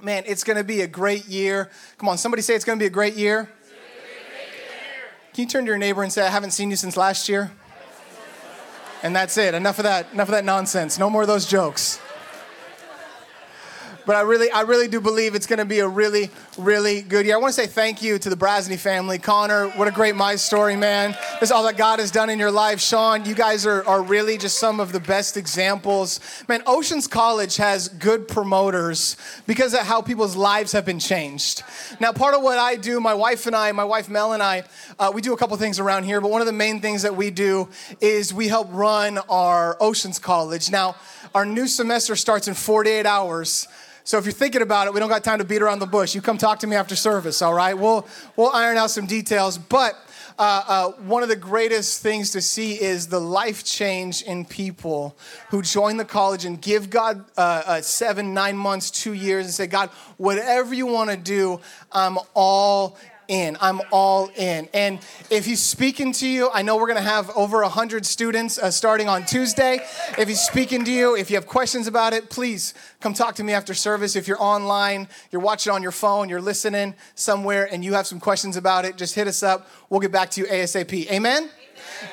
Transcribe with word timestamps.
Man, 0.00 0.22
it's 0.26 0.44
going 0.44 0.56
to 0.56 0.64
be 0.64 0.82
a 0.82 0.86
great 0.86 1.26
year. 1.26 1.70
Come 1.96 2.08
on, 2.08 2.18
somebody 2.18 2.42
say 2.42 2.54
it's 2.54 2.64
going 2.64 2.78
to 2.78 2.82
be 2.82 2.86
a 2.86 2.90
great 2.90 3.14
year. 3.14 3.48
Can 5.34 5.42
you 5.42 5.46
turn 5.46 5.64
to 5.64 5.68
your 5.68 5.78
neighbor 5.78 6.02
and 6.02 6.12
say, 6.12 6.26
I 6.26 6.30
haven't 6.30 6.52
seen 6.52 6.70
you 6.70 6.76
since 6.76 6.96
last 6.96 7.28
year? 7.28 7.50
And 9.02 9.14
that's 9.14 9.36
it. 9.36 9.54
Enough 9.54 9.78
of 9.78 9.84
that. 9.84 10.12
Enough 10.12 10.28
of 10.28 10.32
that 10.32 10.44
nonsense. 10.44 10.98
No 10.98 11.08
more 11.08 11.22
of 11.22 11.28
those 11.28 11.46
jokes. 11.46 12.00
But 14.08 14.16
I 14.16 14.22
really, 14.22 14.50
I 14.50 14.62
really 14.62 14.88
do 14.88 15.02
believe 15.02 15.34
it's 15.34 15.46
going 15.46 15.58
to 15.58 15.66
be 15.66 15.80
a 15.80 15.86
really, 15.86 16.30
really 16.56 17.02
good 17.02 17.26
year. 17.26 17.34
I 17.34 17.38
want 17.38 17.54
to 17.54 17.60
say 17.60 17.66
thank 17.66 18.02
you 18.02 18.18
to 18.18 18.30
the 18.30 18.36
Brasney 18.36 18.78
family. 18.78 19.18
Connor, 19.18 19.68
what 19.72 19.86
a 19.86 19.90
great 19.90 20.16
my 20.16 20.34
story, 20.36 20.76
man. 20.76 21.10
This 21.40 21.50
is 21.50 21.52
all 21.52 21.64
that 21.64 21.76
God 21.76 21.98
has 21.98 22.10
done 22.10 22.30
in 22.30 22.38
your 22.38 22.50
life. 22.50 22.80
Sean, 22.80 23.26
you 23.26 23.34
guys 23.34 23.66
are, 23.66 23.86
are 23.86 24.00
really 24.02 24.38
just 24.38 24.58
some 24.58 24.80
of 24.80 24.92
the 24.92 25.00
best 25.00 25.36
examples. 25.36 26.20
Man, 26.48 26.62
Oceans 26.66 27.06
College 27.06 27.58
has 27.58 27.88
good 27.88 28.26
promoters 28.26 29.18
because 29.46 29.74
of 29.74 29.80
how 29.80 30.00
people's 30.00 30.36
lives 30.36 30.72
have 30.72 30.86
been 30.86 31.00
changed. 31.00 31.62
Now, 32.00 32.14
part 32.14 32.34
of 32.34 32.40
what 32.40 32.56
I 32.56 32.76
do, 32.76 33.00
my 33.00 33.12
wife 33.12 33.46
and 33.46 33.54
I, 33.54 33.72
my 33.72 33.84
wife 33.84 34.08
Mel 34.08 34.32
and 34.32 34.42
I, 34.42 34.64
uh, 34.98 35.12
we 35.14 35.20
do 35.20 35.34
a 35.34 35.36
couple 35.36 35.54
things 35.58 35.78
around 35.78 36.04
here, 36.04 36.22
but 36.22 36.30
one 36.30 36.40
of 36.40 36.46
the 36.46 36.52
main 36.54 36.80
things 36.80 37.02
that 37.02 37.14
we 37.14 37.30
do 37.30 37.68
is 38.00 38.32
we 38.32 38.48
help 38.48 38.68
run 38.70 39.18
our 39.28 39.76
Oceans 39.80 40.18
College. 40.18 40.70
Now, 40.70 40.96
our 41.34 41.44
new 41.44 41.66
semester 41.66 42.16
starts 42.16 42.48
in 42.48 42.54
48 42.54 43.04
hours. 43.04 43.68
So 44.08 44.16
if 44.16 44.24
you're 44.24 44.32
thinking 44.32 44.62
about 44.62 44.86
it, 44.86 44.94
we 44.94 45.00
don't 45.00 45.10
got 45.10 45.22
time 45.22 45.36
to 45.36 45.44
beat 45.44 45.60
around 45.60 45.80
the 45.80 45.86
bush. 45.86 46.14
You 46.14 46.22
come 46.22 46.38
talk 46.38 46.60
to 46.60 46.66
me 46.66 46.76
after 46.76 46.96
service, 46.96 47.42
all 47.42 47.52
right? 47.52 47.74
We'll, 47.74 48.08
we'll 48.36 48.48
iron 48.48 48.78
out 48.78 48.90
some 48.90 49.04
details. 49.04 49.58
But 49.58 49.96
uh, 50.38 50.64
uh, 50.66 50.90
one 51.02 51.22
of 51.22 51.28
the 51.28 51.36
greatest 51.36 52.02
things 52.02 52.30
to 52.30 52.40
see 52.40 52.80
is 52.80 53.08
the 53.08 53.20
life 53.20 53.64
change 53.64 54.22
in 54.22 54.46
people 54.46 55.14
who 55.50 55.60
join 55.60 55.98
the 55.98 56.06
college 56.06 56.46
and 56.46 56.58
give 56.58 56.88
God 56.88 57.22
uh, 57.36 57.62
uh 57.66 57.80
seven, 57.82 58.32
nine 58.32 58.56
months, 58.56 58.90
two 58.90 59.12
years, 59.12 59.44
and 59.44 59.52
say, 59.52 59.66
God, 59.66 59.90
whatever 60.16 60.72
you 60.72 60.86
want 60.86 61.10
to 61.10 61.16
do, 61.18 61.60
I'm 61.92 62.16
all 62.32 62.96
in. 63.28 63.56
I'm 63.60 63.80
all 63.92 64.30
in. 64.34 64.68
And 64.74 64.98
if 65.30 65.44
he's 65.44 65.62
speaking 65.62 66.12
to 66.14 66.26
you, 66.26 66.50
I 66.52 66.62
know 66.62 66.76
we're 66.76 66.86
going 66.86 66.96
to 66.96 67.02
have 67.02 67.30
over 67.36 67.60
100 67.62 68.04
students 68.04 68.58
uh, 68.58 68.70
starting 68.70 69.08
on 69.08 69.24
Tuesday. 69.24 69.80
If 70.18 70.28
he's 70.28 70.40
speaking 70.40 70.84
to 70.86 70.90
you, 70.90 71.14
if 71.14 71.30
you 71.30 71.36
have 71.36 71.46
questions 71.46 71.86
about 71.86 72.14
it, 72.14 72.30
please 72.30 72.74
come 73.00 73.14
talk 73.14 73.34
to 73.36 73.44
me 73.44 73.52
after 73.52 73.74
service. 73.74 74.16
If 74.16 74.26
you're 74.26 74.42
online, 74.42 75.08
you're 75.30 75.42
watching 75.42 75.72
on 75.72 75.82
your 75.82 75.92
phone, 75.92 76.28
you're 76.28 76.40
listening 76.40 76.94
somewhere, 77.14 77.68
and 77.70 77.84
you 77.84 77.92
have 77.92 78.06
some 78.06 78.18
questions 78.18 78.56
about 78.56 78.84
it, 78.84 78.96
just 78.96 79.14
hit 79.14 79.28
us 79.28 79.42
up. 79.42 79.68
We'll 79.90 80.00
get 80.00 80.12
back 80.12 80.30
to 80.30 80.40
you 80.40 80.46
ASAP. 80.46 81.10
Amen? 81.10 81.50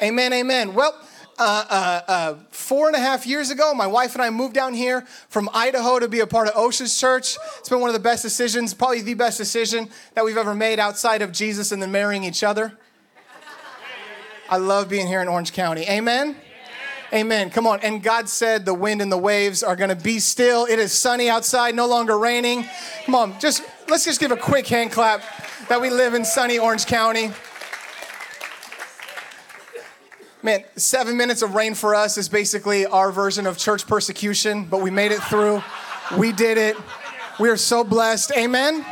Amen, 0.02 0.34
amen. 0.34 0.34
amen. 0.34 0.74
Well, 0.74 0.94
uh, 1.38 1.66
uh, 1.70 2.02
uh, 2.08 2.36
four 2.50 2.88
and 2.88 2.96
a 2.96 3.00
half 3.00 3.28
years 3.28 3.50
ago, 3.50 3.74
my 3.74 3.88
wife 3.88 4.14
and 4.14 4.22
I 4.22 4.30
moved 4.30 4.54
down 4.54 4.74
here 4.74 5.02
from 5.28 5.50
Idaho 5.54 6.00
to 6.00 6.08
be 6.08 6.22
a 6.22 6.28
part 6.28 6.48
of 6.48 6.56
Oceans 6.56 6.98
Church. 6.98 7.38
It's 7.60 7.70
been 7.70 7.82
one 7.82 7.90
of 7.90 7.94
the 7.94 8.00
best 8.00 8.22
decisions, 8.22 8.74
probably 8.74 9.02
the 9.02 9.16
best 9.16 9.38
decision 9.38 9.90
that 10.14 10.24
we've 10.24 10.38
ever 10.38 10.56
made 10.56 10.80
outside 10.80 11.22
of 11.22 11.32
Jesus 11.32 11.72
and 11.72 11.82
then 11.82 11.92
marrying 11.92 12.24
each 12.24 12.44
other. 12.44 12.78
I 14.50 14.58
love 14.58 14.88
being 14.88 15.08
here 15.08 15.22
in 15.22 15.28
Orange 15.28 15.54
County. 15.54 15.84
Amen? 15.90 16.36
Amen. 17.14 17.50
Come 17.50 17.68
on. 17.68 17.80
And 17.82 18.02
God 18.02 18.30
said 18.30 18.66
the 18.66 18.74
wind 18.74 19.02
and 19.02 19.12
the 19.12 19.18
waves 19.18 19.64
are 19.64 19.76
going 19.76 19.90
to 19.90 19.96
be 19.96 20.20
still. 20.20 20.66
It 20.66 20.80
is 20.80 20.92
sunny 20.92 21.30
outside, 21.30 21.76
no 21.76 21.88
longer 21.88 22.18
raining. 22.18 22.66
Come 23.06 23.16
on, 23.16 23.40
just 23.40 23.64
let's 23.88 24.06
just 24.06 24.20
give 24.20 24.32
a 24.32 24.38
quick 24.38 24.68
hand 24.68 24.92
clap 24.92 25.22
that 25.68 25.80
we 25.80 25.90
live 25.90 26.14
in 26.14 26.26
sunny 26.26 26.60
Orange 26.60 26.86
County. 26.86 27.32
Man, 30.46 30.64
seven 30.76 31.18
minutes 31.18 31.42
of 31.42 31.56
rain 31.56 31.74
for 31.74 31.96
us 31.96 32.20
is 32.20 32.30
basically 32.30 32.86
our 32.86 33.12
version 33.12 33.48
of 33.48 33.58
church 33.58 33.88
persecution, 33.88 34.66
but 34.66 34.80
we 34.80 34.92
made 34.92 35.12
it 35.12 35.20
through. 35.24 35.64
We 36.20 36.32
did 36.32 36.60
it. 36.60 36.78
We 37.40 37.50
are 37.50 37.58
so 37.58 37.84
blessed. 37.84 38.32
Amen. 38.38 38.86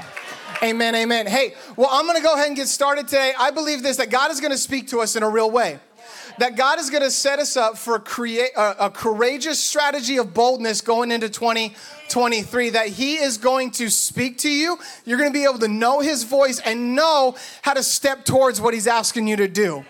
Amen. 0.63 0.95
Amen. 0.95 1.27
Hey, 1.27 1.53
well, 1.77 1.89
I'm 1.91 2.07
going 2.07 2.17
to 2.17 2.23
go 2.23 2.33
ahead 2.33 2.47
and 2.47 2.55
get 2.55 2.67
started 2.67 3.07
today. 3.07 3.33
I 3.39 3.51
believe 3.51 3.83
this 3.83 3.97
that 3.97 4.09
God 4.09 4.31
is 4.31 4.39
going 4.39 4.49
to 4.49 4.57
speak 4.57 4.87
to 4.87 5.01
us 5.01 5.15
in 5.15 5.21
a 5.21 5.29
real 5.29 5.51
way. 5.51 5.77
That 6.39 6.55
God 6.55 6.79
is 6.79 6.89
going 6.89 7.03
to 7.03 7.11
set 7.11 7.37
us 7.37 7.55
up 7.55 7.77
for 7.77 7.99
create 7.99 8.49
a, 8.57 8.85
a 8.85 8.89
courageous 8.89 9.59
strategy 9.59 10.17
of 10.17 10.33
boldness 10.33 10.81
going 10.81 11.11
into 11.11 11.29
2023. 11.29 12.71
That 12.71 12.87
He 12.87 13.17
is 13.17 13.37
going 13.37 13.69
to 13.73 13.91
speak 13.91 14.39
to 14.39 14.49
you. 14.49 14.79
You're 15.05 15.19
going 15.19 15.29
to 15.29 15.37
be 15.37 15.43
able 15.43 15.59
to 15.59 15.67
know 15.67 15.99
His 15.99 16.23
voice 16.23 16.59
and 16.59 16.95
know 16.95 17.35
how 17.61 17.75
to 17.75 17.83
step 17.83 18.25
towards 18.25 18.59
what 18.59 18.73
He's 18.73 18.87
asking 18.87 19.27
you 19.27 19.35
to 19.35 19.47
do. 19.47 19.85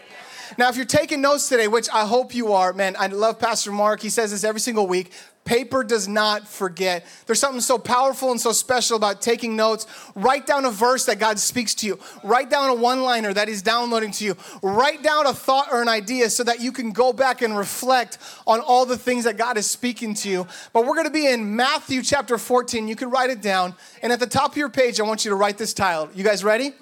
Now, 0.57 0.69
if 0.69 0.75
you're 0.75 0.85
taking 0.85 1.21
notes 1.21 1.49
today, 1.49 1.67
which 1.67 1.89
I 1.89 2.05
hope 2.05 2.35
you 2.35 2.53
are, 2.53 2.73
man, 2.73 2.95
I 2.99 3.07
love 3.07 3.39
Pastor 3.39 3.71
Mark. 3.71 4.01
He 4.01 4.09
says 4.09 4.31
this 4.31 4.43
every 4.43 4.59
single 4.59 4.87
week. 4.87 5.11
Paper 5.45 5.83
does 5.83 6.07
not 6.07 6.47
forget. 6.47 7.05
There's 7.25 7.39
something 7.39 7.59
so 7.59 7.77
powerful 7.77 8.31
and 8.31 8.39
so 8.39 8.53
special 8.53 8.95
about 8.95 9.21
taking 9.21 9.57
notes. 9.57 9.85
Write 10.15 10.45
down 10.45 10.63
a 10.63 10.71
verse 10.71 11.05
that 11.05 11.19
God 11.19 11.37
speaks 11.37 11.75
to 11.75 11.87
you. 11.87 11.99
Write 12.23 12.49
down 12.49 12.69
a 12.69 12.73
one 12.73 13.03
liner 13.03 13.33
that 13.33 13.49
He's 13.49 13.61
downloading 13.61 14.11
to 14.11 14.25
you. 14.25 14.37
Write 14.61 15.03
down 15.03 15.25
a 15.25 15.33
thought 15.33 15.67
or 15.71 15.81
an 15.81 15.89
idea 15.89 16.29
so 16.29 16.43
that 16.45 16.61
you 16.61 16.71
can 16.71 16.91
go 16.91 17.11
back 17.11 17.41
and 17.41 17.57
reflect 17.57 18.19
on 18.47 18.61
all 18.61 18.85
the 18.85 18.97
things 18.97 19.25
that 19.25 19.37
God 19.37 19.57
is 19.57 19.69
speaking 19.69 20.13
to 20.15 20.29
you. 20.29 20.47
But 20.71 20.85
we're 20.85 20.95
going 20.95 21.07
to 21.07 21.13
be 21.13 21.27
in 21.27 21.55
Matthew 21.55 22.03
chapter 22.03 22.37
14. 22.37 22.87
You 22.87 22.95
can 22.95 23.09
write 23.09 23.29
it 23.29 23.41
down. 23.41 23.75
And 24.01 24.13
at 24.13 24.21
the 24.21 24.27
top 24.27 24.51
of 24.51 24.57
your 24.57 24.69
page, 24.69 24.99
I 24.99 25.03
want 25.03 25.25
you 25.25 25.29
to 25.29 25.35
write 25.35 25.57
this 25.57 25.73
title. 25.73 26.09
You 26.13 26.23
guys 26.23 26.43
ready? 26.43 26.73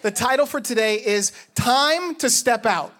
The 0.00 0.10
title 0.10 0.46
for 0.46 0.60
today 0.60 0.94
is 0.94 1.32
Time 1.54 2.14
to 2.16 2.30
Step 2.30 2.64
Out. 2.64 2.94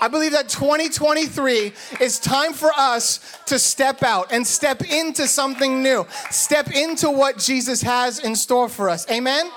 I 0.00 0.08
believe 0.08 0.32
that 0.32 0.48
2023 0.48 1.72
is 2.00 2.18
time 2.20 2.52
for 2.52 2.70
us 2.76 3.38
to 3.46 3.58
step 3.58 4.02
out 4.02 4.32
and 4.32 4.46
step 4.46 4.82
into 4.82 5.26
something 5.26 5.82
new, 5.82 6.06
step 6.30 6.70
into 6.74 7.10
what 7.10 7.38
Jesus 7.38 7.82
has 7.82 8.20
in 8.20 8.36
store 8.36 8.68
for 8.68 8.88
us. 8.88 9.10
Amen? 9.10 9.50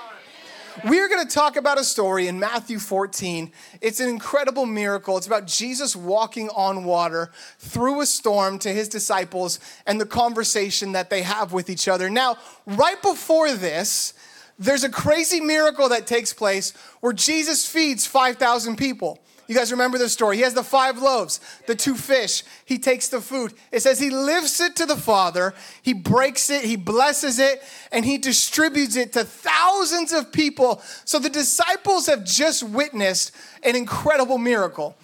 We're 0.84 1.08
going 1.08 1.24
to 1.24 1.32
talk 1.32 1.56
about 1.56 1.78
a 1.78 1.84
story 1.84 2.28
in 2.28 2.40
Matthew 2.40 2.78
14. 2.78 3.52
It's 3.80 4.00
an 4.00 4.08
incredible 4.08 4.66
miracle. 4.66 5.16
It's 5.16 5.26
about 5.26 5.46
Jesus 5.46 5.94
walking 5.94 6.48
on 6.48 6.84
water 6.84 7.30
through 7.58 8.00
a 8.00 8.06
storm 8.06 8.58
to 8.60 8.70
his 8.70 8.88
disciples 8.88 9.60
and 9.86 10.00
the 10.00 10.06
conversation 10.06 10.92
that 10.92 11.10
they 11.10 11.22
have 11.22 11.52
with 11.52 11.70
each 11.70 11.88
other. 11.88 12.08
Now, 12.10 12.36
right 12.66 13.00
before 13.00 13.52
this, 13.52 14.14
there's 14.58 14.82
a 14.82 14.88
crazy 14.88 15.40
miracle 15.40 15.88
that 15.90 16.06
takes 16.06 16.32
place 16.32 16.72
where 17.00 17.12
Jesus 17.12 17.66
feeds 17.66 18.06
5,000 18.06 18.76
people. 18.76 19.20
You 19.48 19.54
guys 19.54 19.72
remember 19.72 19.98
the 19.98 20.08
story? 20.08 20.36
He 20.36 20.42
has 20.42 20.54
the 20.54 20.62
five 20.62 20.98
loaves, 20.98 21.40
the 21.66 21.74
two 21.74 21.94
fish. 21.94 22.44
He 22.64 22.78
takes 22.78 23.08
the 23.08 23.20
food. 23.20 23.52
It 23.70 23.80
says 23.80 23.98
he 23.98 24.10
lifts 24.10 24.60
it 24.60 24.76
to 24.76 24.86
the 24.86 24.96
Father, 24.96 25.54
he 25.82 25.92
breaks 25.92 26.48
it, 26.48 26.64
he 26.64 26.76
blesses 26.76 27.38
it, 27.38 27.62
and 27.90 28.04
he 28.04 28.18
distributes 28.18 28.96
it 28.96 29.12
to 29.14 29.24
thousands 29.24 30.12
of 30.12 30.32
people. 30.32 30.80
So 31.04 31.18
the 31.18 31.30
disciples 31.30 32.06
have 32.06 32.24
just 32.24 32.62
witnessed 32.62 33.32
an 33.62 33.76
incredible 33.76 34.38
miracle. 34.38 34.96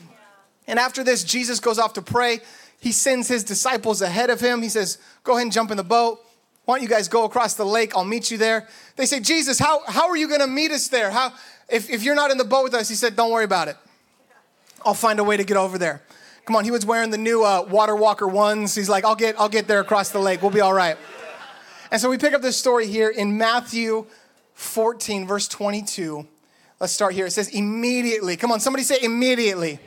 And 0.67 0.79
after 0.79 1.03
this, 1.03 1.25
Jesus 1.25 1.61
goes 1.61 1.79
off 1.79 1.95
to 1.95 2.03
pray. 2.03 2.41
He 2.81 2.93
sends 2.93 3.27
his 3.27 3.43
disciples 3.43 4.03
ahead 4.03 4.31
of 4.31 4.41
him. 4.41 4.63
He 4.63 4.69
says, 4.69 4.99
Go 5.25 5.33
ahead 5.33 5.43
and 5.43 5.53
jump 5.53 5.71
in 5.71 5.77
the 5.77 5.85
boat. 5.85 6.25
Why 6.65 6.77
don't 6.77 6.83
you 6.83 6.89
guys 6.89 7.09
go 7.09 7.25
across 7.25 7.55
the 7.55 7.65
lake? 7.65 7.97
I'll 7.97 8.05
meet 8.05 8.31
you 8.31 8.37
there. 8.37 8.69
They 8.97 9.07
say, 9.07 9.21
Jesus, 9.21 9.59
how, 9.59 9.83
how 9.87 10.09
are 10.09 10.17
you 10.17 10.29
going 10.29 10.41
to 10.41 10.47
meet 10.47 10.71
us 10.71 10.89
there? 10.89 11.11
How, 11.11 11.33
if, 11.69 11.89
if 11.89 12.03
you're 12.03 12.15
not 12.15 12.31
in 12.31 12.37
the 12.37 12.45
boat 12.45 12.65
with 12.65 12.75
us, 12.75 12.89
he 12.89 12.95
said, 12.95 13.17
Don't 13.17 13.33
worry 13.33 13.45
about 13.45 13.69
it. 13.69 13.77
I'll 14.85 14.95
find 14.95 15.19
a 15.19 15.25
way 15.25 15.37
to 15.37 15.45
get 15.45 15.57
over 15.57 15.79
there. 15.79 16.03
Come 16.45 16.57
on, 16.57 16.65
he 16.65 16.71
was 16.71 16.87
wearing 16.87 17.11
the 17.11 17.19
new 17.19 17.45
uh, 17.45 17.67
Water 17.69 17.95
Walker 17.95 18.27
ones. 18.27 18.75
He's 18.75 18.89
like, 18.89 19.05
I'll 19.05 19.15
get, 19.15 19.39
I'll 19.39 19.49
get 19.49 19.69
there 19.69 19.81
across 19.81 20.11
the 20.11 20.19
lake. 20.19 20.41
We'll 20.41 20.51
be 20.51 20.61
all 20.61 20.73
right. 20.73 20.97
And 21.91 22.01
so 22.01 22.09
we 22.09 22.19
pick 22.19 22.33
up 22.33 22.43
this 22.43 22.57
story 22.57 22.87
here 22.87 23.09
in 23.09 23.37
Matthew 23.37 24.07
14, 24.55 25.27
verse 25.27 25.47
22. 25.49 26.27
Let's 26.81 26.93
start 26.93 27.15
here. 27.15 27.27
It 27.27 27.33
says, 27.33 27.49
immediately. 27.49 28.37
Come 28.37 28.53
on, 28.53 28.61
somebody 28.61 28.83
say 28.83 28.99
immediately. 29.03 29.79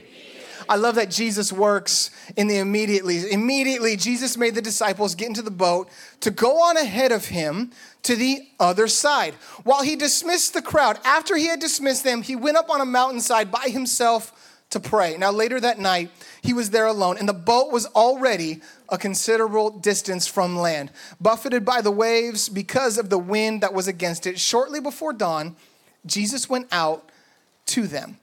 I 0.69 0.75
love 0.75 0.95
that 0.95 1.09
Jesus 1.09 1.51
works 1.51 2.11
in 2.37 2.47
the 2.47 2.57
immediately. 2.57 3.31
Immediately, 3.31 3.97
Jesus 3.97 4.37
made 4.37 4.55
the 4.55 4.61
disciples 4.61 5.15
get 5.15 5.27
into 5.27 5.41
the 5.41 5.51
boat 5.51 5.89
to 6.21 6.31
go 6.31 6.61
on 6.61 6.77
ahead 6.77 7.11
of 7.11 7.25
him 7.25 7.71
to 8.03 8.15
the 8.15 8.47
other 8.59 8.87
side. 8.87 9.33
While 9.63 9.83
he 9.83 9.95
dismissed 9.95 10.53
the 10.53 10.61
crowd, 10.61 10.99
after 11.03 11.35
he 11.35 11.47
had 11.47 11.59
dismissed 11.59 12.03
them, 12.03 12.21
he 12.21 12.35
went 12.35 12.57
up 12.57 12.69
on 12.69 12.81
a 12.81 12.85
mountainside 12.85 13.51
by 13.51 13.69
himself 13.69 14.50
to 14.71 14.79
pray. 14.79 15.15
Now, 15.17 15.31
later 15.31 15.59
that 15.59 15.79
night, 15.79 16.09
he 16.41 16.53
was 16.53 16.71
there 16.71 16.87
alone, 16.87 17.17
and 17.17 17.29
the 17.29 17.33
boat 17.33 17.71
was 17.71 17.85
already 17.87 18.61
a 18.89 18.97
considerable 18.97 19.69
distance 19.69 20.27
from 20.27 20.57
land, 20.57 20.91
buffeted 21.19 21.63
by 21.63 21.81
the 21.81 21.91
waves 21.91 22.49
because 22.49 22.97
of 22.97 23.09
the 23.09 23.17
wind 23.17 23.61
that 23.61 23.73
was 23.73 23.87
against 23.87 24.25
it. 24.25 24.39
Shortly 24.39 24.81
before 24.81 25.13
dawn, 25.13 25.55
Jesus 26.05 26.49
went 26.49 26.67
out 26.71 27.09
to 27.67 27.85
them, 27.85 28.17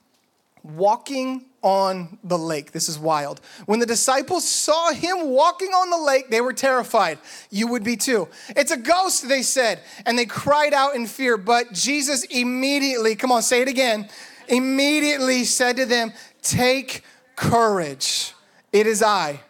walking 0.62 1.44
on 1.62 2.18
the 2.22 2.38
lake. 2.38 2.72
This 2.72 2.88
is 2.88 2.98
wild. 2.98 3.40
When 3.66 3.80
the 3.80 3.86
disciples 3.86 4.48
saw 4.48 4.92
him 4.92 5.30
walking 5.30 5.68
on 5.68 5.90
the 5.90 5.98
lake, 5.98 6.30
they 6.30 6.40
were 6.40 6.52
terrified. 6.52 7.18
You 7.50 7.66
would 7.68 7.82
be 7.82 7.96
too. 7.96 8.28
It's 8.50 8.70
a 8.70 8.76
ghost, 8.76 9.28
they 9.28 9.42
said, 9.42 9.80
and 10.06 10.18
they 10.18 10.26
cried 10.26 10.72
out 10.72 10.94
in 10.94 11.06
fear. 11.06 11.36
But 11.36 11.72
Jesus 11.72 12.24
immediately, 12.24 13.16
come 13.16 13.32
on, 13.32 13.42
say 13.42 13.60
it 13.60 13.68
again, 13.68 14.08
immediately 14.48 15.44
said 15.44 15.76
to 15.76 15.86
them, 15.86 16.12
Take 16.42 17.02
courage. 17.36 18.34
It 18.72 18.86
is 18.86 19.02
I. 19.02 19.40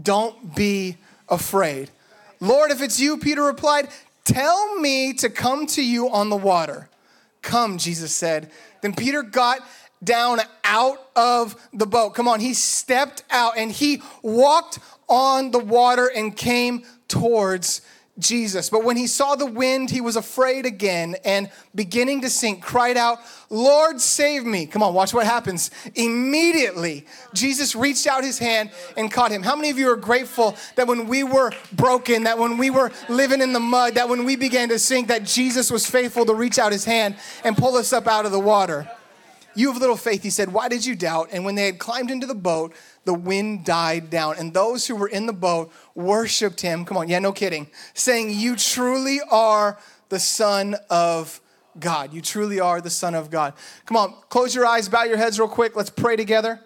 Don't 0.00 0.54
be 0.54 0.96
afraid. 1.28 1.90
Lord, 2.40 2.70
if 2.70 2.80
it's 2.80 2.98
you, 2.98 3.18
Peter 3.18 3.42
replied, 3.42 3.88
Tell 4.24 4.78
me 4.78 5.12
to 5.14 5.28
come 5.28 5.66
to 5.68 5.82
you 5.82 6.08
on 6.10 6.30
the 6.30 6.36
water. 6.36 6.88
Come, 7.42 7.78
Jesus 7.78 8.12
said. 8.12 8.50
Then 8.80 8.94
Peter 8.94 9.22
got 9.22 9.60
down 10.02 10.40
out 10.64 10.98
of 11.16 11.56
the 11.72 11.86
boat. 11.86 12.14
Come 12.14 12.28
on, 12.28 12.40
he 12.40 12.54
stepped 12.54 13.24
out 13.30 13.54
and 13.56 13.70
he 13.70 14.02
walked 14.22 14.78
on 15.08 15.50
the 15.50 15.58
water 15.58 16.10
and 16.14 16.36
came 16.36 16.84
towards 17.08 17.82
Jesus. 18.20 18.70
But 18.70 18.84
when 18.84 18.96
he 18.96 19.06
saw 19.06 19.34
the 19.34 19.46
wind, 19.46 19.90
he 19.90 20.00
was 20.00 20.16
afraid 20.16 20.66
again 20.66 21.16
and 21.24 21.50
beginning 21.74 22.20
to 22.20 22.30
sink, 22.30 22.62
cried 22.62 22.96
out, 22.96 23.18
Lord, 23.48 24.00
save 24.00 24.44
me. 24.44 24.66
Come 24.66 24.82
on, 24.82 24.94
watch 24.94 25.12
what 25.12 25.26
happens. 25.26 25.70
Immediately, 25.94 27.06
Jesus 27.34 27.74
reached 27.74 28.06
out 28.06 28.22
his 28.22 28.38
hand 28.38 28.70
and 28.96 29.10
caught 29.10 29.32
him. 29.32 29.42
How 29.42 29.56
many 29.56 29.70
of 29.70 29.78
you 29.78 29.90
are 29.90 29.96
grateful 29.96 30.56
that 30.76 30.86
when 30.86 31.08
we 31.08 31.24
were 31.24 31.52
broken, 31.72 32.24
that 32.24 32.38
when 32.38 32.58
we 32.58 32.70
were 32.70 32.92
living 33.08 33.40
in 33.40 33.52
the 33.52 33.60
mud, 33.60 33.94
that 33.94 34.08
when 34.08 34.24
we 34.24 34.36
began 34.36 34.68
to 34.68 34.78
sink, 34.78 35.08
that 35.08 35.24
Jesus 35.24 35.70
was 35.70 35.84
faithful 35.84 36.24
to 36.26 36.34
reach 36.34 36.58
out 36.58 36.70
his 36.70 36.84
hand 36.84 37.16
and 37.42 37.56
pull 37.56 37.76
us 37.76 37.92
up 37.92 38.06
out 38.06 38.26
of 38.26 38.32
the 38.32 38.40
water? 38.40 38.88
You 39.54 39.72
have 39.72 39.80
little 39.80 39.96
faith, 39.96 40.22
he 40.22 40.30
said. 40.30 40.52
Why 40.52 40.68
did 40.68 40.86
you 40.86 40.94
doubt? 40.94 41.30
And 41.32 41.44
when 41.44 41.56
they 41.56 41.66
had 41.66 41.78
climbed 41.78 42.10
into 42.10 42.26
the 42.26 42.34
boat, 42.36 42.72
the 43.04 43.14
wind 43.14 43.64
died 43.64 44.10
down. 44.10 44.36
And 44.38 44.52
those 44.52 44.86
who 44.86 44.96
were 44.96 45.08
in 45.08 45.26
the 45.26 45.32
boat 45.32 45.72
worshiped 45.94 46.60
him. 46.60 46.84
Come 46.84 46.96
on, 46.96 47.08
yeah, 47.08 47.18
no 47.18 47.32
kidding. 47.32 47.68
Saying, 47.94 48.30
You 48.30 48.56
truly 48.56 49.20
are 49.30 49.78
the 50.08 50.18
Son 50.18 50.76
of 50.88 51.40
God. 51.78 52.12
You 52.12 52.20
truly 52.20 52.60
are 52.60 52.80
the 52.80 52.90
Son 52.90 53.14
of 53.14 53.30
God. 53.30 53.54
Come 53.86 53.96
on, 53.96 54.14
close 54.28 54.54
your 54.54 54.66
eyes, 54.66 54.88
bow 54.88 55.04
your 55.04 55.16
heads 55.16 55.38
real 55.38 55.48
quick. 55.48 55.76
Let's 55.76 55.90
pray 55.90 56.16
together. 56.16 56.60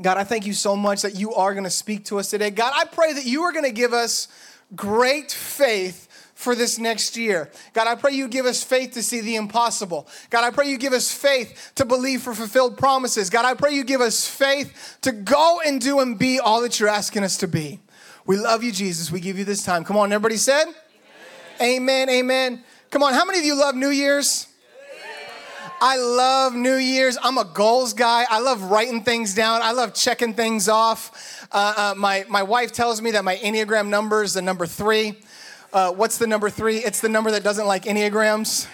God, 0.00 0.18
I 0.18 0.24
thank 0.24 0.44
you 0.44 0.52
so 0.52 0.76
much 0.76 1.02
that 1.02 1.14
you 1.14 1.34
are 1.34 1.52
going 1.54 1.64
to 1.64 1.70
speak 1.70 2.04
to 2.06 2.18
us 2.18 2.28
today. 2.28 2.50
God, 2.50 2.72
I 2.76 2.84
pray 2.84 3.14
that 3.14 3.24
you 3.24 3.42
are 3.42 3.52
going 3.52 3.64
to 3.64 3.72
give 3.72 3.94
us 3.94 4.28
great 4.74 5.32
faith 5.32 6.06
for 6.36 6.54
this 6.54 6.78
next 6.78 7.16
year. 7.16 7.50
God, 7.72 7.88
I 7.88 7.94
pray 7.94 8.12
you 8.12 8.28
give 8.28 8.44
us 8.44 8.62
faith 8.62 8.92
to 8.92 9.02
see 9.02 9.22
the 9.22 9.36
impossible. 9.36 10.06
God, 10.28 10.44
I 10.44 10.50
pray 10.50 10.68
you 10.68 10.76
give 10.76 10.92
us 10.92 11.10
faith 11.10 11.72
to 11.76 11.86
believe 11.86 12.22
for 12.22 12.34
fulfilled 12.34 12.76
promises. 12.76 13.30
God, 13.30 13.46
I 13.46 13.54
pray 13.54 13.72
you 13.72 13.82
give 13.82 14.02
us 14.02 14.28
faith 14.28 14.98
to 15.00 15.12
go 15.12 15.60
and 15.64 15.80
do 15.80 15.98
and 16.00 16.18
be 16.18 16.38
all 16.38 16.60
that 16.60 16.78
you're 16.78 16.90
asking 16.90 17.24
us 17.24 17.38
to 17.38 17.48
be. 17.48 17.80
We 18.26 18.36
love 18.36 18.62
you, 18.62 18.70
Jesus. 18.70 19.10
We 19.10 19.18
give 19.18 19.38
you 19.38 19.44
this 19.44 19.64
time. 19.64 19.82
Come 19.82 19.96
on, 19.96 20.12
everybody 20.12 20.36
said? 20.36 20.66
Amen, 21.60 22.08
amen. 22.08 22.08
amen. 22.10 22.64
Come 22.90 23.02
on, 23.02 23.14
how 23.14 23.24
many 23.24 23.38
of 23.38 23.44
you 23.44 23.58
love 23.58 23.74
New 23.74 23.88
Year's? 23.88 24.46
I 25.80 25.96
love 25.96 26.54
New 26.54 26.76
Year's. 26.76 27.18
I'm 27.22 27.38
a 27.38 27.44
goals 27.44 27.92
guy. 27.92 28.24
I 28.28 28.40
love 28.40 28.62
writing 28.64 29.02
things 29.02 29.34
down. 29.34 29.62
I 29.62 29.72
love 29.72 29.94
checking 29.94 30.34
things 30.34 30.68
off. 30.68 31.46
Uh, 31.50 31.74
uh, 31.76 31.94
my, 31.96 32.24
my 32.28 32.42
wife 32.42 32.72
tells 32.72 33.00
me 33.00 33.10
that 33.12 33.24
my 33.24 33.36
Enneagram 33.36 33.88
number 33.88 34.22
is 34.22 34.34
the 34.34 34.42
number 34.42 34.66
three. 34.66 35.18
Uh, 35.76 35.92
what's 35.92 36.16
the 36.16 36.26
number 36.26 36.48
three? 36.48 36.78
It's 36.78 37.02
the 37.02 37.08
number 37.10 37.30
that 37.32 37.44
doesn't 37.44 37.66
like 37.66 37.82
Enneagrams. 37.82 38.66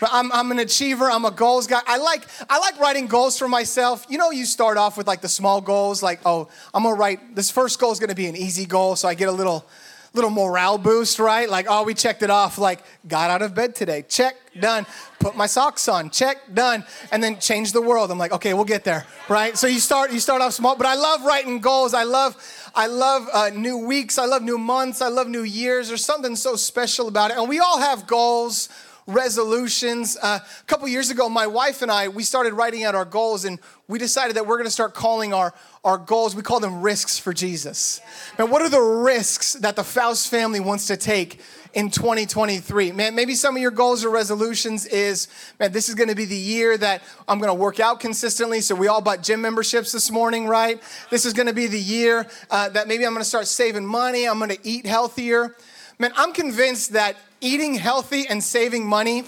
But 0.00 0.08
I'm, 0.14 0.32
I'm 0.32 0.50
an 0.50 0.58
achiever. 0.58 1.10
I'm 1.10 1.26
a 1.26 1.30
goals 1.30 1.66
guy. 1.66 1.82
I 1.86 1.98
like 1.98 2.22
I 2.48 2.58
like 2.58 2.80
writing 2.80 3.06
goals 3.06 3.38
for 3.38 3.48
myself. 3.48 4.06
You 4.08 4.16
know, 4.16 4.30
you 4.30 4.46
start 4.46 4.78
off 4.78 4.96
with 4.96 5.06
like 5.06 5.20
the 5.20 5.28
small 5.28 5.60
goals, 5.60 6.02
like 6.02 6.20
oh, 6.24 6.48
I'm 6.72 6.84
gonna 6.84 6.94
write 6.94 7.36
this 7.36 7.50
first 7.50 7.78
goal 7.78 7.92
is 7.92 8.00
gonna 8.00 8.14
be 8.14 8.24
an 8.24 8.34
easy 8.34 8.64
goal, 8.64 8.96
so 8.96 9.08
I 9.08 9.12
get 9.12 9.28
a 9.28 9.32
little 9.32 9.66
little 10.14 10.30
morale 10.30 10.78
boost, 10.78 11.18
right? 11.18 11.48
Like 11.50 11.66
oh, 11.68 11.82
we 11.82 11.92
checked 11.92 12.22
it 12.22 12.30
off. 12.30 12.56
Like 12.56 12.82
got 13.06 13.30
out 13.30 13.42
of 13.42 13.54
bed 13.54 13.74
today, 13.74 14.04
check, 14.08 14.36
done. 14.58 14.86
Put 15.18 15.36
my 15.36 15.46
socks 15.46 15.88
on, 15.88 16.10
check, 16.10 16.54
done. 16.54 16.84
And 17.12 17.22
then 17.22 17.38
change 17.38 17.72
the 17.72 17.82
world. 17.82 18.10
I'm 18.10 18.18
like 18.18 18.32
okay, 18.32 18.54
we'll 18.54 18.64
get 18.64 18.84
there, 18.84 19.04
right? 19.28 19.58
So 19.58 19.66
you 19.66 19.80
start 19.80 20.12
you 20.12 20.20
start 20.20 20.40
off 20.40 20.54
small, 20.54 20.76
but 20.76 20.86
I 20.86 20.94
love 20.94 21.24
writing 21.24 21.60
goals. 21.60 21.92
I 21.92 22.04
love 22.04 22.36
I 22.74 22.86
love 22.86 23.28
uh, 23.32 23.50
new 23.50 23.78
weeks. 23.78 24.18
I 24.18 24.24
love 24.24 24.42
new 24.42 24.58
months. 24.58 25.00
I 25.00 25.08
love 25.08 25.28
new 25.28 25.42
years. 25.42 25.88
There's 25.88 26.04
something 26.04 26.34
so 26.34 26.56
special 26.56 27.06
about 27.06 27.30
it. 27.30 27.36
And 27.36 27.48
we 27.48 27.60
all 27.60 27.78
have 27.78 28.06
goals, 28.06 28.68
resolutions. 29.06 30.16
Uh, 30.20 30.38
a 30.42 30.64
couple 30.64 30.88
years 30.88 31.10
ago, 31.10 31.28
my 31.28 31.46
wife 31.46 31.82
and 31.82 31.90
I, 31.90 32.08
we 32.08 32.22
started 32.22 32.54
writing 32.54 32.84
out 32.84 32.94
our 32.94 33.04
goals 33.04 33.44
and 33.44 33.58
we 33.88 33.98
decided 33.98 34.36
that 34.36 34.46
we're 34.46 34.56
going 34.56 34.66
to 34.66 34.70
start 34.70 34.94
calling 34.94 35.34
our, 35.34 35.52
our 35.84 35.98
goals, 35.98 36.34
we 36.34 36.42
call 36.42 36.60
them 36.60 36.82
risks 36.82 37.18
for 37.18 37.32
Jesus. 37.32 38.00
And 38.38 38.50
what 38.50 38.62
are 38.62 38.70
the 38.70 38.80
risks 38.80 39.54
that 39.54 39.76
the 39.76 39.84
Faust 39.84 40.30
family 40.30 40.60
wants 40.60 40.86
to 40.86 40.96
take 40.96 41.40
in 41.74 41.90
2023. 41.90 42.92
Man, 42.92 43.14
maybe 43.14 43.34
some 43.34 43.56
of 43.56 43.60
your 43.60 43.72
goals 43.72 44.04
or 44.04 44.10
resolutions 44.10 44.86
is, 44.86 45.28
man, 45.58 45.72
this 45.72 45.88
is 45.88 45.94
gonna 45.94 46.14
be 46.14 46.24
the 46.24 46.36
year 46.36 46.78
that 46.78 47.02
I'm 47.26 47.40
gonna 47.40 47.54
work 47.54 47.80
out 47.80 48.00
consistently. 48.00 48.60
So 48.60 48.74
we 48.74 48.88
all 48.88 49.00
bought 49.00 49.22
gym 49.22 49.40
memberships 49.40 49.92
this 49.92 50.10
morning, 50.10 50.46
right? 50.46 50.80
This 51.10 51.26
is 51.26 51.32
gonna 51.32 51.52
be 51.52 51.66
the 51.66 51.80
year 51.80 52.26
uh, 52.50 52.68
that 52.70 52.86
maybe 52.86 53.04
I'm 53.04 53.12
gonna 53.12 53.24
start 53.24 53.46
saving 53.46 53.86
money, 53.86 54.26
I'm 54.26 54.38
gonna 54.38 54.56
eat 54.62 54.86
healthier. 54.86 55.56
Man, 55.98 56.12
I'm 56.16 56.32
convinced 56.32 56.92
that 56.92 57.16
eating 57.40 57.74
healthy 57.74 58.26
and 58.28 58.42
saving 58.42 58.86
money, 58.86 59.24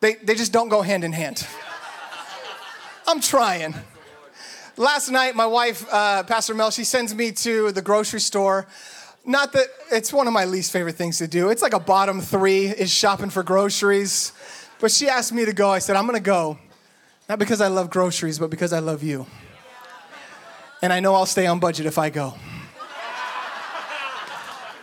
they, 0.00 0.14
they 0.14 0.34
just 0.34 0.52
don't 0.52 0.68
go 0.68 0.82
hand 0.82 1.04
in 1.04 1.12
hand. 1.12 1.46
I'm 3.06 3.20
trying. 3.20 3.74
Last 4.76 5.10
night, 5.10 5.34
my 5.34 5.46
wife, 5.46 5.86
uh, 5.90 6.22
Pastor 6.22 6.54
Mel, 6.54 6.70
she 6.70 6.84
sends 6.84 7.14
me 7.14 7.32
to 7.32 7.72
the 7.72 7.82
grocery 7.82 8.20
store 8.20 8.66
not 9.24 9.52
that 9.52 9.66
it's 9.92 10.12
one 10.12 10.26
of 10.26 10.32
my 10.32 10.44
least 10.44 10.72
favorite 10.72 10.96
things 10.96 11.18
to 11.18 11.28
do. 11.28 11.50
It's 11.50 11.62
like 11.62 11.74
a 11.74 11.80
bottom 11.80 12.20
three 12.20 12.66
is 12.66 12.90
shopping 12.90 13.30
for 13.30 13.42
groceries. 13.42 14.32
But 14.80 14.90
she 14.90 15.08
asked 15.08 15.32
me 15.32 15.44
to 15.44 15.52
go. 15.52 15.70
I 15.70 15.78
said, 15.78 15.96
I'm 15.96 16.06
gonna 16.06 16.20
go. 16.20 16.58
Not 17.28 17.38
because 17.38 17.60
I 17.60 17.68
love 17.68 17.90
groceries, 17.90 18.38
but 18.38 18.50
because 18.50 18.72
I 18.72 18.78
love 18.78 19.02
you. 19.02 19.26
And 20.82 20.92
I 20.92 21.00
know 21.00 21.14
I'll 21.14 21.26
stay 21.26 21.46
on 21.46 21.60
budget 21.60 21.86
if 21.86 21.98
I 21.98 22.08
go. 22.08 22.34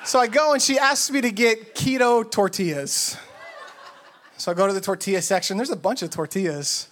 So 0.07 0.19
I 0.19 0.27
go 0.27 0.53
and 0.53 0.61
she 0.61 0.79
asks 0.79 1.11
me 1.11 1.19
to 1.19 1.31
get 1.31 1.75
keto 1.75 2.31
tortillas. 2.31 3.17
So 4.37 4.49
I 4.49 4.55
go 4.55 4.65
to 4.65 4.71
the 4.71 4.79
tortilla 4.79 5.21
section. 5.21 5.57
There's 5.57 5.69
a 5.69 5.75
bunch 5.75 6.01
of 6.01 6.09
tortillas. 6.09 6.87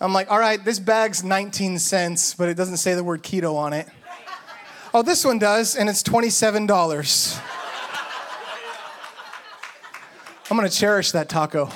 I'm 0.00 0.14
like, 0.14 0.30
all 0.30 0.38
right, 0.38 0.64
this 0.64 0.78
bag's 0.78 1.22
19 1.22 1.78
cents, 1.78 2.32
but 2.32 2.48
it 2.48 2.54
doesn't 2.54 2.78
say 2.78 2.94
the 2.94 3.04
word 3.04 3.22
keto 3.22 3.56
on 3.56 3.74
it. 3.74 3.86
Oh, 4.94 5.02
this 5.02 5.22
one 5.22 5.38
does, 5.38 5.76
and 5.76 5.86
it's 5.86 6.02
$27. 6.02 7.40
I'm 10.50 10.56
gonna 10.56 10.70
cherish 10.70 11.10
that 11.10 11.28
taco. 11.28 11.68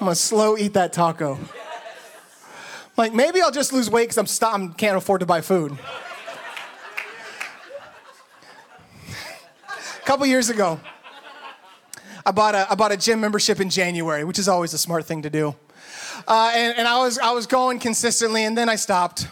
I'm 0.00 0.06
gonna 0.06 0.14
slow 0.14 0.56
eat 0.56 0.72
that 0.72 0.94
taco. 0.94 1.38
Like 2.96 3.12
maybe 3.12 3.42
I'll 3.42 3.50
just 3.50 3.74
lose 3.74 3.90
weight 3.90 4.04
because 4.04 4.16
I'm 4.16 4.26
stop 4.26 4.58
I 4.58 4.68
can't 4.68 4.96
afford 4.96 5.20
to 5.20 5.26
buy 5.26 5.42
food. 5.42 5.76
Couple 10.08 10.24
years 10.24 10.48
ago, 10.48 10.80
I 12.24 12.30
bought 12.30 12.54
a 12.54 12.66
I 12.72 12.74
bought 12.76 12.92
a 12.92 12.96
gym 12.96 13.20
membership 13.20 13.60
in 13.60 13.68
January, 13.68 14.24
which 14.24 14.38
is 14.38 14.48
always 14.48 14.72
a 14.72 14.78
smart 14.78 15.04
thing 15.04 15.20
to 15.20 15.28
do. 15.28 15.54
Uh, 16.26 16.50
and, 16.54 16.78
and 16.78 16.88
I 16.88 16.96
was 17.00 17.18
I 17.18 17.32
was 17.32 17.46
going 17.46 17.78
consistently, 17.78 18.44
and 18.46 18.56
then 18.56 18.70
I 18.70 18.76
stopped. 18.76 19.28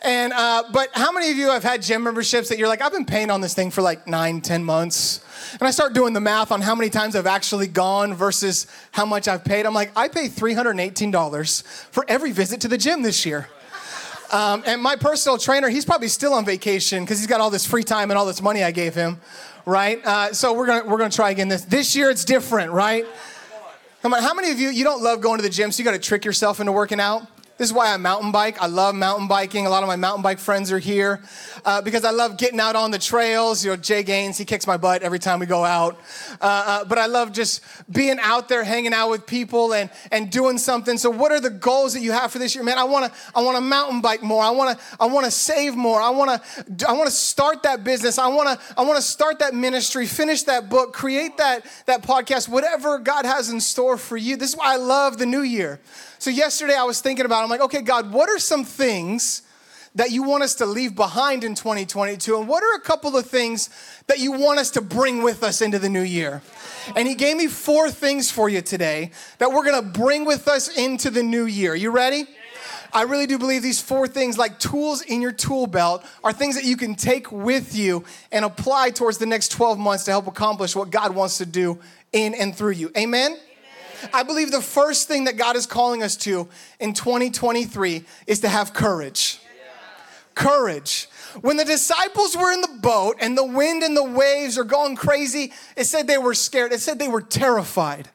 And 0.00 0.32
uh, 0.32 0.62
but 0.72 0.88
how 0.94 1.12
many 1.12 1.30
of 1.30 1.36
you 1.36 1.50
have 1.50 1.62
had 1.62 1.82
gym 1.82 2.02
memberships 2.02 2.48
that 2.48 2.56
you're 2.56 2.66
like, 2.66 2.80
I've 2.80 2.92
been 2.92 3.04
paying 3.04 3.30
on 3.30 3.42
this 3.42 3.52
thing 3.52 3.70
for 3.70 3.82
like 3.82 4.06
nine, 4.06 4.40
ten 4.40 4.64
months, 4.64 5.22
and 5.52 5.68
I 5.68 5.70
start 5.70 5.92
doing 5.92 6.14
the 6.14 6.20
math 6.20 6.50
on 6.50 6.62
how 6.62 6.74
many 6.74 6.88
times 6.88 7.14
I've 7.14 7.26
actually 7.26 7.66
gone 7.66 8.14
versus 8.14 8.68
how 8.92 9.04
much 9.04 9.28
I've 9.28 9.44
paid. 9.44 9.66
I'm 9.66 9.74
like, 9.74 9.92
I 9.94 10.08
pay 10.08 10.28
$318 10.28 11.62
for 11.90 12.06
every 12.08 12.32
visit 12.32 12.62
to 12.62 12.68
the 12.68 12.78
gym 12.78 13.02
this 13.02 13.26
year. 13.26 13.50
Um, 14.32 14.62
and 14.64 14.80
my 14.80 14.94
personal 14.94 15.38
trainer, 15.38 15.68
he's 15.68 15.84
probably 15.84 16.06
still 16.06 16.32
on 16.34 16.44
vacation 16.44 17.02
because 17.02 17.18
he's 17.18 17.26
got 17.26 17.40
all 17.40 17.50
this 17.50 17.66
free 17.66 17.82
time 17.82 18.10
and 18.10 18.18
all 18.18 18.26
this 18.26 18.40
money 18.40 18.62
I 18.62 18.70
gave 18.70 18.94
him, 18.94 19.20
right? 19.66 20.04
Uh, 20.04 20.32
so 20.32 20.52
we're 20.52 20.66
gonna 20.66 20.88
we're 20.88 20.98
gonna 20.98 21.10
try 21.10 21.30
again 21.30 21.48
this 21.48 21.62
this 21.64 21.94
year. 21.96 22.10
It's 22.10 22.24
different, 22.24 22.72
right? 22.72 23.06
Come 24.02 24.14
on, 24.14 24.22
how 24.22 24.32
many 24.32 24.50
of 24.50 24.58
you 24.58 24.70
you 24.70 24.84
don't 24.84 25.02
love 25.02 25.20
going 25.20 25.38
to 25.38 25.42
the 25.42 25.50
gym, 25.50 25.72
so 25.72 25.78
you 25.78 25.84
got 25.84 25.92
to 25.92 25.98
trick 25.98 26.24
yourself 26.24 26.58
into 26.60 26.72
working 26.72 27.00
out? 27.00 27.26
This 27.60 27.68
is 27.68 27.74
why 27.74 27.92
I 27.92 27.98
mountain 27.98 28.32
bike. 28.32 28.56
I 28.62 28.68
love 28.68 28.94
mountain 28.94 29.28
biking. 29.28 29.66
A 29.66 29.68
lot 29.68 29.82
of 29.82 29.86
my 29.86 29.96
mountain 29.96 30.22
bike 30.22 30.38
friends 30.38 30.72
are 30.72 30.78
here 30.78 31.20
uh, 31.66 31.82
because 31.82 32.06
I 32.06 32.10
love 32.10 32.38
getting 32.38 32.58
out 32.58 32.74
on 32.74 32.90
the 32.90 32.98
trails. 32.98 33.62
You 33.62 33.72
know, 33.72 33.76
Jay 33.76 34.02
Gaines, 34.02 34.38
he 34.38 34.46
kicks 34.46 34.66
my 34.66 34.78
butt 34.78 35.02
every 35.02 35.18
time 35.18 35.40
we 35.40 35.44
go 35.44 35.62
out. 35.62 36.00
Uh, 36.40 36.44
uh, 36.66 36.84
but 36.86 36.96
I 36.96 37.04
love 37.04 37.32
just 37.32 37.60
being 37.92 38.18
out 38.18 38.48
there, 38.48 38.64
hanging 38.64 38.94
out 38.94 39.10
with 39.10 39.26
people, 39.26 39.74
and 39.74 39.90
and 40.10 40.30
doing 40.30 40.56
something. 40.56 40.96
So, 40.96 41.10
what 41.10 41.32
are 41.32 41.38
the 41.40 41.50
goals 41.50 41.92
that 41.92 42.00
you 42.00 42.12
have 42.12 42.32
for 42.32 42.38
this 42.38 42.54
year, 42.54 42.64
man? 42.64 42.78
I 42.78 42.84
want 42.84 43.12
to 43.12 43.20
I 43.34 43.42
want 43.42 43.58
to 43.58 43.60
mountain 43.60 44.00
bike 44.00 44.22
more. 44.22 44.42
I 44.42 44.48
want 44.48 44.78
to 44.78 44.84
I 44.98 45.04
want 45.04 45.26
to 45.26 45.30
save 45.30 45.76
more. 45.76 46.00
I 46.00 46.08
want 46.08 46.42
to 46.42 46.88
I 46.88 46.94
want 46.94 47.08
to 47.08 47.14
start 47.14 47.64
that 47.64 47.84
business. 47.84 48.18
I 48.18 48.28
want 48.28 48.58
to 48.58 48.74
I 48.74 48.84
want 48.84 48.96
to 48.96 49.02
start 49.02 49.38
that 49.40 49.52
ministry, 49.52 50.06
finish 50.06 50.44
that 50.44 50.70
book, 50.70 50.94
create 50.94 51.36
that 51.36 51.66
that 51.84 52.00
podcast. 52.00 52.48
Whatever 52.48 52.98
God 52.98 53.26
has 53.26 53.50
in 53.50 53.60
store 53.60 53.98
for 53.98 54.16
you. 54.16 54.36
This 54.36 54.48
is 54.48 54.56
why 54.56 54.72
I 54.72 54.76
love 54.76 55.18
the 55.18 55.26
new 55.26 55.42
year. 55.42 55.78
So 56.20 56.28
yesterday 56.28 56.74
I 56.74 56.84
was 56.84 57.00
thinking 57.00 57.24
about, 57.24 57.48
I'm 57.50 57.58
like, 57.58 57.64
okay, 57.64 57.82
God, 57.82 58.12
what 58.12 58.28
are 58.28 58.38
some 58.38 58.64
things 58.64 59.42
that 59.96 60.12
you 60.12 60.22
want 60.22 60.44
us 60.44 60.54
to 60.54 60.66
leave 60.66 60.94
behind 60.94 61.42
in 61.42 61.56
2022? 61.56 62.38
And 62.38 62.46
what 62.46 62.62
are 62.62 62.76
a 62.76 62.80
couple 62.80 63.16
of 63.16 63.26
things 63.26 63.70
that 64.06 64.20
you 64.20 64.30
want 64.30 64.60
us 64.60 64.70
to 64.70 64.80
bring 64.80 65.24
with 65.24 65.42
us 65.42 65.60
into 65.60 65.80
the 65.80 65.88
new 65.88 66.02
year? 66.02 66.42
And 66.94 67.08
he 67.08 67.16
gave 67.16 67.36
me 67.36 67.48
four 67.48 67.90
things 67.90 68.30
for 68.30 68.48
you 68.48 68.60
today 68.60 69.10
that 69.38 69.50
we're 69.50 69.64
gonna 69.64 69.82
bring 69.82 70.24
with 70.24 70.46
us 70.46 70.68
into 70.78 71.10
the 71.10 71.24
new 71.24 71.46
year. 71.46 71.74
You 71.74 71.90
ready? 71.90 72.24
I 72.92 73.02
really 73.02 73.26
do 73.26 73.36
believe 73.36 73.62
these 73.62 73.80
four 73.80 74.06
things, 74.06 74.38
like 74.38 74.60
tools 74.60 75.02
in 75.02 75.20
your 75.20 75.32
tool 75.32 75.66
belt, 75.66 76.04
are 76.22 76.32
things 76.32 76.54
that 76.54 76.64
you 76.64 76.76
can 76.76 76.94
take 76.94 77.32
with 77.32 77.74
you 77.74 78.04
and 78.30 78.44
apply 78.44 78.90
towards 78.90 79.18
the 79.18 79.26
next 79.26 79.48
12 79.48 79.76
months 79.76 80.04
to 80.04 80.12
help 80.12 80.28
accomplish 80.28 80.76
what 80.76 80.90
God 80.90 81.16
wants 81.16 81.38
to 81.38 81.46
do 81.46 81.80
in 82.12 82.32
and 82.32 82.54
through 82.54 82.74
you. 82.74 82.92
Amen? 82.96 83.36
I 84.12 84.22
believe 84.22 84.50
the 84.50 84.62
first 84.62 85.08
thing 85.08 85.24
that 85.24 85.36
God 85.36 85.56
is 85.56 85.66
calling 85.66 86.02
us 86.02 86.16
to 86.18 86.48
in 86.78 86.92
2023 86.94 88.04
is 88.26 88.40
to 88.40 88.48
have 88.48 88.72
courage. 88.72 89.40
Courage. 90.34 91.08
When 91.40 91.56
the 91.56 91.64
disciples 91.64 92.36
were 92.36 92.52
in 92.52 92.60
the 92.60 92.78
boat 92.80 93.16
and 93.20 93.36
the 93.36 93.44
wind 93.44 93.82
and 93.82 93.96
the 93.96 94.04
waves 94.04 94.58
are 94.58 94.64
going 94.64 94.96
crazy, 94.96 95.52
it 95.76 95.84
said 95.84 96.06
they 96.06 96.18
were 96.18 96.34
scared. 96.34 96.72
It 96.72 96.80
said 96.80 96.98
they 96.98 97.08
were 97.08 97.20
terrified. 97.20 98.08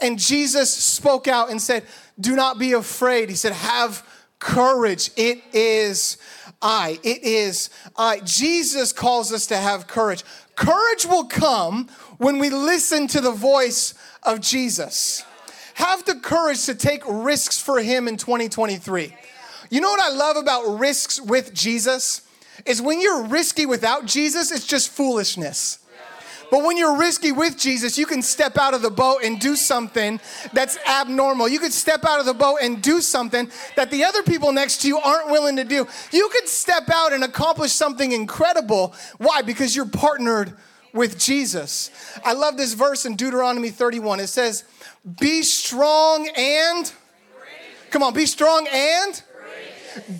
And 0.00 0.18
Jesus 0.18 0.72
spoke 0.72 1.28
out 1.28 1.50
and 1.50 1.60
said, 1.60 1.84
Do 2.18 2.34
not 2.34 2.58
be 2.58 2.72
afraid. 2.72 3.28
He 3.28 3.36
said, 3.36 3.52
Have 3.52 4.06
courage. 4.38 5.10
It 5.16 5.42
is 5.52 6.16
I. 6.62 6.98
It 7.02 7.22
is 7.22 7.70
I. 7.96 8.20
Jesus 8.20 8.92
calls 8.92 9.32
us 9.32 9.46
to 9.48 9.56
have 9.56 9.86
courage. 9.86 10.24
Courage 10.56 11.06
will 11.06 11.24
come 11.24 11.88
when 12.18 12.38
we 12.38 12.50
listen 12.50 13.06
to 13.08 13.20
the 13.20 13.30
voice 13.30 13.94
of 14.22 14.40
Jesus. 14.40 15.24
Have 15.74 16.04
the 16.04 16.16
courage 16.16 16.66
to 16.66 16.74
take 16.74 17.02
risks 17.06 17.58
for 17.60 17.80
Him 17.80 18.08
in 18.08 18.16
2023. 18.16 19.14
You 19.70 19.80
know 19.80 19.90
what 19.90 20.00
I 20.00 20.14
love 20.14 20.36
about 20.36 20.78
risks 20.78 21.20
with 21.20 21.54
Jesus? 21.54 22.22
Is 22.66 22.82
when 22.82 23.00
you're 23.00 23.24
risky 23.24 23.64
without 23.66 24.04
Jesus, 24.04 24.50
it's 24.50 24.66
just 24.66 24.90
foolishness. 24.90 25.78
But 26.50 26.64
when 26.64 26.76
you're 26.76 26.98
risky 26.98 27.30
with 27.30 27.56
Jesus, 27.56 27.96
you 27.96 28.06
can 28.06 28.22
step 28.22 28.58
out 28.58 28.74
of 28.74 28.82
the 28.82 28.90
boat 28.90 29.20
and 29.22 29.38
do 29.38 29.54
something 29.54 30.20
that's 30.52 30.76
abnormal. 30.86 31.48
You 31.48 31.60
could 31.60 31.72
step 31.72 32.04
out 32.04 32.18
of 32.18 32.26
the 32.26 32.34
boat 32.34 32.58
and 32.60 32.82
do 32.82 33.00
something 33.00 33.48
that 33.76 33.90
the 33.90 34.04
other 34.04 34.22
people 34.24 34.52
next 34.52 34.82
to 34.82 34.88
you 34.88 34.98
aren't 34.98 35.30
willing 35.30 35.56
to 35.56 35.64
do. 35.64 35.86
You 36.10 36.28
could 36.32 36.48
step 36.48 36.90
out 36.92 37.12
and 37.12 37.22
accomplish 37.22 37.72
something 37.72 38.10
incredible. 38.10 38.94
Why? 39.18 39.42
Because 39.42 39.76
you're 39.76 39.86
partnered 39.86 40.52
with 40.92 41.18
Jesus. 41.18 41.90
I 42.24 42.32
love 42.32 42.56
this 42.56 42.74
verse 42.74 43.06
in 43.06 43.16
Deuteronomy 43.16 43.70
31. 43.70 44.20
It 44.20 44.26
says, 44.28 44.64
Be 45.20 45.42
strong 45.42 46.28
and, 46.36 46.92
come 47.90 48.02
on, 48.02 48.14
be 48.14 48.26
strong 48.26 48.66
and 48.72 49.22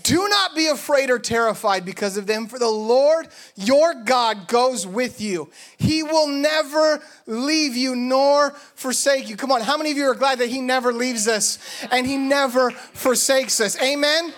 do 0.03 0.29
not 0.29 0.55
be 0.55 0.67
afraid 0.67 1.11
or 1.11 1.19
terrified 1.19 1.85
because 1.85 2.17
of 2.17 2.27
them, 2.27 2.47
for 2.47 2.59
the 2.59 2.69
Lord 2.69 3.29
your 3.57 3.95
God 3.95 4.49
goes 4.49 4.87
with 4.87 5.21
you. 5.21 5.50
He 5.79 6.03
will 6.03 6.27
never 6.27 7.00
leave 7.27 7.77
you 7.77 7.95
nor 7.95 8.50
forsake 8.75 9.29
you. 9.29 9.37
Come 9.37 9.53
on, 9.53 9.61
how 9.61 9.77
many 9.77 9.91
of 9.91 9.97
you 9.97 10.05
are 10.05 10.15
glad 10.15 10.39
that 10.39 10.49
He 10.49 10.61
never 10.61 10.93
leaves 10.93 11.29
us 11.29 11.59
and 11.91 12.07
He 12.07 12.17
never 12.17 12.71
forsakes 12.71 13.61
us? 13.61 13.81
Amen? 13.81 14.33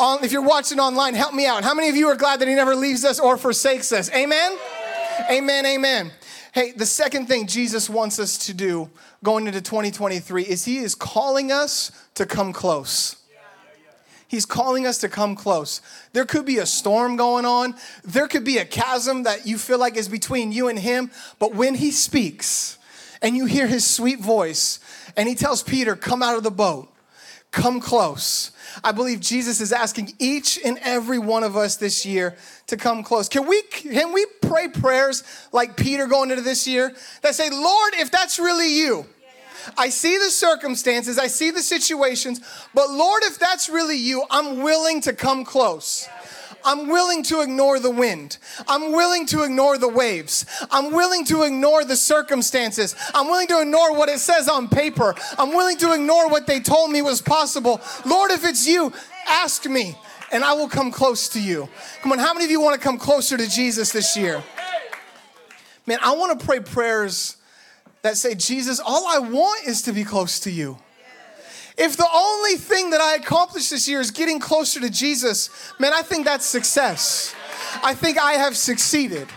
If 0.00 0.32
you're 0.32 0.42
watching 0.42 0.80
online, 0.80 1.14
help 1.14 1.34
me 1.34 1.46
out. 1.46 1.64
How 1.64 1.74
many 1.74 1.88
of 1.88 1.96
you 1.96 2.08
are 2.08 2.16
glad 2.16 2.40
that 2.40 2.48
He 2.48 2.54
never 2.54 2.74
leaves 2.74 3.04
us 3.04 3.20
or 3.20 3.36
forsakes 3.36 3.92
us? 3.92 4.10
Amen? 4.12 4.56
Amen, 5.30 5.66
amen. 5.66 6.10
Hey, 6.52 6.72
the 6.72 6.86
second 6.86 7.26
thing 7.26 7.46
Jesus 7.46 7.88
wants 7.88 8.18
us 8.18 8.36
to 8.46 8.54
do 8.54 8.90
going 9.24 9.46
into 9.46 9.60
2023 9.60 10.42
is 10.44 10.64
He 10.64 10.78
is 10.78 10.94
calling 10.94 11.50
us 11.50 11.90
to 12.14 12.26
come 12.26 12.52
close. 12.52 13.16
He's 14.28 14.46
calling 14.46 14.86
us 14.86 14.96
to 14.98 15.10
come 15.10 15.36
close. 15.36 15.82
There 16.14 16.24
could 16.24 16.46
be 16.46 16.56
a 16.56 16.64
storm 16.64 17.16
going 17.16 17.44
on. 17.44 17.74
There 18.02 18.26
could 18.26 18.44
be 18.44 18.56
a 18.56 18.64
chasm 18.64 19.24
that 19.24 19.46
you 19.46 19.58
feel 19.58 19.78
like 19.78 19.96
is 19.96 20.08
between 20.08 20.52
you 20.52 20.68
and 20.68 20.78
him. 20.78 21.10
But 21.38 21.54
when 21.54 21.74
he 21.74 21.90
speaks 21.90 22.78
and 23.20 23.36
you 23.36 23.44
hear 23.44 23.66
his 23.66 23.86
sweet 23.86 24.20
voice 24.20 24.80
and 25.18 25.28
he 25.28 25.34
tells 25.34 25.62
Peter, 25.62 25.96
Come 25.96 26.22
out 26.22 26.38
of 26.38 26.44
the 26.44 26.50
boat, 26.50 26.91
come 27.52 27.80
close. 27.80 28.50
I 28.82 28.90
believe 28.90 29.20
Jesus 29.20 29.60
is 29.60 29.72
asking 29.72 30.14
each 30.18 30.58
and 30.64 30.78
every 30.82 31.18
one 31.18 31.44
of 31.44 31.56
us 31.56 31.76
this 31.76 32.04
year 32.04 32.34
to 32.66 32.76
come 32.76 33.04
close. 33.04 33.28
Can 33.28 33.46
we 33.46 33.62
can 33.62 34.12
we 34.12 34.26
pray 34.40 34.68
prayers 34.68 35.22
like 35.52 35.76
Peter 35.76 36.06
going 36.06 36.30
into 36.30 36.42
this 36.42 36.66
year 36.66 36.92
that 37.20 37.34
say, 37.34 37.50
"Lord, 37.50 37.94
if 37.98 38.10
that's 38.10 38.38
really 38.38 38.74
you, 38.74 39.06
I 39.76 39.90
see 39.90 40.18
the 40.18 40.30
circumstances, 40.30 41.18
I 41.18 41.28
see 41.28 41.50
the 41.50 41.62
situations, 41.62 42.40
but 42.74 42.90
Lord, 42.90 43.22
if 43.24 43.38
that's 43.38 43.68
really 43.68 43.98
you, 43.98 44.24
I'm 44.30 44.62
willing 44.62 45.00
to 45.02 45.12
come 45.12 45.44
close. 45.44 46.08
I'm 46.64 46.88
willing 46.88 47.22
to 47.24 47.40
ignore 47.40 47.78
the 47.78 47.90
wind. 47.90 48.38
I'm 48.68 48.92
willing 48.92 49.26
to 49.26 49.42
ignore 49.42 49.78
the 49.78 49.88
waves. 49.88 50.46
I'm 50.70 50.92
willing 50.92 51.24
to 51.26 51.42
ignore 51.42 51.84
the 51.84 51.96
circumstances. 51.96 52.94
I'm 53.14 53.26
willing 53.26 53.48
to 53.48 53.60
ignore 53.60 53.96
what 53.96 54.08
it 54.08 54.18
says 54.18 54.48
on 54.48 54.68
paper. 54.68 55.14
I'm 55.38 55.50
willing 55.50 55.76
to 55.78 55.92
ignore 55.92 56.28
what 56.28 56.46
they 56.46 56.60
told 56.60 56.90
me 56.90 57.02
was 57.02 57.20
possible. 57.20 57.80
Lord, 58.04 58.30
if 58.30 58.44
it's 58.44 58.66
you, 58.66 58.92
ask 59.28 59.66
me 59.66 59.96
and 60.32 60.42
I 60.42 60.54
will 60.54 60.68
come 60.68 60.90
close 60.90 61.28
to 61.30 61.40
you. 61.40 61.68
Come 62.00 62.12
on, 62.12 62.18
how 62.18 62.32
many 62.32 62.46
of 62.46 62.50
you 62.50 62.60
want 62.60 62.80
to 62.80 62.82
come 62.82 62.98
closer 62.98 63.36
to 63.36 63.48
Jesus 63.48 63.92
this 63.92 64.16
year? 64.16 64.42
Man, 65.86 65.98
I 66.02 66.14
want 66.16 66.38
to 66.38 66.46
pray 66.46 66.60
prayers 66.60 67.36
that 68.02 68.16
say, 68.16 68.34
Jesus, 68.34 68.80
all 68.80 69.06
I 69.06 69.18
want 69.18 69.66
is 69.66 69.82
to 69.82 69.92
be 69.92 70.04
close 70.04 70.40
to 70.40 70.50
you. 70.50 70.78
If 71.76 71.96
the 71.96 72.08
only 72.12 72.56
thing 72.56 72.90
that 72.90 73.00
I 73.00 73.14
accomplished 73.14 73.70
this 73.70 73.88
year 73.88 74.00
is 74.00 74.10
getting 74.10 74.38
closer 74.38 74.80
to 74.80 74.90
Jesus, 74.90 75.50
man, 75.78 75.92
I 75.94 76.02
think 76.02 76.24
that's 76.24 76.44
success. 76.44 77.34
I 77.82 77.94
think 77.94 78.18
I 78.18 78.34
have 78.34 78.56
succeeded. 78.56 79.28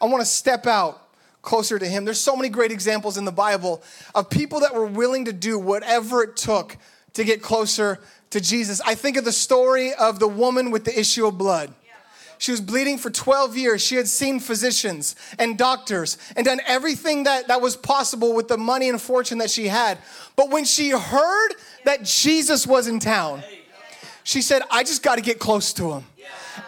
I 0.00 0.06
want 0.06 0.20
to 0.20 0.26
step 0.26 0.66
out 0.66 1.02
closer 1.42 1.78
to 1.78 1.86
Him. 1.86 2.04
There's 2.04 2.20
so 2.20 2.36
many 2.36 2.48
great 2.48 2.72
examples 2.72 3.16
in 3.16 3.24
the 3.24 3.32
Bible 3.32 3.82
of 4.14 4.28
people 4.28 4.60
that 4.60 4.74
were 4.74 4.86
willing 4.86 5.24
to 5.26 5.32
do 5.32 5.58
whatever 5.58 6.22
it 6.22 6.36
took 6.36 6.76
to 7.14 7.24
get 7.24 7.42
closer 7.42 8.00
to 8.30 8.40
Jesus. 8.40 8.80
I 8.80 8.94
think 8.94 9.16
of 9.16 9.24
the 9.24 9.32
story 9.32 9.94
of 9.94 10.18
the 10.18 10.28
woman 10.28 10.70
with 10.70 10.84
the 10.84 10.98
issue 10.98 11.26
of 11.26 11.38
blood. 11.38 11.72
She 12.38 12.52
was 12.52 12.60
bleeding 12.60 12.98
for 12.98 13.10
12 13.10 13.56
years. 13.56 13.82
She 13.82 13.96
had 13.96 14.08
seen 14.08 14.38
physicians 14.40 15.16
and 15.38 15.58
doctors 15.58 16.16
and 16.36 16.44
done 16.44 16.60
everything 16.66 17.24
that, 17.24 17.48
that 17.48 17.60
was 17.60 17.76
possible 17.76 18.34
with 18.34 18.48
the 18.48 18.56
money 18.56 18.88
and 18.88 19.00
fortune 19.00 19.38
that 19.38 19.50
she 19.50 19.68
had. 19.68 19.98
But 20.36 20.50
when 20.50 20.64
she 20.64 20.90
heard 20.90 21.50
that 21.84 22.04
Jesus 22.04 22.66
was 22.66 22.86
in 22.86 23.00
town, 23.00 23.42
she 24.22 24.40
said, 24.42 24.62
I 24.70 24.84
just 24.84 25.02
got 25.02 25.16
to 25.16 25.22
get 25.22 25.38
close 25.38 25.72
to 25.74 25.92
him. 25.92 26.04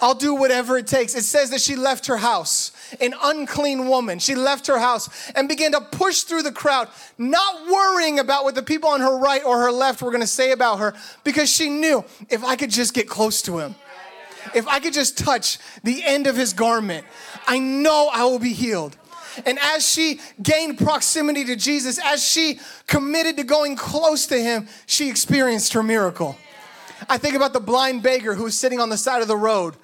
I'll 0.00 0.15
do 0.15 0.35
whatever 0.35 0.79
it 0.79 0.87
takes. 0.87 1.15
It 1.15 1.25
says 1.25 1.50
that 1.50 1.61
she 1.61 1.77
left 1.77 2.07
her 2.07 2.17
house, 2.17 2.73
an 3.00 3.15
unclean 3.23 3.89
woman. 3.89 4.19
She 4.19 4.35
left 4.35 4.67
her 4.67 4.79
house 4.79 5.31
and 5.33 5.49
began 5.49 5.73
to 5.73 5.81
push 5.81 6.23
through 6.23 6.43
the 6.43 6.53
crowd, 6.53 6.89
not 7.19 7.67
worrying 7.71 8.19
about 8.19 8.45
what 8.45 8.55
the 8.55 8.62
people 8.62 8.89
on 8.91 9.00
her 9.00 9.19
right 9.19 9.45
or 9.45 9.61
her 9.61 9.73
left 9.73 10.03
were 10.03 10.11
going 10.11 10.23
to 10.23 10.27
say 10.27 10.53
about 10.53 10.79
her, 10.79 10.95
because 11.25 11.50
she 11.50 11.69
knew 11.69 12.05
if 12.29 12.45
I 12.45 12.57
could 12.57 12.71
just 12.71 12.95
get 12.95 13.09
close 13.09 13.43
to 13.43 13.59
him, 13.59 13.75
if 14.55 14.67
I 14.67 14.81
could 14.81 14.93
just 14.93 15.19
touch 15.19 15.59
the 15.83 16.05
end 16.05 16.27
of 16.27 16.37
his 16.37 16.53
garment, 16.53 17.07
I 17.47 17.59
know 17.59 18.11
I 18.13 18.25
will 18.25 18.39
be 18.39 18.53
healed. 18.53 18.97
And 19.47 19.59
as 19.61 19.89
she 19.89 20.21
gained 20.43 20.79
proximity 20.79 21.45
to 21.45 21.57
Jesus, 21.57 21.99
as 22.05 22.25
she 22.25 22.61
committed 22.87 23.37
to 23.37 23.45
going 23.45 23.77
close 23.77 24.27
to 24.27 24.41
him, 24.41 24.69
she 24.87 25.09
experienced 25.09 25.73
her 25.75 25.83
miracle. 25.83 26.37
I 27.09 27.19
think 27.19 27.35
about 27.35 27.53
the 27.53 27.61
blind 27.61 28.03
beggar 28.03 28.35
who 28.35 28.45
was 28.45 28.59
sitting 28.59 28.81
on 28.81 28.89
the 28.89 28.99
side 28.99 29.23
of 29.23 29.29
the 29.29 29.37
road. 29.37 29.77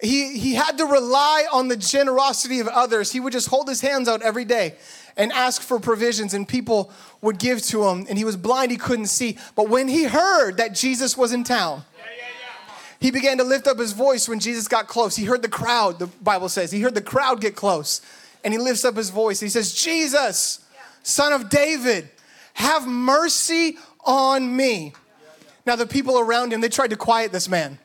He, 0.00 0.38
he 0.38 0.54
had 0.54 0.78
to 0.78 0.84
rely 0.84 1.46
on 1.52 1.68
the 1.68 1.76
generosity 1.76 2.60
of 2.60 2.68
others. 2.68 3.12
He 3.12 3.20
would 3.20 3.32
just 3.32 3.48
hold 3.48 3.68
his 3.68 3.80
hands 3.80 4.08
out 4.08 4.22
every 4.22 4.44
day 4.44 4.74
and 5.16 5.30
ask 5.32 5.62
for 5.62 5.78
provisions, 5.78 6.34
and 6.34 6.48
people 6.48 6.90
would 7.20 7.38
give 7.38 7.62
to 7.62 7.86
him. 7.88 8.06
And 8.08 8.16
he 8.18 8.24
was 8.24 8.36
blind, 8.36 8.70
he 8.70 8.76
couldn't 8.76 9.06
see. 9.06 9.38
But 9.54 9.68
when 9.68 9.88
he 9.88 10.04
heard 10.04 10.56
that 10.56 10.74
Jesus 10.74 11.16
was 11.16 11.32
in 11.32 11.44
town, 11.44 11.84
he 13.02 13.10
began 13.10 13.38
to 13.38 13.44
lift 13.44 13.66
up 13.66 13.80
his 13.80 13.92
voice 13.92 14.28
when 14.28 14.38
Jesus 14.38 14.68
got 14.68 14.86
close. 14.86 15.16
He 15.16 15.24
heard 15.24 15.42
the 15.42 15.48
crowd, 15.48 15.98
the 15.98 16.06
Bible 16.06 16.48
says. 16.48 16.70
He 16.70 16.80
heard 16.80 16.94
the 16.94 17.02
crowd 17.02 17.40
get 17.40 17.56
close. 17.56 18.00
And 18.44 18.54
he 18.54 18.58
lifts 18.58 18.84
up 18.84 18.96
his 18.96 19.10
voice. 19.10 19.40
He 19.40 19.48
says, 19.48 19.74
Jesus, 19.74 20.64
son 21.02 21.32
of 21.32 21.50
David, 21.50 22.08
have 22.54 22.86
mercy 22.86 23.76
on 24.04 24.54
me. 24.54 24.92
Now, 25.66 25.74
the 25.74 25.86
people 25.86 26.16
around 26.20 26.52
him, 26.52 26.60
they 26.60 26.68
tried 26.68 26.90
to 26.90 26.96
quiet 26.96 27.32
this 27.32 27.48
man. 27.48 27.80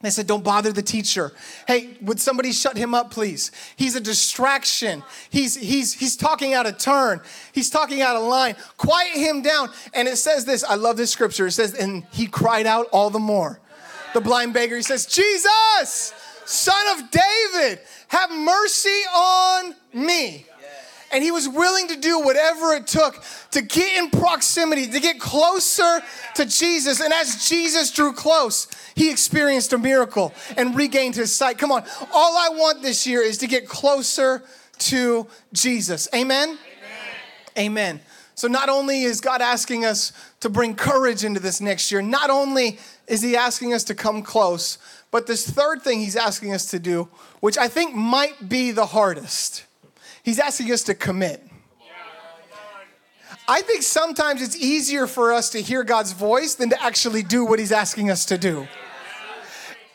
They 0.00 0.08
said, 0.08 0.26
Don't 0.26 0.44
bother 0.44 0.72
the 0.72 0.82
teacher. 0.82 1.32
Hey, 1.68 1.98
would 2.00 2.18
somebody 2.18 2.52
shut 2.52 2.78
him 2.78 2.94
up, 2.94 3.10
please? 3.10 3.50
He's 3.76 3.94
a 3.94 4.00
distraction. 4.00 5.02
He's, 5.28 5.54
he's, 5.54 5.92
he's 5.92 6.16
talking 6.16 6.54
out 6.54 6.64
of 6.64 6.78
turn. 6.78 7.20
He's 7.52 7.68
talking 7.68 8.00
out 8.00 8.16
of 8.16 8.22
line. 8.22 8.56
Quiet 8.78 9.16
him 9.16 9.42
down. 9.42 9.70
And 9.92 10.08
it 10.08 10.16
says 10.16 10.46
this 10.46 10.64
I 10.64 10.76
love 10.76 10.96
this 10.96 11.10
scripture. 11.10 11.46
It 11.46 11.52
says, 11.52 11.74
And 11.74 12.06
he 12.10 12.26
cried 12.26 12.66
out 12.66 12.86
all 12.90 13.10
the 13.10 13.18
more 13.18 13.60
the 14.14 14.20
blind 14.20 14.54
beggar. 14.54 14.76
He 14.76 14.82
says, 14.82 15.06
Jesus, 15.06 16.14
son 16.44 16.98
of 16.98 17.10
David, 17.10 17.80
have 18.08 18.30
mercy 18.30 18.88
on 19.14 19.74
me. 19.92 20.46
And 21.12 21.22
he 21.22 21.30
was 21.30 21.48
willing 21.48 21.88
to 21.88 21.96
do 21.96 22.20
whatever 22.20 22.74
it 22.74 22.88
took 22.88 23.22
to 23.52 23.62
get 23.62 23.96
in 23.96 24.10
proximity, 24.10 24.88
to 24.88 25.00
get 25.00 25.20
closer 25.20 26.02
to 26.34 26.44
Jesus. 26.44 27.00
And 27.00 27.12
as 27.12 27.48
Jesus 27.48 27.92
drew 27.92 28.12
close, 28.12 28.66
he 28.96 29.10
experienced 29.10 29.72
a 29.72 29.78
miracle 29.78 30.34
and 30.56 30.74
regained 30.74 31.14
his 31.14 31.32
sight. 31.32 31.58
Come 31.58 31.70
on, 31.70 31.84
all 32.12 32.36
I 32.36 32.48
want 32.50 32.82
this 32.82 33.06
year 33.06 33.22
is 33.22 33.38
to 33.38 33.46
get 33.46 33.68
closer 33.68 34.42
to 34.78 35.26
Jesus. 35.52 36.08
Amen? 36.12 36.58
Amen. 37.56 37.58
Amen. 37.58 38.00
So, 38.36 38.48
not 38.48 38.68
only 38.68 39.02
is 39.02 39.22
God 39.22 39.40
asking 39.40 39.86
us 39.86 40.12
to 40.40 40.50
bring 40.50 40.74
courage 40.74 41.24
into 41.24 41.40
this 41.40 41.58
next 41.58 41.90
year, 41.90 42.02
not 42.02 42.28
only 42.28 42.78
is 43.08 43.22
He 43.22 43.34
asking 43.34 43.72
us 43.72 43.82
to 43.84 43.94
come 43.94 44.22
close, 44.22 44.76
but 45.10 45.26
this 45.26 45.48
third 45.48 45.80
thing 45.80 46.00
He's 46.00 46.16
asking 46.16 46.52
us 46.52 46.70
to 46.70 46.78
do, 46.78 47.08
which 47.40 47.56
I 47.56 47.68
think 47.68 47.94
might 47.94 48.46
be 48.46 48.72
the 48.72 48.86
hardest, 48.86 49.64
He's 50.22 50.38
asking 50.38 50.70
us 50.70 50.82
to 50.82 50.94
commit. 50.94 51.42
I 53.48 53.62
think 53.62 53.82
sometimes 53.82 54.42
it's 54.42 54.56
easier 54.56 55.06
for 55.06 55.32
us 55.32 55.50
to 55.50 55.62
hear 55.62 55.82
God's 55.82 56.12
voice 56.12 56.56
than 56.56 56.68
to 56.70 56.82
actually 56.82 57.22
do 57.22 57.44
what 57.44 57.58
He's 57.58 57.72
asking 57.72 58.10
us 58.10 58.26
to 58.26 58.36
do. 58.36 58.68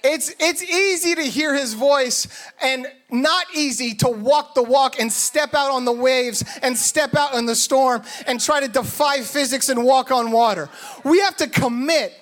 It's, 0.03 0.33
it's 0.39 0.63
easy 0.63 1.15
to 1.15 1.21
hear 1.21 1.53
his 1.53 1.73
voice 1.73 2.27
and 2.61 2.87
not 3.11 3.45
easy 3.55 3.93
to 3.95 4.09
walk 4.09 4.55
the 4.55 4.63
walk 4.63 4.99
and 4.99 5.11
step 5.11 5.53
out 5.53 5.71
on 5.71 5.85
the 5.85 5.91
waves 5.91 6.43
and 6.63 6.75
step 6.75 7.15
out 7.15 7.35
in 7.35 7.45
the 7.45 7.55
storm 7.55 8.01
and 8.25 8.39
try 8.39 8.61
to 8.61 8.67
defy 8.67 9.21
physics 9.21 9.69
and 9.69 9.83
walk 9.83 10.11
on 10.11 10.31
water. 10.31 10.69
We 11.03 11.19
have 11.19 11.37
to 11.37 11.47
commit 11.47 12.13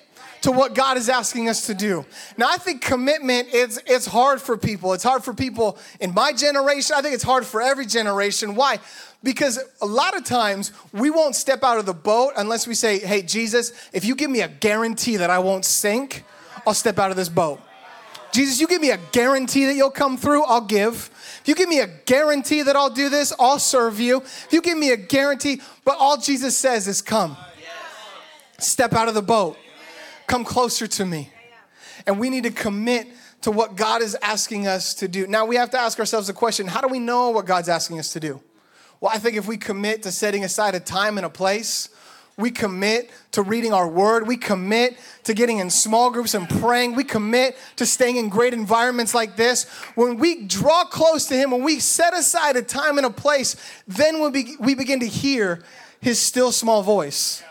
to 0.42 0.52
what 0.52 0.74
God 0.74 0.96
is 0.96 1.08
asking 1.08 1.48
us 1.48 1.66
to 1.66 1.74
do. 1.74 2.04
Now, 2.36 2.48
I 2.48 2.56
think 2.56 2.82
commitment 2.82 3.48
is 3.48 3.80
it's 3.86 4.06
hard 4.06 4.40
for 4.40 4.56
people. 4.56 4.92
It's 4.94 5.04
hard 5.04 5.22
for 5.22 5.34
people 5.34 5.78
in 6.00 6.14
my 6.14 6.32
generation. 6.32 6.96
I 6.96 7.02
think 7.02 7.14
it's 7.14 7.24
hard 7.24 7.44
for 7.44 7.60
every 7.60 7.86
generation. 7.86 8.54
Why? 8.54 8.78
Because 9.22 9.58
a 9.82 9.86
lot 9.86 10.16
of 10.16 10.24
times 10.24 10.72
we 10.92 11.10
won't 11.10 11.36
step 11.36 11.62
out 11.62 11.78
of 11.78 11.84
the 11.84 11.94
boat 11.94 12.32
unless 12.36 12.66
we 12.66 12.74
say, 12.74 12.98
Hey, 12.98 13.22
Jesus, 13.22 13.72
if 13.92 14.04
you 14.04 14.14
give 14.14 14.30
me 14.30 14.40
a 14.40 14.48
guarantee 14.48 15.16
that 15.16 15.30
I 15.30 15.38
won't 15.40 15.64
sink, 15.64 16.24
I'll 16.66 16.74
step 16.74 16.98
out 16.98 17.10
of 17.10 17.16
this 17.16 17.28
boat. 17.28 17.60
Jesus, 18.32 18.60
you 18.60 18.66
give 18.66 18.80
me 18.80 18.90
a 18.90 18.98
guarantee 19.12 19.66
that 19.66 19.74
you'll 19.74 19.90
come 19.90 20.16
through, 20.16 20.44
I'll 20.44 20.60
give. 20.60 21.10
If 21.40 21.48
you 21.48 21.54
give 21.54 21.68
me 21.68 21.80
a 21.80 21.86
guarantee 21.86 22.62
that 22.62 22.76
I'll 22.76 22.90
do 22.90 23.08
this, 23.08 23.32
I'll 23.38 23.58
serve 23.58 23.98
you. 23.98 24.18
If 24.18 24.48
you 24.52 24.60
give 24.60 24.78
me 24.78 24.90
a 24.90 24.96
guarantee, 24.96 25.60
but 25.84 25.96
all 25.98 26.16
Jesus 26.16 26.56
says 26.56 26.86
is 26.86 27.02
come. 27.02 27.36
Step 28.58 28.92
out 28.92 29.08
of 29.08 29.14
the 29.14 29.22
boat. 29.22 29.56
Come 30.26 30.44
closer 30.44 30.86
to 30.86 31.06
me. 31.06 31.32
And 32.06 32.20
we 32.20 32.30
need 32.30 32.44
to 32.44 32.50
commit 32.50 33.08
to 33.42 33.50
what 33.50 33.76
God 33.76 34.02
is 34.02 34.16
asking 34.22 34.66
us 34.66 34.94
to 34.94 35.08
do. 35.08 35.26
Now 35.26 35.46
we 35.46 35.56
have 35.56 35.70
to 35.70 35.78
ask 35.78 35.98
ourselves 35.98 36.26
the 36.26 36.32
question 36.32 36.66
how 36.66 36.80
do 36.80 36.88
we 36.88 36.98
know 36.98 37.30
what 37.30 37.46
God's 37.46 37.68
asking 37.68 37.98
us 37.98 38.12
to 38.12 38.20
do? 38.20 38.40
Well, 39.00 39.10
I 39.14 39.18
think 39.18 39.36
if 39.36 39.46
we 39.46 39.56
commit 39.56 40.02
to 40.02 40.12
setting 40.12 40.44
aside 40.44 40.74
a 40.74 40.80
time 40.80 41.16
and 41.16 41.24
a 41.24 41.30
place, 41.30 41.88
we 42.40 42.50
commit 42.50 43.10
to 43.32 43.42
reading 43.42 43.72
our 43.72 43.86
word. 43.86 44.26
We 44.26 44.36
commit 44.36 44.98
to 45.24 45.34
getting 45.34 45.58
in 45.58 45.70
small 45.70 46.10
groups 46.10 46.34
and 46.34 46.48
praying. 46.48 46.94
We 46.94 47.04
commit 47.04 47.56
to 47.76 47.86
staying 47.86 48.16
in 48.16 48.28
great 48.28 48.54
environments 48.54 49.14
like 49.14 49.36
this. 49.36 49.68
When 49.94 50.16
we 50.16 50.46
draw 50.46 50.84
close 50.84 51.26
to 51.26 51.34
Him, 51.34 51.50
when 51.50 51.62
we 51.62 51.78
set 51.78 52.14
aside 52.14 52.56
a 52.56 52.62
time 52.62 52.98
and 52.98 53.06
a 53.06 53.10
place, 53.10 53.56
then 53.86 54.20
we, 54.20 54.30
be, 54.30 54.56
we 54.58 54.74
begin 54.74 55.00
to 55.00 55.06
hear 55.06 55.62
His 56.00 56.18
still 56.18 56.52
small 56.52 56.82
voice. 56.82 57.42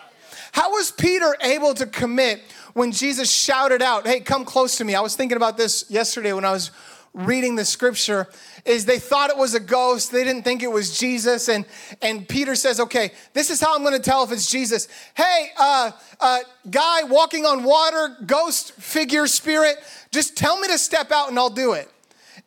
How 0.51 0.72
was 0.72 0.91
Peter 0.91 1.36
able 1.41 1.74
to 1.75 1.86
commit 1.86 2.41
when 2.74 2.91
Jesus 2.91 3.31
shouted 3.31 3.81
out, 3.81 4.08
Hey, 4.08 4.19
come 4.19 4.46
close 4.46 4.77
to 4.77 4.84
me? 4.84 4.96
I 4.96 5.01
was 5.01 5.15
thinking 5.15 5.38
about 5.38 5.58
this 5.58 5.86
yesterday 5.89 6.34
when 6.34 6.46
I 6.46 6.51
was 6.51 6.72
reading 7.13 7.55
the 7.55 7.65
scripture 7.65 8.27
is 8.65 8.85
they 8.85 8.99
thought 8.99 9.29
it 9.29 9.37
was 9.37 9.55
a 9.55 9.59
ghost. 9.59 10.11
They 10.11 10.23
didn't 10.23 10.43
think 10.43 10.63
it 10.63 10.71
was 10.71 10.97
jesus. 10.97 11.49
And 11.49 11.65
and 12.01 12.27
peter 12.27 12.55
says 12.55 12.79
okay 12.79 13.11
this 13.33 13.49
is 13.49 13.59
how 13.59 13.75
i'm 13.75 13.81
going 13.83 13.95
to 13.95 13.99
tell 13.99 14.23
if 14.23 14.31
it's 14.31 14.49
jesus. 14.49 14.87
Hey 15.15 15.51
uh, 15.57 15.91
uh, 16.19 16.39
guy 16.69 17.03
walking 17.03 17.45
on 17.45 17.63
water 17.63 18.15
ghost 18.25 18.73
figure 18.73 19.27
spirit 19.27 19.77
just 20.11 20.37
tell 20.37 20.59
me 20.59 20.67
to 20.67 20.77
step 20.77 21.11
out 21.11 21.29
and 21.29 21.37
i'll 21.37 21.49
do 21.49 21.73
it. 21.73 21.89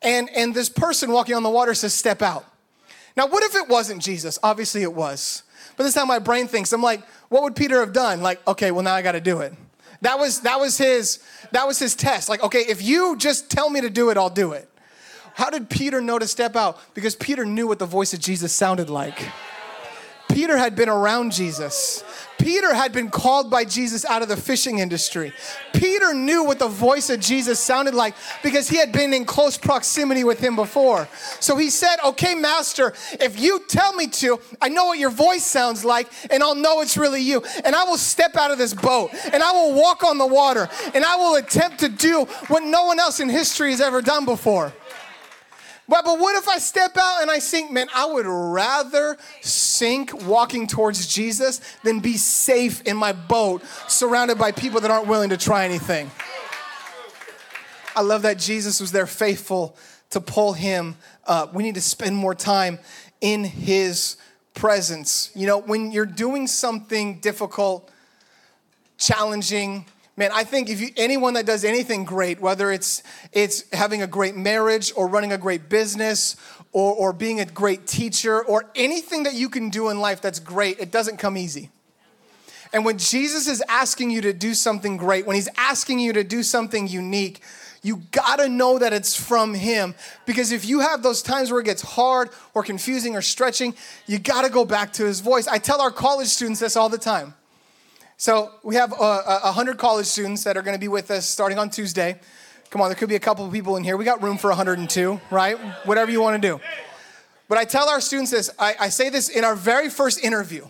And 0.01 0.31
and 0.31 0.55
this 0.55 0.69
person 0.69 1.13
walking 1.13 1.35
on 1.35 1.43
the 1.43 1.51
water 1.51 1.75
says 1.75 1.95
step 1.95 2.23
out. 2.23 2.45
Now 3.17 3.27
what 3.27 3.43
if 3.45 3.55
it 3.55 3.69
wasn't 3.69 4.03
jesus? 4.03 4.39
Obviously 4.43 4.83
it 4.83 4.95
was. 4.95 5.43
But 5.77 5.85
this 5.85 5.95
is 5.95 5.99
how 5.99 6.07
my 6.07 6.19
brain 6.19 6.49
thinks. 6.49 6.73
I'm 6.73 6.83
like 6.83 7.03
what 7.29 7.43
would 7.43 7.57
peter 7.57 7.81
have 7.81 7.93
done? 7.93 8.23
Like 8.23 8.47
okay 8.47 8.71
well 8.71 8.83
now 8.83 8.95
i 8.95 9.03
got 9.03 9.13
to 9.13 9.21
do 9.21 9.41
it 9.41 9.55
that 10.03 10.19
was 10.19 10.41
that 10.41 10.61
was 10.61 10.77
his 10.79 11.21
that 11.53 11.67
was 11.67 11.79
his 11.79 11.95
test. 11.95 12.29
Like, 12.29 12.43
okay, 12.43 12.61
if 12.61 12.83
you 12.83 13.17
just 13.17 13.51
tell 13.51 13.71
me 13.71 13.81
to 13.81 13.91
do 13.91 14.11
it, 14.11 14.17
I'll 14.17 14.31
do 14.31 14.53
it. 14.53 14.69
How 15.35 15.49
did 15.49 15.71
Peter 15.71 16.01
know 16.01 16.19
to 16.19 16.27
step 16.29 16.57
out? 16.57 16.79
Because 16.95 17.17
Peter 17.17 17.47
knew 17.47 17.67
what 17.67 17.79
the 17.79 17.87
voice 17.87 18.13
of 18.13 18.21
Jesus 18.21 18.53
sounded 18.53 18.91
like. 18.91 19.19
Peter 20.33 20.57
had 20.57 20.75
been 20.75 20.89
around 20.89 21.33
Jesus. 21.33 22.03
Peter 22.39 22.75
had 22.75 22.93
been 22.93 23.09
called 23.09 23.51
by 23.51 23.65
Jesus 23.65 24.05
out 24.05 24.23
of 24.23 24.29
the 24.29 24.37
fishing 24.37 24.79
industry. 24.79 25.33
Peter 25.73 26.13
knew 26.13 26.43
what 26.45 26.59
the 26.59 26.69
voice 26.69 27.09
of 27.11 27.21
Jesus 27.21 27.61
sounded 27.61 27.95
like 27.95 28.15
because 28.43 28.69
he 28.69 28.79
had 28.79 28.91
been 28.93 29.15
in 29.15 29.25
close 29.25 29.57
proximity 29.57 30.25
with 30.25 30.41
him 30.41 30.57
before. 30.57 31.07
So 31.39 31.57
he 31.57 31.71
said, 31.71 31.97
Okay, 32.05 32.35
Master, 32.35 32.95
if 33.13 33.39
you 33.39 33.61
tell 33.69 33.93
me 33.93 34.09
to, 34.09 34.41
I 34.61 34.71
know 34.71 34.87
what 34.87 34.99
your 34.99 35.11
voice 35.11 35.45
sounds 35.45 35.85
like, 35.85 36.09
and 36.31 36.43
I'll 36.43 36.57
know 36.57 36.81
it's 36.81 36.97
really 36.97 37.21
you. 37.21 37.45
And 37.65 37.77
I 37.77 37.85
will 37.85 37.99
step 37.99 38.35
out 38.35 38.51
of 38.51 38.59
this 38.59 38.75
boat, 38.75 39.11
and 39.33 39.43
I 39.43 39.53
will 39.53 39.75
walk 39.75 40.03
on 40.03 40.19
the 40.19 40.27
water, 40.27 40.69
and 40.95 41.05
I 41.05 41.17
will 41.17 41.37
attempt 41.37 41.79
to 41.81 41.89
do 41.89 42.25
what 42.49 42.65
no 42.65 42.87
one 42.87 42.99
else 42.99 43.21
in 43.21 43.29
history 43.29 43.71
has 43.71 43.81
ever 43.81 44.03
done 44.03 44.25
before. 44.25 44.73
But, 45.93 46.07
but 46.07 46.19
what 46.19 46.35
if 46.37 46.49
I 46.49 46.57
step 46.57 46.97
out 46.97 47.21
and 47.21 47.31
I 47.31 47.39
sink? 47.39 47.71
Man, 47.71 47.87
I 47.95 48.07
would 48.07 48.25
rather 48.25 49.19
sink 49.43 50.25
walking 50.27 50.67
towards 50.67 51.07
Jesus 51.07 51.61
than 51.85 52.01
be 52.01 52.17
safe 52.17 52.81
in 52.87 52.97
my 52.97 53.13
boat 53.13 53.63
surrounded 53.89 54.39
by 54.39 54.53
people 54.53 54.81
that 54.81 54.91
aren't 54.91 55.07
willing 55.07 55.29
to 55.29 55.37
try 55.37 55.67
anything. 55.67 56.11
I 57.95 58.01
love 58.01 58.23
that 58.23 58.39
Jesus 58.39 58.81
was 58.81 58.91
there 58.91 59.07
faithful 59.07 59.77
to 60.09 60.21
pull 60.23 60.55
him 60.55 60.97
up. 61.27 61.53
We 61.53 61.63
need 61.63 61.75
to 61.75 61.83
spend 61.83 62.17
more 62.17 62.35
time 62.35 62.79
in 63.21 63.45
his 63.45 64.17
presence. 64.55 65.31
You 65.35 65.47
know, 65.47 65.59
when 65.59 65.93
you're 65.93 66.07
doing 66.07 66.47
something 66.47 67.19
difficult, 67.19 67.91
challenging, 68.97 69.85
Man, 70.17 70.31
I 70.33 70.45
think 70.45 70.69
if 70.69 70.81
you, 70.81 70.91
anyone 70.97 71.35
that 71.35 71.47
does 71.47 71.65
anything 71.65 72.05
great, 72.05 72.41
whether 72.41 72.71
it's 72.71 73.03
it's 73.33 73.65
having 73.73 74.03
a 74.03 74.07
great 74.07 74.37
marriage 74.37 74.93
or 74.95 75.07
running 75.07 75.33
a 75.33 75.39
great 75.39 75.71
business 75.71 76.37
or, 76.73 76.95
or 76.95 77.13
being 77.15 77.41
a 77.41 77.47
great 77.47 77.87
teacher 77.87 78.45
or 78.45 78.71
anything 78.75 79.23
that 79.23 79.35
you 79.35 79.49
can 79.49 79.71
do 79.71 79.89
in 79.89 80.01
life 80.01 80.21
that's 80.21 80.39
great, 80.39 80.79
it 80.79 80.91
doesn't 80.91 81.17
come 81.17 81.39
easy. 81.39 81.71
And 82.75 82.85
when 82.85 82.99
Jesus 82.99 83.49
is 83.49 83.63
asking 83.69 84.11
you 84.11 84.21
to 84.23 84.33
do 84.33 84.55
something 84.55 84.97
great, 84.97 85.27
when 85.27 85.37
he's 85.37 85.49
asking 85.57 85.99
you 85.99 86.13
to 86.15 86.25
do 86.25 86.43
something 86.43 86.89
unique, 86.89 87.41
you 87.83 88.03
gotta 88.13 88.49
know 88.49 88.79
that 88.79 88.93
it's 88.93 89.17
from 89.17 89.55
Him. 89.55 89.95
Because 90.25 90.53
if 90.53 90.65
you 90.65 90.81
have 90.81 91.03
those 91.03 91.21
times 91.21 91.51
where 91.51 91.61
it 91.61 91.65
gets 91.65 91.83
hard 91.83 92.31
or 92.55 92.63
confusing 92.63 93.17
or 93.17 93.23
stretching, 93.23 93.75
you 94.07 94.19
gotta 94.19 94.49
go 94.49 94.65
back 94.65 94.93
to 94.95 95.05
His 95.05 95.21
voice. 95.21 95.49
I 95.49 95.59
tell 95.59 95.81
our 95.81 95.91
college 95.91 96.29
students 96.29 96.61
this 96.61 96.77
all 96.77 96.89
the 96.89 96.99
time. 96.99 97.35
So 98.23 98.53
we 98.63 98.77
have 98.77 98.93
uh, 98.93 98.97
a 98.97 99.47
uh, 99.47 99.53
hundred 99.53 99.79
college 99.79 100.07
students 100.07 100.45
that 100.45 100.57
are 100.57 100.63
going 100.63 100.77
to 100.77 100.81
be 100.81 100.87
with 100.87 101.11
us 101.11 101.29
starting 101.29 101.59
on 101.59 101.71
Tuesday. 101.71 102.21
Come 102.71 102.81
on, 102.81 102.89
there 102.89 102.95
could 102.95 103.09
be 103.09 103.17
a 103.17 103.19
couple 103.19 103.45
of 103.45 103.53
people 103.53 103.77
in 103.77 103.83
here. 103.83 103.97
We 103.97 104.05
got 104.05 104.23
room 104.23 104.39
for 104.39 104.47
102, 104.47 105.21
right? 105.33 105.59
Whatever 105.87 106.13
you 106.13 106.23
want 106.23 106.41
to 106.41 106.49
do. 106.49 106.61
But 107.49 107.59
I 107.59 107.65
tell 107.65 107.89
our 107.89 108.01
students 108.01 108.31
this. 108.31 108.49
I, 108.61 108.77
I 108.79 108.89
say 108.91 109.09
this 109.09 109.29
in 109.29 109.43
our 109.43 109.57
very 109.57 109.91
first 109.91 110.23
interview. 110.23 110.69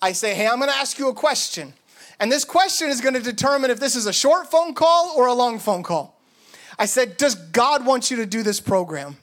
I 0.00 0.12
say, 0.12 0.34
hey, 0.34 0.46
I'm 0.46 0.56
going 0.56 0.70
to 0.70 0.74
ask 0.74 0.98
you 0.98 1.10
a 1.10 1.12
question. 1.12 1.74
And 2.18 2.32
this 2.32 2.46
question 2.46 2.88
is 2.88 3.02
going 3.02 3.12
to 3.12 3.20
determine 3.20 3.70
if 3.70 3.78
this 3.78 3.94
is 3.94 4.06
a 4.06 4.12
short 4.12 4.50
phone 4.50 4.72
call 4.72 5.12
or 5.18 5.26
a 5.26 5.34
long 5.34 5.58
phone 5.58 5.82
call. 5.82 6.18
I 6.78 6.86
said, 6.86 7.18
Does 7.18 7.34
God 7.34 7.84
want 7.84 8.10
you 8.10 8.16
to 8.16 8.24
do 8.24 8.42
this 8.42 8.58
program? 8.58 9.18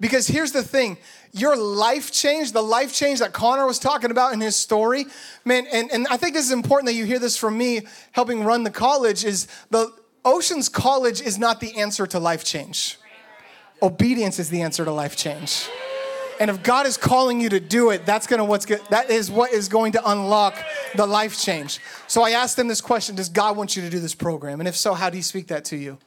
Because 0.00 0.26
here's 0.26 0.50
the 0.50 0.64
thing 0.64 0.98
your 1.32 1.56
life 1.56 2.10
change, 2.12 2.52
the 2.52 2.62
life 2.62 2.92
change 2.92 3.18
that 3.18 3.32
Connor 3.32 3.66
was 3.66 3.78
talking 3.78 4.10
about 4.10 4.32
in 4.32 4.40
his 4.40 4.56
story, 4.56 5.06
man, 5.44 5.66
and, 5.72 5.90
and 5.90 6.06
I 6.08 6.16
think 6.16 6.34
this 6.34 6.46
is 6.46 6.52
important 6.52 6.86
that 6.86 6.94
you 6.94 7.04
hear 7.04 7.18
this 7.18 7.36
from 7.36 7.58
me 7.58 7.82
helping 8.12 8.44
run 8.44 8.64
the 8.64 8.70
college, 8.70 9.24
is 9.24 9.46
the 9.70 9.92
Oceans 10.24 10.68
College 10.68 11.20
is 11.20 11.38
not 11.38 11.60
the 11.60 11.76
answer 11.76 12.06
to 12.06 12.18
life 12.18 12.44
change. 12.44 12.98
Obedience 13.80 14.38
is 14.38 14.50
the 14.50 14.62
answer 14.62 14.84
to 14.84 14.90
life 14.90 15.16
change. 15.16 15.68
And 16.40 16.50
if 16.50 16.62
God 16.62 16.86
is 16.86 16.96
calling 16.96 17.40
you 17.40 17.48
to 17.48 17.60
do 17.60 17.90
it, 17.90 18.06
that's 18.06 18.26
gonna 18.26 18.44
what's 18.44 18.66
good, 18.66 18.80
that 18.90 19.10
is 19.10 19.30
what 19.30 19.52
is 19.52 19.68
going 19.68 19.92
to 19.92 20.10
unlock 20.10 20.54
the 20.94 21.06
life 21.06 21.40
change. 21.40 21.80
So 22.06 22.22
I 22.22 22.30
asked 22.30 22.56
them 22.56 22.68
this 22.68 22.80
question: 22.80 23.16
Does 23.16 23.28
God 23.28 23.56
want 23.56 23.74
you 23.76 23.82
to 23.82 23.90
do 23.90 23.98
this 23.98 24.14
program? 24.14 24.60
And 24.60 24.68
if 24.68 24.76
so, 24.76 24.94
how 24.94 25.10
do 25.10 25.16
you 25.16 25.22
speak 25.22 25.48
that 25.48 25.64
to 25.66 25.76
you? 25.76 25.98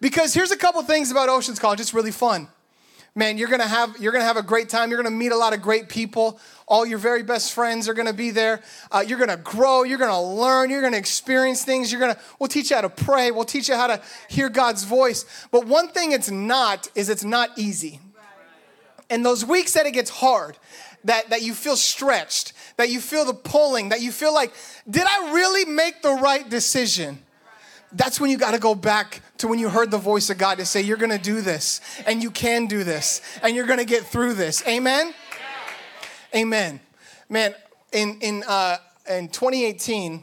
Because 0.00 0.34
here's 0.34 0.50
a 0.50 0.56
couple 0.56 0.82
things 0.82 1.10
about 1.10 1.28
Oceans 1.28 1.58
College. 1.58 1.80
It's 1.80 1.94
really 1.94 2.10
fun 2.10 2.48
man, 3.14 3.38
you're 3.38 3.48
gonna 3.48 3.66
have 3.66 3.96
you're 3.98 4.12
gonna 4.12 4.24
have 4.24 4.36
a 4.36 4.42
great 4.42 4.68
time. 4.68 4.90
You're 4.90 5.02
gonna 5.02 5.14
meet 5.14 5.32
a 5.32 5.36
lot 5.36 5.52
of 5.52 5.62
great 5.62 5.88
people. 5.88 6.38
All 6.66 6.86
your 6.86 6.98
very 6.98 7.22
best 7.22 7.52
friends 7.52 7.88
are 7.88 7.94
gonna 7.94 8.12
be 8.12 8.30
there. 8.30 8.60
Uh, 8.90 9.04
you're 9.06 9.18
gonna 9.18 9.36
grow. 9.36 9.82
You're 9.82 9.98
gonna 9.98 10.22
learn. 10.22 10.70
You're 10.70 10.82
gonna 10.82 10.96
experience 10.96 11.64
things. 11.64 11.90
You're 11.90 12.00
gonna 12.00 12.18
we'll 12.38 12.48
teach 12.48 12.70
you 12.70 12.76
how 12.76 12.82
to 12.82 12.90
pray. 12.90 13.30
We'll 13.30 13.44
teach 13.44 13.68
you 13.68 13.74
how 13.74 13.88
to 13.88 14.00
hear 14.28 14.48
God's 14.48 14.84
voice. 14.84 15.24
But 15.50 15.66
one 15.66 15.88
thing 15.88 16.12
it's 16.12 16.30
not 16.30 16.88
is 16.94 17.08
it's 17.08 17.24
not 17.24 17.50
easy. 17.58 18.00
And 19.10 19.24
those 19.24 19.44
weeks 19.44 19.72
that 19.72 19.86
it 19.86 19.92
gets 19.92 20.10
hard, 20.10 20.58
that, 21.04 21.30
that 21.30 21.42
you 21.42 21.54
feel 21.54 21.76
stretched, 21.76 22.52
that 22.76 22.90
you 22.90 23.00
feel 23.00 23.24
the 23.24 23.34
pulling, 23.34 23.88
that 23.88 24.02
you 24.02 24.12
feel 24.12 24.34
like, 24.34 24.52
did 24.88 25.06
I 25.06 25.32
really 25.32 25.64
make 25.64 26.02
the 26.02 26.12
right 26.12 26.48
decision? 26.48 27.18
That's 27.92 28.20
when 28.20 28.30
you 28.30 28.36
got 28.36 28.52
to 28.52 28.58
go 28.58 28.74
back 28.74 29.22
to 29.38 29.48
when 29.48 29.58
you 29.58 29.68
heard 29.68 29.90
the 29.90 29.98
voice 29.98 30.30
of 30.30 30.38
God 30.38 30.58
to 30.58 30.66
say, 30.66 30.82
You're 30.82 30.96
going 30.96 31.10
to 31.10 31.18
do 31.18 31.40
this, 31.40 31.80
and 32.06 32.22
you 32.22 32.30
can 32.30 32.66
do 32.66 32.84
this, 32.84 33.22
and 33.42 33.56
you're 33.56 33.66
going 33.66 33.78
to 33.78 33.84
get 33.84 34.04
through 34.04 34.34
this. 34.34 34.66
Amen? 34.66 35.14
Yeah. 36.32 36.40
Amen. 36.40 36.80
Man, 37.28 37.54
in, 37.92 38.18
in, 38.20 38.44
uh, 38.46 38.76
in 39.08 39.28
2018, 39.28 40.22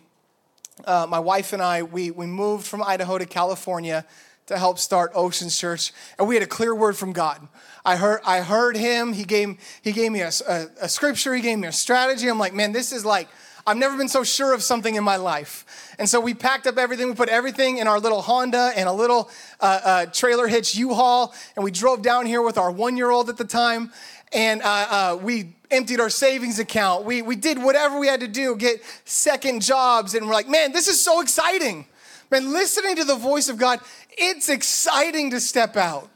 uh, 0.85 1.07
my 1.09 1.19
wife 1.19 1.53
and 1.53 1.61
I, 1.61 1.83
we, 1.83 2.11
we 2.11 2.25
moved 2.25 2.67
from 2.67 2.83
Idaho 2.83 3.17
to 3.17 3.25
California 3.25 4.05
to 4.47 4.57
help 4.57 4.77
start 4.77 5.11
Oceans 5.15 5.57
Church, 5.57 5.91
and 6.19 6.27
we 6.27 6.35
had 6.35 6.43
a 6.43 6.47
clear 6.47 6.75
word 6.75 6.95
from 6.95 7.13
God. 7.13 7.47
I 7.83 7.95
heard, 7.95 8.21
I 8.25 8.41
heard 8.41 8.77
him. 8.77 9.13
He 9.13 9.23
gave, 9.23 9.57
he 9.81 9.91
gave 9.91 10.11
me 10.11 10.21
a, 10.21 10.31
a, 10.47 10.67
a 10.81 10.89
scripture. 10.89 11.33
He 11.33 11.41
gave 11.41 11.57
me 11.57 11.67
a 11.67 11.71
strategy. 11.71 12.27
I'm 12.27 12.37
like, 12.37 12.53
man, 12.53 12.71
this 12.71 12.91
is 12.91 13.05
like, 13.05 13.27
I've 13.67 13.77
never 13.77 13.97
been 13.97 14.07
so 14.07 14.23
sure 14.23 14.53
of 14.53 14.61
something 14.61 14.93
in 14.93 15.03
my 15.03 15.15
life. 15.15 15.95
And 15.97 16.07
so 16.07 16.19
we 16.19 16.35
packed 16.35 16.67
up 16.67 16.77
everything. 16.77 17.07
We 17.07 17.15
put 17.15 17.29
everything 17.29 17.79
in 17.79 17.87
our 17.87 17.99
little 17.99 18.21
Honda 18.21 18.71
and 18.75 18.87
a 18.87 18.91
little 18.91 19.29
uh, 19.59 19.79
uh, 19.83 20.05
trailer 20.07 20.47
hitch 20.47 20.75
U-Haul, 20.75 21.33
and 21.55 21.63
we 21.63 21.71
drove 21.71 22.03
down 22.03 22.27
here 22.27 22.43
with 22.43 22.59
our 22.59 22.69
one-year-old 22.69 23.29
at 23.29 23.37
the 23.37 23.45
time. 23.45 23.91
And 24.31 24.61
uh, 24.61 24.65
uh 24.89 25.19
we 25.21 25.55
emptied 25.71 25.99
our 25.99 26.09
savings 26.09 26.59
account. 26.59 27.05
We, 27.05 27.23
we 27.23 27.35
did 27.35 27.57
whatever 27.57 27.99
we 27.99 28.07
had 28.07 28.19
to 28.19 28.27
do, 28.27 28.55
get 28.55 28.83
second 29.03 29.61
jobs, 29.61 30.13
and 30.13 30.27
we're 30.27 30.33
like, 30.33 30.47
man, 30.47 30.71
this 30.71 30.87
is 30.87 31.01
so 31.01 31.21
exciting. 31.21 31.87
Man, 32.29 32.51
listening 32.51 32.95
to 32.97 33.03
the 33.03 33.15
voice 33.15 33.49
of 33.49 33.57
God, 33.57 33.79
it's 34.11 34.49
exciting 34.49 35.31
to 35.31 35.39
step 35.39 35.75
out. 35.75 36.09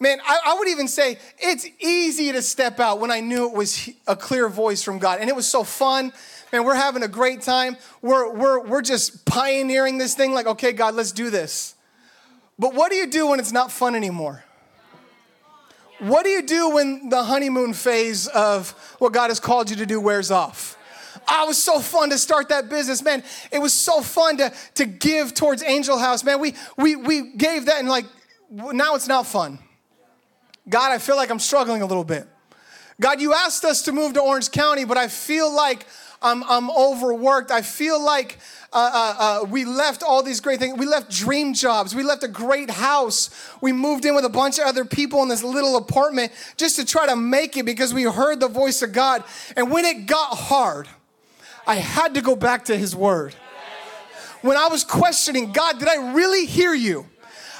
Man, 0.00 0.20
I, 0.24 0.38
I, 0.46 0.54
would 0.54 0.68
even 0.68 0.86
say 0.86 1.18
it's 1.38 1.66
easy 1.80 2.30
to 2.30 2.40
step 2.40 2.78
out 2.78 3.00
when 3.00 3.10
I 3.10 3.18
knew 3.18 3.48
it 3.48 3.52
was 3.52 3.90
a 4.06 4.14
clear 4.14 4.48
voice 4.48 4.80
from 4.80 4.98
God. 4.98 5.18
And 5.20 5.28
it 5.28 5.34
was 5.34 5.48
so 5.48 5.64
fun. 5.64 6.12
Man, 6.52 6.64
we're 6.64 6.74
having 6.74 7.02
a 7.02 7.08
great 7.08 7.42
time. 7.42 7.76
We're, 8.00 8.32
we're, 8.32 8.60
we're 8.60 8.82
just 8.82 9.24
pioneering 9.26 9.98
this 9.98 10.14
thing 10.14 10.32
like, 10.32 10.46
okay, 10.46 10.72
God, 10.72 10.94
let's 10.94 11.12
do 11.12 11.30
this. 11.30 11.74
But 12.58 12.74
what 12.74 12.90
do 12.90 12.96
you 12.96 13.06
do 13.06 13.28
when 13.28 13.38
it's 13.38 13.52
not 13.52 13.70
fun 13.70 13.94
anymore? 13.94 14.44
What 15.98 16.24
do 16.24 16.30
you 16.30 16.42
do 16.42 16.70
when 16.70 17.08
the 17.08 17.24
honeymoon 17.24 17.74
phase 17.74 18.28
of 18.28 18.70
what 18.98 19.12
God 19.12 19.28
has 19.28 19.40
called 19.40 19.68
you 19.68 19.76
to 19.76 19.86
do 19.86 20.00
wears 20.00 20.30
off? 20.30 20.76
Oh, 21.28 21.44
it 21.44 21.48
was 21.48 21.62
so 21.62 21.80
fun 21.80 22.10
to 22.10 22.18
start 22.18 22.48
that 22.48 22.68
business, 22.68 23.02
man. 23.02 23.22
It 23.50 23.58
was 23.58 23.72
so 23.72 24.00
fun 24.00 24.38
to, 24.38 24.52
to 24.74 24.86
give 24.86 25.34
towards 25.34 25.62
Angel 25.62 25.98
House, 25.98 26.24
man. 26.24 26.40
We, 26.40 26.54
we, 26.76 26.96
we 26.96 27.32
gave 27.36 27.66
that 27.66 27.80
and 27.80 27.88
like, 27.88 28.06
now 28.50 28.94
it's 28.94 29.08
not 29.08 29.26
fun. 29.26 29.58
God, 30.68 30.92
I 30.92 30.98
feel 30.98 31.16
like 31.16 31.30
I'm 31.30 31.38
struggling 31.38 31.82
a 31.82 31.86
little 31.86 32.04
bit. 32.04 32.26
God, 33.00 33.20
you 33.20 33.34
asked 33.34 33.64
us 33.64 33.82
to 33.82 33.92
move 33.92 34.14
to 34.14 34.20
Orange 34.20 34.50
County, 34.50 34.84
but 34.84 34.96
I 34.96 35.08
feel 35.08 35.52
like 35.54 35.86
I'm, 36.20 36.42
I'm 36.44 36.70
overworked. 36.70 37.50
I 37.50 37.62
feel 37.62 38.02
like 38.02 38.38
uh, 38.72 38.90
uh, 38.92 39.14
uh, 39.18 39.44
we 39.46 39.64
left 39.64 40.02
all 40.02 40.22
these 40.22 40.40
great 40.40 40.58
things. 40.58 40.78
We 40.78 40.86
left 40.86 41.10
dream 41.10 41.54
jobs. 41.54 41.94
We 41.94 42.02
left 42.02 42.22
a 42.24 42.28
great 42.28 42.70
house. 42.70 43.30
We 43.60 43.72
moved 43.72 44.04
in 44.04 44.14
with 44.14 44.24
a 44.24 44.30
bunch 44.30 44.58
of 44.58 44.66
other 44.66 44.84
people 44.84 45.22
in 45.22 45.28
this 45.28 45.44
little 45.44 45.76
apartment 45.76 46.32
just 46.56 46.76
to 46.76 46.84
try 46.84 47.06
to 47.06 47.16
make 47.16 47.56
it 47.56 47.64
because 47.64 47.94
we 47.94 48.02
heard 48.02 48.40
the 48.40 48.48
voice 48.48 48.82
of 48.82 48.92
God. 48.92 49.22
And 49.56 49.70
when 49.70 49.84
it 49.84 50.06
got 50.06 50.36
hard, 50.36 50.88
I 51.66 51.76
had 51.76 52.14
to 52.14 52.20
go 52.20 52.34
back 52.34 52.64
to 52.66 52.76
His 52.76 52.96
Word. 52.96 53.34
When 54.42 54.56
I 54.56 54.68
was 54.68 54.84
questioning, 54.84 55.52
God, 55.52 55.78
did 55.78 55.88
I 55.88 56.12
really 56.12 56.46
hear 56.46 56.74
you? 56.74 57.06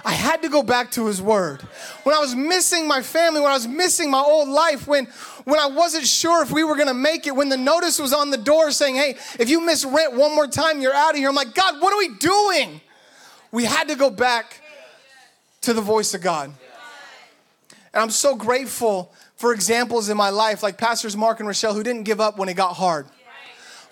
I 0.09 0.13
had 0.13 0.41
to 0.41 0.49
go 0.49 0.63
back 0.63 0.91
to 0.93 1.05
his 1.05 1.21
word. 1.21 1.61
When 2.05 2.17
I 2.17 2.19
was 2.19 2.35
missing 2.35 2.89
my 2.89 3.03
family, 3.03 3.43
when 3.43 3.51
I 3.51 3.55
was 3.55 3.69
missing 3.69 4.11
my 4.11 4.23
old 4.23 4.49
life, 4.49 4.89
when 4.89 5.05
when 5.45 5.61
I 5.61 5.67
wasn't 5.67 6.07
sure 6.07 6.43
if 6.43 6.51
we 6.51 6.65
were 6.65 6.77
gonna 6.77 6.95
make 6.95 7.27
it, 7.27 7.37
when 7.37 7.51
the 7.51 7.59
notice 7.59 7.99
was 7.99 8.15
on 8.15 8.31
the 8.31 8.39
door 8.39 8.71
saying, 8.71 8.95
hey, 8.95 9.17
if 9.39 9.51
you 9.51 9.61
miss 9.61 9.85
rent 9.85 10.15
one 10.15 10.35
more 10.35 10.47
time, 10.47 10.81
you're 10.81 10.95
out 10.95 11.11
of 11.11 11.17
here. 11.17 11.29
I'm 11.29 11.35
like, 11.35 11.55
God, 11.55 11.83
what 11.83 11.93
are 11.93 11.99
we 11.99 12.17
doing? 12.17 12.81
We 13.53 13.65
had 13.65 13.89
to 13.89 13.97
go 13.97 14.09
back 14.09 14.63
to 15.61 15.75
the 15.75 15.83
voice 15.83 16.15
of 16.15 16.23
God. 16.23 16.55
And 17.93 18.03
I'm 18.03 18.09
so 18.09 18.35
grateful 18.35 19.13
for 19.37 19.53
examples 19.53 20.09
in 20.09 20.17
my 20.17 20.31
life, 20.31 20.63
like 20.63 20.79
Pastors 20.79 21.19
Mark 21.19 21.39
and 21.39 21.47
Rochelle, 21.47 21.75
who 21.75 21.83
didn't 21.83 22.05
give 22.05 22.19
up 22.19 22.39
when 22.39 22.49
it 22.49 22.55
got 22.55 22.77
hard. 22.77 23.09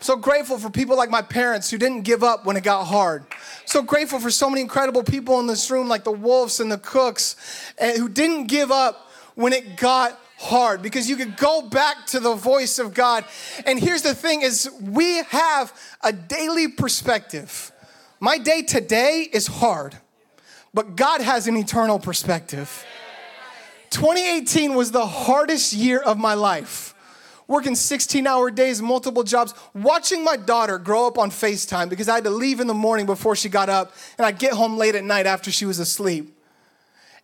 So 0.01 0.17
grateful 0.17 0.59
for 0.59 0.71
people 0.71 0.97
like 0.97 1.11
my 1.11 1.23
parents 1.23 1.71
who 1.71 1.79
didn't 1.79 2.03
give 2.03 2.23
up 2.23 2.45
when 2.45 2.57
it 2.57 2.63
got 2.63 2.85
hard. 2.85 3.25
So 3.65 3.83
grateful 3.83 4.21
for 4.21 4.31
so 4.31 4.51
many 4.51 4.61
incredible 4.61 5.03
people 5.03 5.41
in 5.41 5.47
this 5.47 5.71
room, 5.71 5.89
like 5.89 6.05
the 6.05 6.13
Wolves 6.13 6.61
and 6.61 6.71
the 6.71 6.79
Cooks, 6.79 7.37
and 7.79 7.97
who 7.97 8.09
didn't 8.09 8.47
give 8.47 8.71
up 8.71 9.11
when 9.35 9.53
it 9.53 9.77
got 9.77 10.21
hard 10.39 10.83
because 10.83 11.09
you 11.09 11.17
could 11.17 11.37
go 11.37 11.63
back 11.63 12.07
to 12.07 12.21
the 12.21 12.35
voice 12.35 12.79
of 12.79 12.93
God. 12.93 13.25
And 13.65 13.81
here's 13.81 14.03
the 14.03 14.15
thing 14.15 14.43
is 14.43 14.71
we 14.81 15.23
have 15.25 15.73
a 16.03 16.13
daily 16.13 16.69
perspective. 16.69 17.73
My 18.21 18.39
day 18.39 18.63
today 18.63 19.29
is 19.33 19.47
hard, 19.47 19.97
but 20.75 20.97
God 20.97 21.21
has 21.21 21.47
an 21.47 21.57
eternal 21.57 21.99
perspective. 21.99 22.85
2018 23.91 24.75
was 24.75 24.91
the 24.91 25.07
hardest 25.07 25.73
year 25.73 26.01
of 26.01 26.19
my 26.19 26.35
life 26.35 26.95
working 27.49 27.75
16 27.75 28.27
hour 28.27 28.51
days, 28.51 28.83
multiple 28.83 29.23
jobs, 29.23 29.55
watching 29.75 30.25
my 30.25 30.37
daughter 30.37 30.79
grow 30.79 31.07
up 31.07 31.19
on 31.19 31.31
FaceTime 31.31 31.89
because 31.89 32.09
I 32.09 32.17
had 32.17 32.25
to 32.25 32.31
leave 32.31 32.61
in 32.61 32.67
the 32.67 32.75
morning 32.75 33.07
before 33.07 33.37
she 33.37 33.49
got 33.49 33.69
up 33.69 33.93
and 34.19 34.27
I'd 34.27 34.39
get 34.39 34.53
home 34.53 34.77
late 34.77 34.95
at 34.95 35.05
night 35.05 35.27
after 35.27 35.51
she 35.51 35.65
was 35.65 35.79
asleep. 35.79 36.33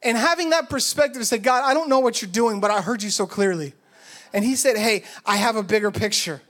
And 0.02 0.16
having 0.16 0.50
that 0.50 0.68
perspective 0.68 1.22
to 1.22 1.26
say, 1.26 1.38
God, 1.38 1.62
I 1.64 1.74
don't 1.74 1.88
know 1.88 2.00
what 2.00 2.20
you're 2.20 2.30
doing, 2.30 2.60
but 2.60 2.70
I 2.70 2.80
heard 2.80 3.02
you 3.02 3.10
so 3.10 3.26
clearly. 3.26 3.72
And 4.32 4.44
he 4.44 4.56
said, 4.56 4.76
Hey, 4.76 5.04
I 5.24 5.36
have 5.36 5.56
a 5.56 5.62
bigger 5.62 5.90
picture. 5.90 6.42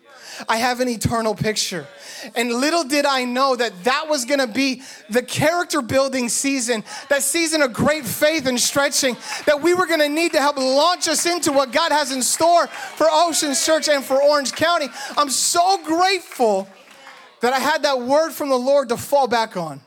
I 0.49 0.59
have 0.59 0.81
an 0.81 0.89
eternal 0.89 1.35
picture. 1.35 1.87
And 2.35 2.53
little 2.53 2.85
did 2.85 3.07
I 3.07 3.25
know 3.25 3.57
that 3.57 3.85
that 3.85 4.09
was 4.09 4.25
gonna 4.25 4.47
be 4.47 4.83
the 5.11 5.23
character 5.23 5.83
building 5.83 6.29
season, 6.29 6.85
that 7.09 7.23
season 7.23 7.63
of 7.63 7.73
great 7.73 8.05
faith 8.05 8.47
and 8.47 8.61
stretching 8.61 9.17
that 9.47 9.61
we 9.61 9.75
were 9.75 9.87
gonna 9.87 10.09
need 10.09 10.33
to 10.33 10.41
help 10.41 10.57
launch 10.57 11.09
us 11.09 11.27
into 11.27 11.53
what 11.53 11.73
God 11.73 11.93
has 11.93 12.13
in 12.13 12.23
store 12.23 12.67
for 12.67 13.07
Oceans 13.11 13.65
Church 13.65 13.89
and 13.89 14.05
for 14.05 14.23
Orange 14.23 14.53
County. 14.53 14.89
I'm 15.17 15.31
so 15.31 15.83
grateful 15.85 16.69
that 17.41 17.53
I 17.53 17.59
had 17.59 17.83
that 17.83 18.01
word 18.01 18.31
from 18.31 18.49
the 18.49 18.59
Lord 18.59 18.89
to 18.91 18.97
fall 18.97 19.27
back 19.27 19.57
on. 19.57 19.81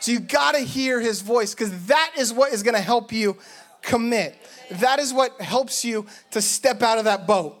So 0.00 0.12
you 0.12 0.20
gotta 0.20 0.60
hear 0.60 1.00
his 1.00 1.20
voice 1.20 1.54
because 1.54 1.86
that 1.86 2.12
is 2.18 2.32
what 2.32 2.52
is 2.52 2.62
gonna 2.62 2.80
help 2.80 3.12
you 3.12 3.36
commit. 3.82 4.36
That 4.72 4.98
is 4.98 5.12
what 5.12 5.40
helps 5.40 5.84
you 5.84 6.06
to 6.30 6.40
step 6.40 6.82
out 6.82 6.98
of 6.98 7.04
that 7.04 7.26
boat. 7.26 7.59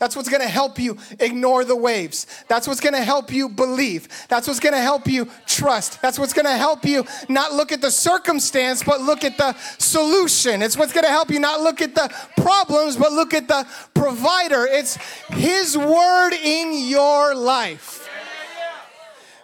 That's 0.00 0.16
what's 0.16 0.30
gonna 0.30 0.48
help 0.48 0.78
you 0.78 0.96
ignore 1.20 1.64
the 1.64 1.76
waves. 1.76 2.26
That's 2.48 2.66
what's 2.66 2.80
gonna 2.80 3.04
help 3.04 3.30
you 3.32 3.50
believe. 3.50 4.08
That's 4.28 4.48
what's 4.48 4.58
gonna 4.58 4.80
help 4.80 5.06
you 5.06 5.28
trust. 5.46 6.00
That's 6.00 6.18
what's 6.18 6.32
gonna 6.32 6.56
help 6.56 6.86
you 6.86 7.04
not 7.28 7.52
look 7.52 7.70
at 7.70 7.82
the 7.82 7.90
circumstance, 7.90 8.82
but 8.82 9.02
look 9.02 9.24
at 9.24 9.36
the 9.36 9.54
solution. 9.78 10.62
It's 10.62 10.76
what's 10.76 10.94
gonna 10.94 11.08
help 11.08 11.30
you 11.30 11.38
not 11.38 11.60
look 11.60 11.82
at 11.82 11.94
the 11.94 12.10
problems, 12.38 12.96
but 12.96 13.12
look 13.12 13.34
at 13.34 13.46
the 13.46 13.66
provider. 13.92 14.66
It's 14.66 14.96
His 15.32 15.76
word 15.76 16.32
in 16.32 16.88
your 16.88 17.34
life. 17.34 17.99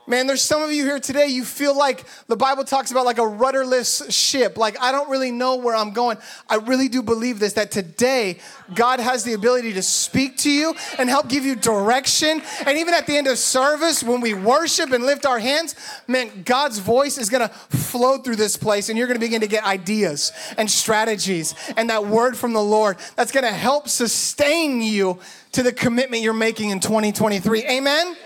Man, 0.08 0.28
there's 0.28 0.42
some 0.42 0.62
of 0.62 0.70
you 0.70 0.84
here 0.84 1.00
today, 1.00 1.26
you 1.26 1.44
feel 1.44 1.76
like 1.76 2.04
the 2.28 2.36
Bible 2.36 2.62
talks 2.62 2.92
about 2.92 3.04
like 3.04 3.18
a 3.18 3.26
rudderless 3.26 4.14
ship. 4.14 4.56
Like, 4.56 4.80
I 4.80 4.92
don't 4.92 5.10
really 5.10 5.32
know 5.32 5.56
where 5.56 5.74
I'm 5.74 5.90
going. 5.90 6.16
I 6.48 6.56
really 6.56 6.86
do 6.86 7.02
believe 7.02 7.40
this 7.40 7.54
that 7.54 7.72
today, 7.72 8.38
God 8.72 9.00
has 9.00 9.24
the 9.24 9.32
ability 9.32 9.72
to 9.72 9.82
speak 9.82 10.36
to 10.38 10.50
you 10.50 10.76
and 10.98 11.08
help 11.08 11.28
give 11.28 11.44
you 11.44 11.56
direction. 11.56 12.40
And 12.64 12.78
even 12.78 12.94
at 12.94 13.08
the 13.08 13.16
end 13.16 13.26
of 13.26 13.36
service, 13.36 14.04
when 14.04 14.20
we 14.20 14.32
worship 14.32 14.92
and 14.92 15.04
lift 15.04 15.26
our 15.26 15.40
hands, 15.40 15.74
man, 16.06 16.44
God's 16.44 16.78
voice 16.78 17.18
is 17.18 17.28
gonna 17.28 17.48
flow 17.48 18.18
through 18.18 18.36
this 18.36 18.56
place 18.56 18.88
and 18.88 18.96
you're 18.96 19.08
gonna 19.08 19.18
begin 19.18 19.40
to 19.40 19.48
get 19.48 19.64
ideas 19.64 20.30
and 20.56 20.70
strategies 20.70 21.54
and 21.76 21.90
that 21.90 22.06
word 22.06 22.36
from 22.36 22.52
the 22.52 22.62
Lord 22.62 22.96
that's 23.16 23.32
gonna 23.32 23.50
help 23.50 23.88
sustain 23.88 24.80
you 24.80 25.18
to 25.50 25.64
the 25.64 25.72
commitment 25.72 26.22
you're 26.22 26.32
making 26.32 26.70
in 26.70 26.78
2023. 26.78 27.64
Amen. 27.64 28.16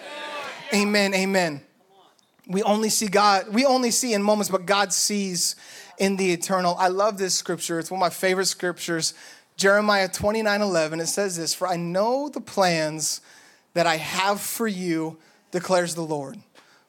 Amen. 0.74 1.14
Amen 1.14 1.62
we 2.50 2.62
only 2.64 2.88
see 2.88 3.06
God, 3.06 3.48
we 3.48 3.64
only 3.64 3.90
see 3.90 4.12
in 4.12 4.22
moments, 4.22 4.50
but 4.50 4.66
God 4.66 4.92
sees 4.92 5.54
in 5.98 6.16
the 6.16 6.32
eternal. 6.32 6.74
I 6.78 6.88
love 6.88 7.16
this 7.16 7.34
scripture. 7.34 7.78
It's 7.78 7.90
one 7.90 7.98
of 7.98 8.00
my 8.00 8.10
favorite 8.10 8.46
scriptures. 8.46 9.14
Jeremiah 9.56 10.08
29 10.08 10.60
11. 10.60 11.00
It 11.00 11.06
says 11.06 11.36
this 11.36 11.54
For 11.54 11.68
I 11.68 11.76
know 11.76 12.28
the 12.28 12.40
plans 12.40 13.20
that 13.74 13.86
I 13.86 13.98
have 13.98 14.40
for 14.40 14.66
you, 14.66 15.18
declares 15.52 15.94
the 15.94 16.02
Lord. 16.02 16.38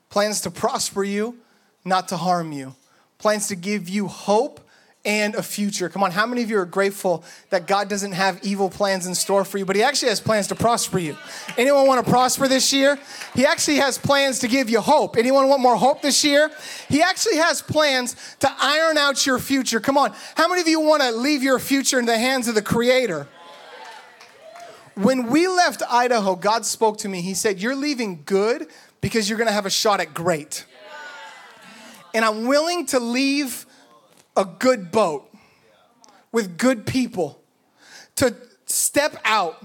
Plans 0.10 0.42
to 0.42 0.52
prosper 0.52 1.04
you, 1.04 1.38
not 1.86 2.08
to 2.08 2.18
harm 2.18 2.52
you. 2.52 2.76
Plans 3.20 3.48
to 3.50 3.56
give 3.56 3.88
you 3.88 4.08
hope 4.08 4.68
and 5.04 5.34
a 5.34 5.42
future. 5.42 5.90
Come 5.90 6.04
on, 6.04 6.12
how 6.12 6.26
many 6.26 6.44
of 6.44 6.50
you 6.50 6.60
are 6.60 6.66
grateful 6.66 7.24
that 7.50 7.66
God 7.66 7.90
doesn't 7.90 8.12
have 8.12 8.40
evil 8.44 8.70
plans 8.70 9.08
in 9.08 9.16
store 9.16 9.44
for 9.44 9.58
you, 9.58 9.66
but 9.66 9.76
He 9.76 9.82
actually 9.82 10.10
has 10.10 10.20
plans 10.20 10.48
to 10.48 10.56
prosper 10.56 11.00
you? 11.00 11.18
Anyone 11.58 11.88
want 11.88 12.06
to 12.06 12.12
prosper 12.12 12.48
this 12.48 12.72
year? 12.72 13.00
He 13.34 13.46
actually 13.46 13.78
has 13.78 13.98
plans 13.98 14.40
to 14.40 14.48
give 14.48 14.70
you 14.70 14.80
hope. 14.80 15.18
Anyone 15.18 15.48
want 15.48 15.62
more 15.62 15.76
hope 15.76 16.02
this 16.02 16.24
year? 16.24 16.52
He 16.88 17.02
actually 17.02 17.38
has 17.38 17.62
plans 17.62 18.16
to 18.40 18.52
iron 18.60 18.98
out 18.98 19.26
your 19.26 19.40
future. 19.40 19.80
Come 19.80 19.98
on, 19.98 20.14
how 20.36 20.48
many 20.48 20.62
of 20.62 20.68
you 20.68 20.80
want 20.80 21.02
to 21.02 21.12
leave 21.12 21.42
your 21.42 21.58
future 21.58 21.98
in 21.98 22.06
the 22.06 22.18
hands 22.18 22.48
of 22.48 22.56
the 22.56 22.62
Creator? 22.62 23.28
When 24.96 25.28
we 25.28 25.48
left 25.48 25.82
Idaho, 25.90 26.36
God 26.36 26.66
spoke 26.66 26.98
to 27.00 27.10
me. 27.10 27.22
He 27.22 27.34
said, 27.34 27.60
You're 27.60 27.76
leaving 27.76 28.24
good 28.26 28.68
because 29.00 29.30
you're 29.30 29.38
going 29.38 29.48
to 29.48 29.54
have 29.54 29.66
a 29.66 29.72
shot 29.72 30.00
at 30.00 30.14
great. 30.14 30.66
And 32.14 32.26
I'm 32.26 32.46
willing 32.46 32.86
to 32.88 33.00
leave 33.00 33.66
a 34.36 34.46
good 34.46 34.92
boat 34.92 35.34
with 36.32 36.58
good 36.58 36.86
people 36.86 37.42
to 38.16 38.36
step 38.66 39.16
out 39.26 39.64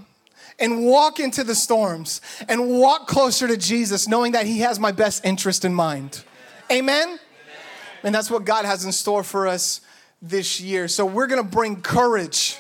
and 0.59 0.85
walk 0.85 1.21
into 1.21 1.45
the 1.45 1.55
storms 1.55 2.21
and 2.49 2.69
walk 2.69 3.07
closer 3.07 3.47
to 3.47 3.57
Jesus, 3.57 4.09
knowing 4.09 4.33
that 4.33 4.47
He 4.47 4.61
has 4.61 4.79
my 4.79 4.93
best 4.93 5.25
interest 5.25 5.65
in 5.65 5.75
mind. 5.75 6.25
Amen? 6.71 7.19
And 8.03 8.15
that's 8.15 8.31
what 8.31 8.45
God 8.45 8.65
has 8.65 8.85
in 8.85 8.93
store 8.93 9.23
for 9.23 9.47
us 9.47 9.81
this 10.23 10.61
year. 10.61 10.89
So 10.89 11.05
we're 11.05 11.27
gonna 11.27 11.43
bring 11.43 11.83
courage 11.83 12.57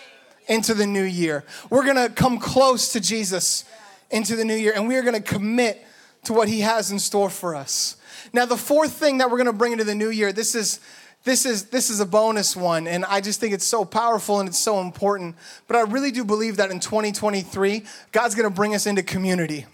into 0.48 0.74
the 0.74 0.86
new 0.86 1.02
year. 1.02 1.44
We're 1.70 1.84
gonna 1.84 2.08
come 2.08 2.38
close 2.38 2.92
to 2.92 3.00
Jesus 3.00 3.64
into 4.10 4.36
the 4.36 4.44
new 4.44 4.54
year, 4.54 4.72
and 4.74 4.86
we 4.86 4.96
are 4.96 5.02
gonna 5.02 5.20
commit 5.20 5.84
to 6.24 6.32
what 6.32 6.48
He 6.48 6.60
has 6.60 6.90
in 6.90 6.98
store 6.98 7.30
for 7.30 7.54
us. 7.54 7.96
Now, 8.32 8.44
the 8.44 8.56
fourth 8.56 8.92
thing 8.92 9.18
that 9.18 9.30
we're 9.30 9.38
gonna 9.38 9.52
bring 9.52 9.72
into 9.72 9.84
the 9.84 9.94
new 9.94 10.10
year, 10.10 10.32
this 10.32 10.54
is 10.54 10.80
this 11.26 11.44
is 11.44 11.64
this 11.64 11.90
is 11.90 11.98
a 11.98 12.06
bonus 12.06 12.56
one 12.56 12.86
and 12.86 13.04
i 13.06 13.20
just 13.20 13.40
think 13.40 13.52
it's 13.52 13.66
so 13.66 13.84
powerful 13.84 14.38
and 14.40 14.48
it's 14.48 14.58
so 14.58 14.80
important 14.80 15.34
but 15.66 15.76
i 15.76 15.80
really 15.80 16.12
do 16.12 16.24
believe 16.24 16.56
that 16.56 16.70
in 16.70 16.80
2023 16.80 17.82
god's 18.12 18.34
going 18.34 18.48
to 18.48 18.54
bring 18.54 18.74
us 18.74 18.86
into 18.86 19.02
community. 19.02 19.58
Amen. 19.58 19.66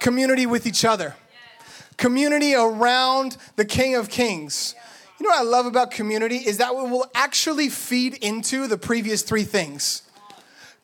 community 0.00 0.46
with 0.46 0.66
each 0.66 0.84
other. 0.84 1.16
Community 1.98 2.54
around 2.54 3.36
the 3.56 3.64
king 3.64 3.94
of 3.94 4.08
kings. 4.08 4.74
You 5.18 5.24
know 5.24 5.30
what 5.30 5.40
i 5.40 5.42
love 5.42 5.66
about 5.66 5.90
community 5.90 6.36
is 6.36 6.58
that 6.58 6.72
it 6.72 6.88
will 6.88 7.10
actually 7.14 7.68
feed 7.68 8.14
into 8.22 8.68
the 8.68 8.78
previous 8.78 9.22
three 9.22 9.44
things. 9.44 10.02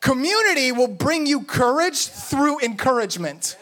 Community 0.01 0.71
will 0.71 0.87
bring 0.87 1.25
you 1.25 1.43
courage 1.43 2.07
through 2.07 2.59
encouragement. 2.59 3.57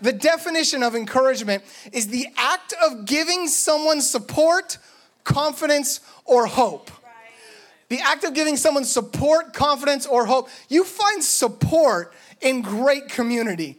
The 0.00 0.12
definition 0.12 0.82
of 0.82 0.94
encouragement 0.94 1.64
is 1.92 2.08
the 2.08 2.28
act 2.36 2.74
of 2.84 3.04
giving 3.04 3.48
someone 3.48 4.00
support 4.00 4.78
confidence, 5.26 6.00
or 6.24 6.46
hope. 6.46 6.90
The 7.88 8.00
act 8.00 8.24
of 8.24 8.32
giving 8.32 8.56
someone 8.56 8.84
support, 8.84 9.52
confidence, 9.52 10.06
or 10.06 10.24
hope. 10.24 10.48
You 10.68 10.84
find 10.84 11.22
support 11.22 12.14
in 12.40 12.62
great 12.62 13.08
community. 13.08 13.78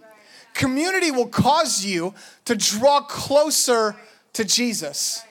Community 0.54 1.10
will 1.12 1.28
cause 1.28 1.84
you 1.84 2.14
to 2.46 2.56
draw 2.56 3.02
closer 3.02 3.96
to 4.34 4.44
Jesus. 4.44 5.24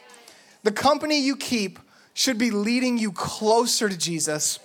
The 0.63 0.73
company 0.73 1.21
you 1.21 1.37
keep 1.37 1.79
should 2.15 2.39
be 2.39 2.51
leading 2.51 2.99
you 2.99 3.13
closer 3.13 3.89
to 3.89 3.97
Jesus, 3.97 4.59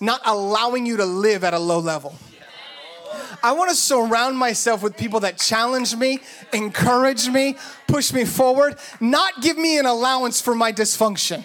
not 0.00 0.20
allowing 0.24 0.86
you 0.86 0.98
to 0.98 1.04
live 1.04 1.44
at 1.44 1.54
a 1.54 1.58
low 1.58 1.78
level. 1.78 2.14
I 3.42 3.52
want 3.52 3.70
to 3.70 3.76
surround 3.76 4.38
myself 4.38 4.82
with 4.82 4.96
people 4.96 5.20
that 5.20 5.38
challenge 5.38 5.96
me, 5.96 6.20
encourage 6.52 7.28
me, 7.28 7.56
push 7.86 8.12
me 8.12 8.24
forward, 8.24 8.76
not 9.00 9.40
give 9.40 9.56
me 9.56 9.78
an 9.78 9.86
allowance 9.86 10.40
for 10.40 10.54
my 10.54 10.72
dysfunction. 10.72 11.44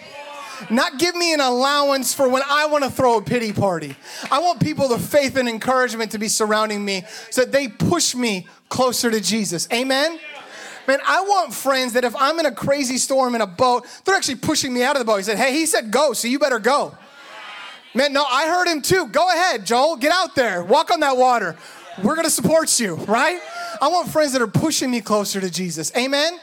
Not 0.68 0.98
give 0.98 1.14
me 1.14 1.32
an 1.32 1.40
allowance 1.40 2.12
for 2.12 2.28
when 2.28 2.42
I 2.46 2.66
want 2.66 2.84
to 2.84 2.90
throw 2.90 3.16
a 3.16 3.22
pity 3.22 3.52
party. 3.52 3.96
I 4.30 4.40
want 4.40 4.60
people 4.60 4.88
the 4.88 4.98
faith 4.98 5.36
and 5.36 5.48
encouragement 5.48 6.10
to 6.12 6.18
be 6.18 6.28
surrounding 6.28 6.84
me 6.84 7.04
so 7.30 7.42
that 7.42 7.52
they 7.52 7.68
push 7.68 8.14
me 8.14 8.46
closer 8.68 9.10
to 9.10 9.20
Jesus. 9.20 9.66
Amen? 9.72 10.18
Man, 10.86 10.98
I 11.06 11.22
want 11.22 11.54
friends 11.54 11.94
that 11.94 12.04
if 12.04 12.14
I'm 12.16 12.38
in 12.40 12.46
a 12.46 12.52
crazy 12.52 12.98
storm 12.98 13.34
in 13.34 13.40
a 13.40 13.46
boat, 13.46 13.86
they're 14.04 14.14
actually 14.14 14.36
pushing 14.36 14.74
me 14.74 14.82
out 14.82 14.96
of 14.96 15.00
the 15.00 15.06
boat. 15.06 15.18
He 15.18 15.22
said, 15.22 15.38
Hey, 15.38 15.52
he 15.52 15.64
said 15.64 15.90
go, 15.90 16.12
so 16.12 16.28
you 16.28 16.38
better 16.38 16.58
go. 16.58 16.96
Man, 17.94 18.12
no, 18.12 18.24
I 18.24 18.48
heard 18.48 18.68
him 18.68 18.82
too. 18.82 19.06
Go 19.08 19.28
ahead, 19.28 19.66
Joel. 19.66 19.96
Get 19.96 20.12
out 20.12 20.34
there. 20.34 20.62
Walk 20.62 20.90
on 20.90 21.00
that 21.00 21.16
water 21.16 21.56
we're 22.02 22.16
gonna 22.16 22.30
support 22.30 22.78
you, 22.80 22.94
right? 22.94 23.40
I 23.80 23.88
want 23.88 24.08
friends 24.08 24.32
that 24.32 24.42
are 24.42 24.46
pushing 24.46 24.90
me 24.90 25.00
closer 25.00 25.40
to 25.40 25.50
Jesus. 25.50 25.92
Amen? 25.96 26.32
Amen. 26.32 26.40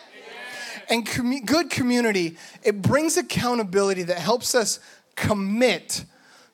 And 0.90 1.06
com- 1.06 1.46
good 1.46 1.70
community, 1.70 2.38
it 2.64 2.82
brings 2.82 3.18
accountability 3.18 4.04
that 4.04 4.18
helps 4.18 4.56
us 4.56 4.80
commit 5.16 6.06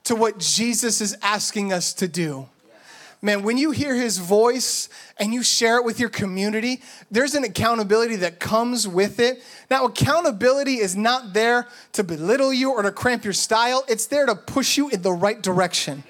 to 0.05 0.15
what 0.15 0.39
Jesus 0.39 1.01
is 1.01 1.17
asking 1.21 1.71
us 1.71 1.93
to 1.93 2.07
do. 2.07 2.47
Man, 3.21 3.43
when 3.43 3.57
you 3.57 3.71
hear 3.71 3.95
his 3.95 4.17
voice 4.17 4.89
and 5.17 5.33
you 5.33 5.43
share 5.43 5.77
it 5.77 5.85
with 5.85 5.97
your 5.97 6.09
community, 6.09 6.81
there's 7.09 7.35
an 7.35 7.45
accountability 7.45 8.17
that 8.17 8.41
comes 8.41 8.85
with 8.85 9.17
it. 9.21 9.41
Now, 9.71 9.85
accountability 9.85 10.79
is 10.79 10.97
not 10.97 11.31
there 11.31 11.67
to 11.93 12.03
belittle 12.03 12.51
you 12.51 12.71
or 12.71 12.81
to 12.81 12.91
cramp 12.91 13.23
your 13.23 13.31
style, 13.31 13.85
it's 13.87 14.07
there 14.07 14.25
to 14.25 14.35
push 14.35 14.75
you 14.75 14.89
in 14.89 15.03
the 15.03 15.13
right 15.13 15.41
direction 15.41 16.03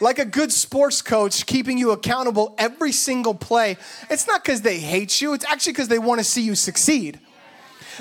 like 0.00 0.18
a 0.18 0.24
good 0.24 0.52
sports 0.52 1.02
coach 1.02 1.46
keeping 1.46 1.78
you 1.78 1.92
accountable 1.92 2.54
every 2.58 2.92
single 2.92 3.34
play, 3.34 3.76
it's 4.10 4.26
not 4.26 4.42
because 4.42 4.62
they 4.62 4.78
hate 4.78 5.20
you, 5.20 5.34
it's 5.34 5.44
actually 5.44 5.72
because 5.72 5.88
they 5.88 5.98
want 5.98 6.20
to 6.20 6.24
see 6.24 6.42
you 6.42 6.54
succeed. 6.54 7.20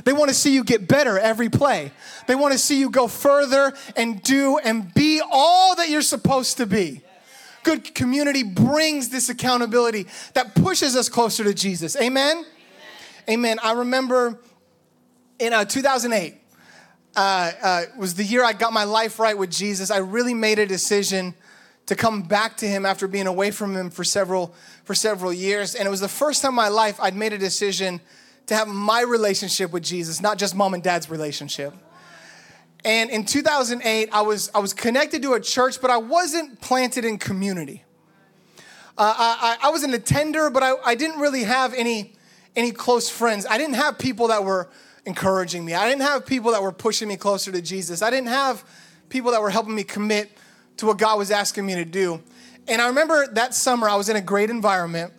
They 0.06 0.14
want 0.14 0.30
to 0.30 0.34
see 0.34 0.54
you 0.54 0.64
get 0.64 0.88
better 0.88 1.20
every 1.20 1.50
play. 1.50 1.92
They 2.28 2.36
want 2.36 2.54
to 2.54 2.60
see 2.60 2.80
you 2.80 2.90
go 2.90 3.08
further 3.08 3.74
and 3.96 4.22
do 4.24 4.58
and 4.58 4.92
be 4.94 5.22
all 5.32 5.76
that 5.76 5.90
you're 5.90 6.02
supposed 6.02 6.58
to 6.58 6.66
be. 6.66 7.02
Good 7.64 7.96
community 7.96 8.44
brings 8.44 9.10
this 9.10 9.30
accountability 9.30 10.08
that 10.34 10.56
pushes 10.56 10.96
us 10.96 11.10
closer 11.10 11.44
to 11.44 11.54
Jesus. 11.54 11.96
Amen? 11.96 12.38
Amen. 12.38 12.46
Amen. 13.30 13.60
I 13.64 13.74
remember 13.74 14.40
in 15.40 15.54
uh, 15.54 15.66
2008, 15.66 16.42
uh, 17.16 17.20
uh, 17.62 17.84
was 17.98 18.16
the 18.16 18.24
year 18.24 18.44
I 18.44 18.54
got 18.54 18.74
my 18.74 18.84
life 18.84 19.20
right 19.20 19.38
with 19.38 19.52
Jesus. 19.52 19.92
I 19.92 19.98
really 19.98 20.34
made 20.34 20.60
a 20.60 20.66
decision 20.66 21.36
to 21.86 21.96
come 21.96 22.22
back 22.22 22.58
to 22.58 22.68
him 22.68 22.86
after 22.86 23.08
being 23.08 23.28
away 23.28 23.52
from 23.52 23.76
him 23.76 23.90
for 23.90 24.04
several 24.04 24.54
for 24.84 24.96
several 24.96 25.34
years. 25.34 25.76
And 25.76 25.88
it 25.88 25.92
was 25.92 26.00
the 26.00 26.08
first 26.08 26.42
time 26.42 26.52
in 26.52 26.56
my 26.56 26.70
life 26.70 27.00
I'd 27.02 27.16
made 27.16 27.34
a 27.34 27.38
decision 27.38 28.00
to 28.48 28.56
have 28.56 28.68
my 28.68 29.02
relationship 29.02 29.72
with 29.72 29.84
Jesus 29.84 30.22
not 30.22 30.38
just 30.38 30.56
mom 30.56 30.74
and 30.74 30.84
dad's 30.84 31.10
relationship. 31.10 31.74
And 32.86 33.10
in 33.10 33.26
2008 33.26 34.10
I 34.12 34.22
was 34.22 34.50
I 34.56 34.60
was 34.60 34.74
connected 34.74 35.22
to 35.24 35.34
a 35.34 35.42
church 35.42 35.82
but 35.82 35.92
I 35.92 35.98
wasn't 35.98 36.62
planted 36.62 37.06
in 37.06 37.18
community. 37.18 37.84
Uh, 38.96 39.14
I, 39.18 39.58
I 39.64 39.70
was 39.70 39.84
an 39.84 39.94
attender 39.94 40.50
but 40.50 40.64
I, 40.64 40.74
I 40.86 40.96
didn't 40.96 41.20
really 41.20 41.44
have 41.44 41.74
any 41.74 42.14
any 42.56 42.72
close 42.72 43.10
friends. 43.10 43.46
I 43.50 43.58
didn't 43.58 43.76
have 43.76 43.98
people 43.98 44.28
that 44.28 44.44
were 44.44 44.70
encouraging 45.06 45.66
me. 45.66 45.74
I 45.74 45.90
didn't 45.90 46.04
have 46.04 46.26
people 46.26 46.52
that 46.52 46.62
were 46.62 46.72
pushing 46.72 47.08
me 47.08 47.18
closer 47.18 47.52
to 47.52 47.62
Jesus. 47.62 48.02
I 48.02 48.10
didn't 48.10 48.30
have 48.30 48.64
people 49.10 49.32
that 49.32 49.42
were 49.42 49.50
helping 49.50 49.76
me 49.76 49.84
commit 49.84 50.32
to 50.78 50.86
what 50.86 50.98
God 50.98 51.18
was 51.18 51.32
asking 51.32 51.66
me 51.66 51.76
to 51.76 51.86
do. 51.86 52.22
And 52.68 52.82
I 52.82 52.88
remember 52.88 53.28
that 53.34 53.54
summer 53.54 53.90
I 53.90 53.96
was 53.96 54.10
in 54.10 54.16
a 54.16 54.22
great 54.22 54.50
environment 54.50 55.14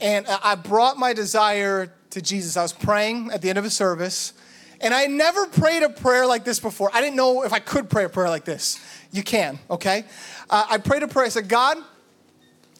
and 0.00 0.26
I 0.26 0.56
brought 0.56 0.98
my 0.98 1.12
desire 1.12 1.92
to 2.10 2.20
Jesus. 2.20 2.56
I 2.56 2.62
was 2.62 2.72
praying 2.72 3.30
at 3.32 3.40
the 3.40 3.48
end 3.48 3.58
of 3.58 3.64
a 3.64 3.70
service 3.70 4.34
and 4.80 4.92
I 4.92 5.06
never 5.06 5.46
prayed 5.46 5.82
a 5.82 5.88
prayer 5.88 6.26
like 6.26 6.44
this 6.44 6.58
before. 6.58 6.90
I 6.92 7.00
didn't 7.00 7.16
know 7.16 7.44
if 7.44 7.52
I 7.52 7.60
could 7.60 7.88
pray 7.88 8.04
a 8.04 8.08
prayer 8.08 8.28
like 8.28 8.44
this. 8.44 8.80
You 9.12 9.22
can, 9.22 9.58
okay? 9.70 10.04
Uh, 10.50 10.66
I 10.68 10.78
prayed 10.78 11.02
a 11.04 11.08
prayer. 11.08 11.26
I 11.26 11.28
said, 11.28 11.48
God, 11.48 11.78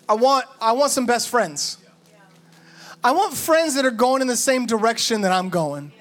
I 0.08 0.14
want, 0.14 0.46
I 0.61 0.72
want 0.72 0.90
some 0.90 1.06
best 1.06 1.28
friends. 1.28 1.78
I 3.04 3.12
want 3.12 3.35
friends 3.35 3.74
that 3.76 3.85
are 3.85 3.90
going 3.90 4.20
in 4.20 4.28
the 4.28 4.37
same 4.37 4.66
direction 4.66 5.22
that 5.22 5.32
I'm 5.32 5.48
going. 5.48 5.92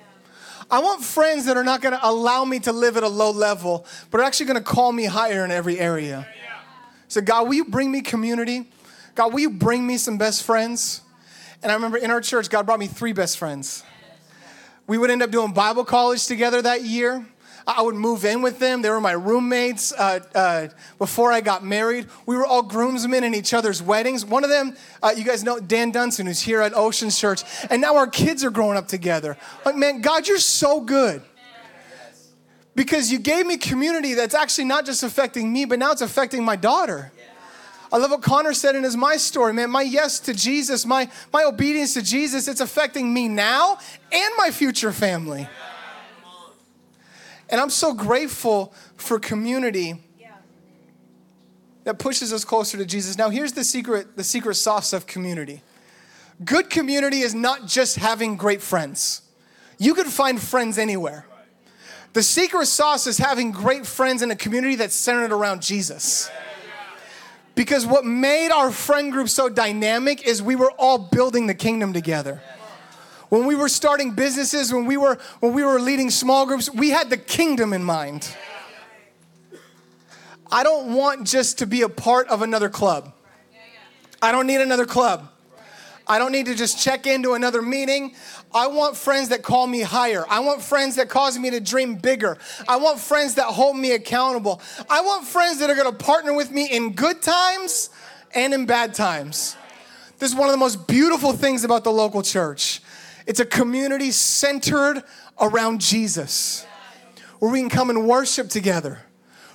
I 0.71 0.79
want 0.79 1.03
friends 1.03 1.45
that 1.45 1.57
are 1.57 1.63
not 1.65 1.81
going 1.81 1.93
to 1.93 1.99
allow 2.01 2.45
me 2.45 2.59
to 2.61 2.71
live 2.71 2.95
at 2.95 3.03
a 3.03 3.09
low 3.09 3.31
level, 3.31 3.85
but 4.09 4.21
are 4.21 4.23
actually 4.23 4.45
going 4.45 4.57
to 4.57 4.63
call 4.63 4.93
me 4.93 5.03
higher 5.03 5.43
in 5.43 5.51
every 5.51 5.77
area. 5.77 6.25
So, 7.09 7.19
God, 7.19 7.47
will 7.47 7.55
you 7.55 7.65
bring 7.65 7.91
me 7.91 8.01
community? 8.01 8.69
God, 9.13 9.33
will 9.33 9.41
you 9.41 9.49
bring 9.49 9.85
me 9.85 9.97
some 9.97 10.17
best 10.17 10.43
friends? 10.43 11.01
And 11.61 11.71
I 11.71 11.75
remember 11.75 11.97
in 11.97 12.09
our 12.09 12.21
church, 12.21 12.49
God 12.49 12.65
brought 12.65 12.79
me 12.79 12.87
three 12.87 13.11
best 13.11 13.37
friends. 13.37 13.83
We 14.87 14.97
would 14.97 15.11
end 15.11 15.21
up 15.21 15.29
doing 15.29 15.51
Bible 15.51 15.83
college 15.83 16.25
together 16.25 16.61
that 16.61 16.83
year. 16.83 17.25
I 17.67 17.81
would 17.81 17.95
move 17.95 18.25
in 18.25 18.41
with 18.41 18.59
them. 18.59 18.81
They 18.81 18.89
were 18.89 19.01
my 19.01 19.11
roommates 19.11 19.93
uh, 19.93 20.19
uh, 20.33 20.67
before 20.97 21.31
I 21.31 21.41
got 21.41 21.63
married. 21.63 22.07
We 22.25 22.35
were 22.35 22.45
all 22.45 22.63
groomsmen 22.63 23.23
in 23.23 23.35
each 23.35 23.53
other's 23.53 23.81
weddings. 23.81 24.25
One 24.25 24.43
of 24.43 24.49
them, 24.49 24.75
uh, 25.01 25.13
you 25.15 25.23
guys 25.23 25.43
know 25.43 25.59
Dan 25.59 25.91
Dunson, 25.91 26.25
who's 26.25 26.41
here 26.41 26.61
at 26.61 26.73
Ocean 26.75 27.09
Church. 27.09 27.43
And 27.69 27.81
now 27.81 27.95
our 27.95 28.07
kids 28.07 28.43
are 28.43 28.49
growing 28.49 28.77
up 28.77 28.87
together. 28.87 29.37
Like, 29.65 29.75
man, 29.75 30.01
God, 30.01 30.27
you're 30.27 30.37
so 30.39 30.81
good. 30.81 31.21
Because 32.73 33.11
you 33.11 33.19
gave 33.19 33.45
me 33.45 33.57
community 33.57 34.13
that's 34.13 34.33
actually 34.33 34.63
not 34.63 34.85
just 34.85 35.03
affecting 35.03 35.51
me, 35.51 35.65
but 35.65 35.77
now 35.77 35.91
it's 35.91 36.01
affecting 36.01 36.43
my 36.43 36.55
daughter. 36.55 37.11
I 37.91 37.97
love 37.97 38.11
what 38.11 38.21
Connor 38.21 38.53
said 38.53 38.75
in 38.75 38.83
his 38.83 38.95
my 38.95 39.17
story, 39.17 39.51
man. 39.51 39.69
My 39.69 39.81
yes 39.81 40.21
to 40.21 40.33
Jesus, 40.33 40.85
my, 40.85 41.09
my 41.33 41.43
obedience 41.43 41.93
to 41.95 42.01
Jesus, 42.01 42.47
it's 42.47 42.61
affecting 42.61 43.13
me 43.13 43.27
now 43.27 43.77
and 44.11 44.33
my 44.37 44.49
future 44.51 44.93
family. 44.93 45.49
And 47.51 47.59
I'm 47.59 47.69
so 47.69 47.93
grateful 47.93 48.73
for 48.95 49.19
community 49.19 50.01
that 51.83 51.99
pushes 51.99 52.31
us 52.31 52.45
closer 52.45 52.77
to 52.77 52.85
Jesus. 52.85 53.17
Now, 53.17 53.29
here's 53.29 53.53
the 53.53 53.63
secret, 53.63 54.15
the 54.15 54.23
secret 54.23 54.55
sauce 54.55 54.93
of 54.93 55.05
community. 55.05 55.61
Good 56.45 56.69
community 56.69 57.19
is 57.19 57.35
not 57.35 57.67
just 57.67 57.97
having 57.97 58.37
great 58.37 58.61
friends. 58.61 59.21
You 59.77 59.93
can 59.93 60.05
find 60.05 60.41
friends 60.41 60.77
anywhere. 60.77 61.25
The 62.13 62.23
secret 62.23 62.67
sauce 62.67 63.07
is 63.07 63.17
having 63.17 63.51
great 63.51 63.85
friends 63.85 64.21
in 64.21 64.31
a 64.31 64.35
community 64.35 64.75
that's 64.75 64.95
centered 64.95 65.31
around 65.31 65.61
Jesus. 65.61 66.29
Because 67.55 67.85
what 67.85 68.05
made 68.05 68.51
our 68.51 68.71
friend 68.71 69.11
group 69.11 69.27
so 69.27 69.49
dynamic 69.49 70.25
is 70.25 70.41
we 70.41 70.55
were 70.55 70.71
all 70.71 70.97
building 70.97 71.47
the 71.47 71.53
kingdom 71.53 71.93
together 71.93 72.41
when 73.31 73.45
we 73.45 73.55
were 73.55 73.69
starting 73.69 74.11
businesses, 74.11 74.73
when 74.73 74.85
we 74.85 74.97
were 74.97 75.17
when 75.39 75.53
we 75.53 75.63
were 75.63 75.79
leading 75.79 76.09
small 76.09 76.45
groups, 76.45 76.69
we 76.69 76.89
had 76.89 77.09
the 77.09 77.15
kingdom 77.15 77.71
in 77.71 77.81
mind. 77.81 78.35
I 80.51 80.63
don't 80.63 80.93
want 80.93 81.25
just 81.25 81.59
to 81.59 81.65
be 81.65 81.81
a 81.83 81.87
part 81.87 82.27
of 82.27 82.41
another 82.41 82.67
club. 82.67 83.13
I 84.21 84.33
don't 84.33 84.47
need 84.47 84.59
another 84.59 84.85
club. 84.85 85.29
I 86.05 86.19
don't 86.19 86.33
need 86.33 86.47
to 86.47 86.55
just 86.55 86.83
check 86.83 87.07
into 87.07 87.33
another 87.33 87.61
meeting. 87.61 88.15
I 88.53 88.67
want 88.67 88.97
friends 88.97 89.29
that 89.29 89.43
call 89.43 89.65
me 89.65 89.79
higher. 89.79 90.25
I 90.29 90.41
want 90.41 90.61
friends 90.61 90.97
that 90.97 91.07
cause 91.07 91.39
me 91.39 91.51
to 91.51 91.61
dream 91.61 91.95
bigger. 91.95 92.37
I 92.67 92.75
want 92.75 92.99
friends 92.99 93.35
that 93.35 93.45
hold 93.45 93.77
me 93.77 93.93
accountable. 93.93 94.61
I 94.89 94.99
want 95.03 95.25
friends 95.25 95.59
that 95.59 95.69
are 95.69 95.75
going 95.75 95.89
to 95.89 95.97
partner 95.97 96.33
with 96.33 96.51
me 96.51 96.65
in 96.65 96.95
good 96.95 97.21
times 97.21 97.91
and 98.35 98.53
in 98.53 98.65
bad 98.65 98.93
times. 98.93 99.55
This 100.19 100.31
is 100.31 100.35
one 100.35 100.49
of 100.49 100.53
the 100.53 100.57
most 100.57 100.85
beautiful 100.85 101.31
things 101.31 101.63
about 101.63 101.85
the 101.85 101.93
local 101.93 102.23
church. 102.23 102.81
It's 103.27 103.39
a 103.39 103.45
community 103.45 104.11
centered 104.11 105.03
around 105.39 105.81
Jesus, 105.81 106.65
where 107.39 107.51
we 107.51 107.59
can 107.59 107.69
come 107.69 107.89
and 107.89 108.07
worship 108.07 108.49
together, 108.49 108.99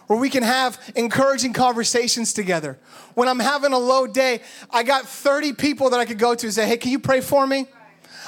where 0.06 0.18
we 0.18 0.30
can 0.30 0.42
have 0.42 0.78
encouraging 0.94 1.52
conversations 1.52 2.32
together. 2.32 2.78
When 3.14 3.28
I'm 3.28 3.40
having 3.40 3.72
a 3.72 3.78
low 3.78 4.06
day, 4.06 4.40
I 4.70 4.82
got 4.82 5.06
30 5.06 5.54
people 5.54 5.90
that 5.90 6.00
I 6.00 6.04
could 6.04 6.18
go 6.18 6.34
to 6.34 6.46
and 6.46 6.54
say, 6.54 6.66
Hey, 6.66 6.76
can 6.76 6.90
you 6.90 6.98
pray 6.98 7.20
for 7.20 7.46
me? 7.46 7.66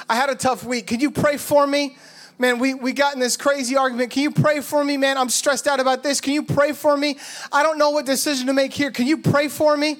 I 0.09 0.15
had 0.15 0.29
a 0.29 0.35
tough 0.35 0.63
week. 0.63 0.87
Can 0.87 0.99
you 0.99 1.11
pray 1.11 1.37
for 1.37 1.65
me? 1.67 1.97
Man, 2.39 2.57
we, 2.57 2.73
we 2.73 2.93
got 2.93 3.15
in 3.15 3.19
this 3.19 3.35
crazy 3.35 3.75
argument. 3.75 4.11
Can 4.11 4.23
you 4.23 4.31
pray 4.31 4.61
for 4.61 4.81
me, 4.81 4.95
man? 4.95 5.17
I'm 5.17 5.27
stressed 5.27 5.67
out 5.67 5.81
about 5.81 6.03
this. 6.03 6.21
Can 6.21 6.33
you 6.33 6.43
pray 6.43 6.71
for 6.71 6.95
me? 6.95 7.17
I 7.51 7.63
don't 7.63 7.77
know 7.77 7.89
what 7.89 8.05
decision 8.05 8.47
to 8.47 8.53
make 8.53 8.73
here. 8.73 8.91
Can 8.91 9.07
you 9.07 9.17
pray 9.17 9.49
for 9.49 9.75
me? 9.75 9.97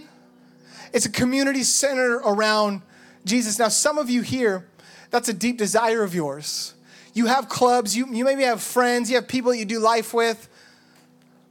It's 0.93 1.05
a 1.05 1.11
community 1.11 1.63
centered 1.63 2.21
around 2.25 2.81
Jesus. 3.25 3.59
Now, 3.59 3.67
some 3.67 3.97
of 3.97 4.09
you 4.09 4.21
here, 4.21 4.68
that's 5.11 5.29
a 5.29 5.33
deep 5.33 5.57
desire 5.57 6.03
of 6.03 6.13
yours. 6.13 6.73
You 7.13 7.25
have 7.25 7.49
clubs, 7.49 7.95
you, 7.97 8.07
you 8.13 8.23
maybe 8.23 8.43
have 8.43 8.61
friends, 8.61 9.09
you 9.09 9.15
have 9.15 9.27
people 9.27 9.53
you 9.53 9.65
do 9.65 9.79
life 9.79 10.13
with, 10.13 10.47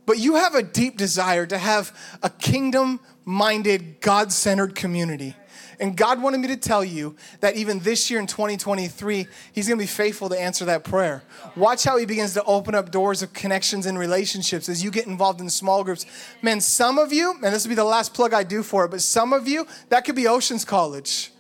but 0.07 0.19
you 0.19 0.37
have 0.37 0.55
a 0.55 0.63
deep 0.63 0.97
desire 0.97 1.47
to 1.47 1.59
have 1.59 1.95
a 2.23 2.31
kingdom 2.31 3.01
minded, 3.25 4.01
God 4.01 4.33
centered 4.33 4.75
community. 4.75 5.35
And 5.81 5.97
God 5.97 6.21
wanted 6.21 6.39
me 6.39 6.49
to 6.49 6.57
tell 6.57 6.85
you 6.85 7.15
that 7.41 7.57
even 7.57 7.79
this 7.81 8.11
year 8.11 8.19
in 8.19 8.27
2023, 8.27 9.27
He's 9.53 9.69
gonna 9.69 9.79
be 9.79 9.87
faithful 9.87 10.29
to 10.29 10.41
answer 10.41 10.65
that 10.65 10.83
prayer. 10.83 11.23
Watch 11.57 11.85
how 11.85 11.97
He 11.97 12.07
begins 12.07 12.35
to 12.35 12.45
open 12.45 12.75
up 12.75 12.91
doors 12.91 13.23
of 13.23 13.33
connections 13.33 13.87
and 13.87 13.99
relationships 13.99 14.69
as 14.69 14.83
you 14.83 14.91
get 14.91 15.07
involved 15.07 15.41
in 15.41 15.49
small 15.51 15.85
groups. 15.85 16.07
Man, 16.43 16.61
some 16.61 16.99
of 16.99 17.13
you, 17.13 17.33
and 17.33 17.55
this 17.55 17.65
will 17.65 17.71
be 17.71 17.75
the 17.77 17.85
last 17.85 18.13
plug 18.15 18.35
I 18.35 18.43
do 18.43 18.63
for 18.63 18.87
it, 18.87 18.91
but 18.91 19.03
some 19.03 19.33
of 19.33 19.47
you, 19.47 19.67
that 19.91 20.05
could 20.05 20.17
be 20.17 20.27
Oceans 20.27 20.65
College. 20.65 21.31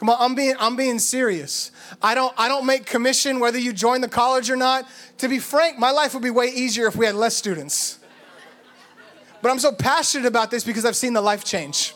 Come 0.00 0.08
on, 0.08 0.16
I'm 0.18 0.34
being 0.34 0.54
I'm 0.58 0.76
being 0.76 0.98
serious. 0.98 1.70
I 2.00 2.14
don't 2.14 2.32
I 2.38 2.48
don't 2.48 2.64
make 2.64 2.86
commission 2.86 3.38
whether 3.38 3.58
you 3.58 3.74
join 3.74 4.00
the 4.00 4.08
college 4.08 4.50
or 4.50 4.56
not. 4.56 4.88
To 5.18 5.28
be 5.28 5.38
frank, 5.38 5.78
my 5.78 5.90
life 5.90 6.14
would 6.14 6.22
be 6.22 6.30
way 6.30 6.46
easier 6.46 6.86
if 6.86 6.96
we 6.96 7.04
had 7.04 7.14
less 7.14 7.36
students. 7.36 7.98
But 9.42 9.50
I'm 9.50 9.58
so 9.58 9.72
passionate 9.72 10.26
about 10.26 10.50
this 10.50 10.64
because 10.64 10.86
I've 10.86 10.96
seen 10.96 11.12
the 11.12 11.20
life 11.20 11.44
change. 11.44 11.94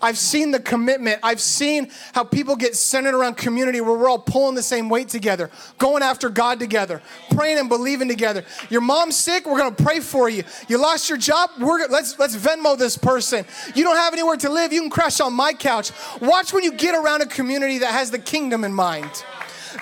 I've 0.00 0.18
seen 0.18 0.50
the 0.50 0.60
commitment. 0.60 1.20
I've 1.22 1.40
seen 1.40 1.90
how 2.12 2.24
people 2.24 2.56
get 2.56 2.76
centered 2.76 3.14
around 3.14 3.36
community 3.36 3.80
where 3.80 3.96
we're 3.96 4.08
all 4.08 4.18
pulling 4.18 4.54
the 4.54 4.62
same 4.62 4.88
weight 4.88 5.08
together, 5.08 5.50
going 5.78 6.02
after 6.02 6.28
God 6.28 6.58
together, 6.58 7.02
praying 7.30 7.58
and 7.58 7.68
believing 7.68 8.08
together. 8.08 8.44
Your 8.68 8.80
mom's 8.80 9.16
sick, 9.16 9.46
we're 9.46 9.58
gonna 9.58 9.74
pray 9.74 10.00
for 10.00 10.28
you. 10.28 10.44
You 10.68 10.78
lost 10.78 11.08
your 11.08 11.18
job, 11.18 11.50
we're 11.58 11.86
let's 11.88 12.18
let's 12.18 12.36
Venmo 12.36 12.78
this 12.78 12.96
person. 12.96 13.44
You 13.74 13.84
don't 13.84 13.96
have 13.96 14.12
anywhere 14.12 14.36
to 14.36 14.50
live, 14.50 14.72
you 14.72 14.80
can 14.80 14.90
crash 14.90 15.20
on 15.20 15.32
my 15.32 15.52
couch. 15.52 15.92
Watch 16.20 16.52
when 16.52 16.64
you 16.64 16.72
get 16.72 16.94
around 16.94 17.22
a 17.22 17.26
community 17.26 17.78
that 17.78 17.92
has 17.92 18.10
the 18.10 18.18
kingdom 18.18 18.64
in 18.64 18.72
mind. 18.72 19.24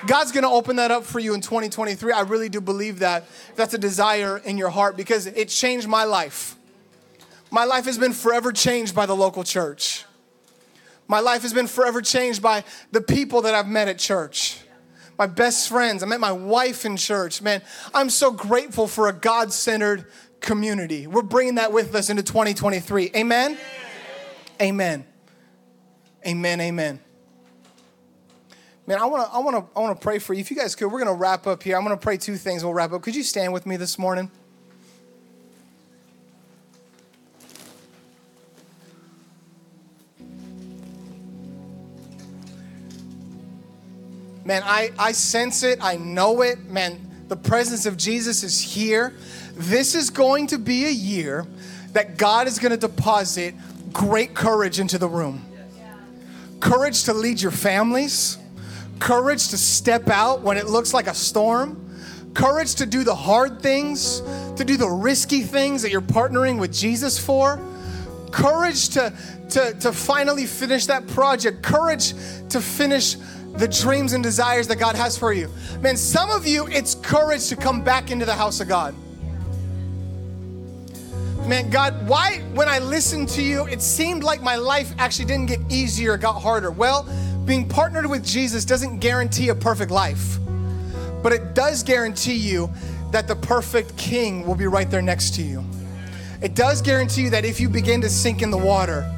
God's 0.05 0.31
gonna 0.31 0.49
open 0.49 0.77
that 0.77 0.91
up 0.91 1.03
for 1.03 1.19
you 1.19 1.33
in 1.33 1.41
2023. 1.41 2.13
I 2.13 2.21
really 2.21 2.49
do 2.49 2.61
believe 2.61 2.99
that. 2.99 3.25
That's 3.55 3.73
a 3.73 3.77
desire 3.77 4.37
in 4.37 4.57
your 4.57 4.69
heart 4.69 4.95
because 4.95 5.25
it 5.25 5.49
changed 5.49 5.87
my 5.87 6.03
life. 6.03 6.55
My 7.51 7.65
life 7.65 7.85
has 7.85 7.97
been 7.97 8.13
forever 8.13 8.51
changed 8.51 8.95
by 8.95 9.05
the 9.05 9.15
local 9.15 9.43
church. 9.43 10.05
My 11.07 11.19
life 11.19 11.41
has 11.41 11.53
been 11.53 11.67
forever 11.67 12.01
changed 12.01 12.41
by 12.41 12.63
the 12.91 13.01
people 13.01 13.41
that 13.41 13.55
I've 13.55 13.67
met 13.67 13.87
at 13.87 13.97
church. 13.97 14.59
My 15.17 15.25
best 15.25 15.67
friends. 15.67 16.03
I 16.03 16.05
met 16.05 16.19
my 16.19 16.31
wife 16.31 16.85
in 16.85 16.95
church. 16.95 17.41
Man, 17.41 17.61
I'm 17.93 18.09
so 18.09 18.31
grateful 18.31 18.87
for 18.87 19.09
a 19.09 19.13
God 19.13 19.51
centered 19.51 20.05
community. 20.39 21.07
We're 21.07 21.23
bringing 21.23 21.55
that 21.55 21.73
with 21.73 21.93
us 21.95 22.09
into 22.09 22.23
2023. 22.23 23.11
Amen? 23.15 23.57
Amen. 24.61 25.05
Amen. 26.25 26.61
Amen. 26.61 26.99
Man, 28.85 28.99
I 28.99 29.05
want 29.05 29.27
to 29.27 29.35
I 29.35 29.39
want 29.39 29.55
to 29.55 29.77
I 29.77 29.81
want 29.81 29.99
to 29.99 30.03
pray 30.03 30.19
for 30.19 30.33
you. 30.33 30.41
If 30.41 30.49
you 30.49 30.57
guys 30.57 30.75
could, 30.75 30.87
we're 30.91 31.03
to 31.03 31.13
wrap 31.13 31.47
up 31.47 31.63
here. 31.63 31.77
I'm 31.77 31.83
to 31.85 31.97
pray 31.97 32.17
two 32.17 32.37
things. 32.37 32.63
We'll 32.63 32.73
wrap 32.73 32.91
up. 32.91 33.01
Could 33.01 33.15
you 33.15 33.23
stand 33.23 33.53
with 33.53 33.65
me 33.65 33.77
this 33.77 33.99
morning? 33.99 34.31
Man, 44.49 44.63
I, 44.65 44.89
I 44.97 45.11
sense 45.11 45.61
it. 45.61 45.77
I 45.79 45.97
know 45.97 46.41
it. 46.41 46.71
Man, 46.71 46.99
the 47.27 47.35
presence 47.35 47.85
of 47.85 47.97
Jesus 47.97 48.41
is 48.41 48.59
here. 48.59 49.13
This 49.53 49.93
is 49.93 50.09
going 50.09 50.47
to 50.47 50.57
be 50.57 50.87
a 50.87 50.89
year 50.89 51.45
that 51.93 52.17
God 52.17 52.47
is 52.47 52.57
going 52.57 52.71
to 52.71 52.77
deposit 52.77 53.53
great 53.93 54.33
courage 54.33 54.79
into 54.79 54.97
the 54.97 55.07
room. 55.07 55.45
Courage 56.61 57.03
to 57.03 57.13
lead 57.13 57.39
your 57.39 57.51
families, 57.51 58.39
courage 58.97 59.49
to 59.49 59.57
step 59.57 60.09
out 60.09 60.41
when 60.41 60.57
it 60.57 60.65
looks 60.65 60.95
like 60.95 61.05
a 61.05 61.13
storm, 61.13 61.79
courage 62.33 62.73
to 62.73 62.87
do 62.87 63.03
the 63.03 63.13
hard 63.13 63.61
things, 63.61 64.21
to 64.55 64.65
do 64.65 64.77
the 64.77 64.89
risky 64.89 65.43
things 65.43 65.83
that 65.83 65.91
you're 65.91 66.01
partnering 66.01 66.59
with 66.59 66.73
Jesus 66.73 67.19
for, 67.19 67.63
courage 68.31 68.89
to, 68.89 69.13
to, 69.51 69.75
to 69.75 69.91
finally 69.91 70.47
finish 70.47 70.87
that 70.87 71.05
project, 71.09 71.61
courage 71.61 72.13
to 72.49 72.59
finish 72.59 73.15
the 73.59 73.67
dreams 73.67 74.13
and 74.13 74.23
desires 74.23 74.67
that 74.69 74.77
God 74.77 74.95
has 74.95 75.17
for 75.17 75.33
you. 75.33 75.51
Man, 75.81 75.97
some 75.97 76.31
of 76.31 76.47
you, 76.47 76.67
it's 76.67 76.95
courage 76.95 77.49
to 77.49 77.57
come 77.57 77.83
back 77.83 78.09
into 78.09 78.25
the 78.25 78.33
house 78.33 78.61
of 78.61 78.69
God. 78.69 78.95
Man, 81.45 81.69
God, 81.69 82.07
why, 82.07 82.39
when 82.53 82.69
I 82.69 82.79
listened 82.79 83.27
to 83.29 83.41
you, 83.41 83.65
it 83.67 83.81
seemed 83.81 84.23
like 84.23 84.41
my 84.41 84.55
life 84.55 84.93
actually 84.97 85.25
didn't 85.25 85.47
get 85.47 85.59
easier, 85.69 86.13
it 86.13 86.21
got 86.21 86.39
harder. 86.41 86.71
Well, 86.71 87.05
being 87.45 87.67
partnered 87.67 88.05
with 88.05 88.25
Jesus 88.25 88.63
doesn't 88.63 88.99
guarantee 88.99 89.49
a 89.49 89.55
perfect 89.55 89.91
life, 89.91 90.37
but 91.21 91.33
it 91.33 91.53
does 91.53 91.83
guarantee 91.83 92.35
you 92.35 92.69
that 93.11 93.27
the 93.27 93.35
perfect 93.35 93.97
king 93.97 94.45
will 94.47 94.55
be 94.55 94.67
right 94.67 94.89
there 94.89 95.01
next 95.01 95.35
to 95.35 95.41
you. 95.41 95.65
It 96.41 96.55
does 96.55 96.81
guarantee 96.81 97.23
you 97.23 97.29
that 97.31 97.43
if 97.43 97.59
you 97.59 97.67
begin 97.67 97.99
to 98.01 98.09
sink 98.09 98.41
in 98.41 98.51
the 98.51 98.57
water, 98.57 99.11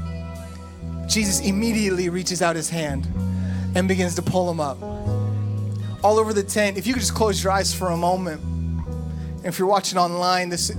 Jesus 1.08 1.42
immediately 1.42 2.10
reaches 2.10 2.42
out 2.42 2.56
his 2.56 2.70
hand 2.70 3.08
and 3.76 3.88
begins 3.88 4.16
to 4.16 4.22
pull 4.22 4.48
them 4.48 4.60
up. 4.60 4.82
All 6.04 6.18
over 6.18 6.34
the 6.34 6.44
tent, 6.44 6.78
if 6.78 6.88
you 6.88 6.94
could 6.94 7.02
just 7.02 7.16
close 7.16 7.44
your 7.44 7.52
eyes 7.54 7.74
for 7.74 7.90
a 7.90 7.98
moment. 7.98 8.42
And 8.42 9.46
if 9.46 9.60
you're 9.60 9.68
watching 9.68 9.98
online, 9.98 10.50
this, 10.50 10.72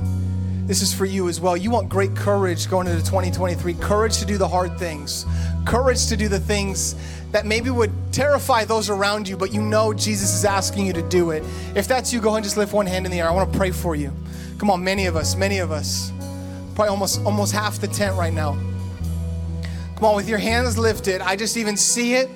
this 0.67 0.83
is 0.83 0.95
for 0.95 1.05
you 1.05 1.29
as 1.29 1.41
well. 1.41 1.57
You 1.57 1.71
want 1.71 1.89
great 1.89 2.15
courage 2.15 2.69
going 2.69 2.87
into 2.87 3.01
2023, 3.01 3.75
courage 3.75 4.19
to 4.19 4.25
do 4.25 4.39
the 4.39 4.49
hard 4.49 4.79
things, 4.79 5.27
courage 5.65 6.07
to 6.09 6.17
do 6.17 6.29
the 6.29 6.41
things 6.41 6.97
that 7.33 7.47
maybe 7.47 7.71
would 7.71 7.91
terrify 8.13 8.65
those 8.65 8.91
around 8.91 9.27
you, 9.27 9.37
but 9.37 9.53
you 9.53 9.63
know 9.63 9.95
Jesus 9.95 10.35
is 10.35 10.45
asking 10.45 10.87
you 10.87 10.93
to 10.93 11.03
do 11.09 11.31
it. 11.31 11.43
If 11.75 11.89
that's 11.89 12.13
you, 12.13 12.21
go 12.21 12.29
ahead 12.29 12.39
and 12.39 12.45
just 12.45 12.57
lift 12.57 12.73
one 12.73 12.87
hand 12.87 13.07
in 13.07 13.13
the 13.13 13.21
air. 13.21 13.29
I 13.29 13.33
want 13.33 13.51
to 13.51 13.59
pray 13.59 13.71
for 13.71 13.97
you. 13.97 14.13
Come 14.59 14.71
on, 14.71 14.85
many 14.85 15.07
of 15.07 15.17
us, 15.17 15.35
many 15.35 15.59
of 15.59 15.73
us, 15.73 16.13
probably 16.75 16.91
almost 16.91 17.25
almost 17.25 17.53
half 17.53 17.81
the 17.81 17.89
tent 17.89 18.17
right 18.17 18.33
now. 18.33 18.53
Come 19.97 20.05
on, 20.05 20.17
with 20.17 20.29
your 20.29 20.39
hands 20.39 20.79
lifted, 20.79 21.21
I 21.21 21.37
just 21.37 21.57
even 21.57 21.77
see 21.77 22.15
it 22.15 22.31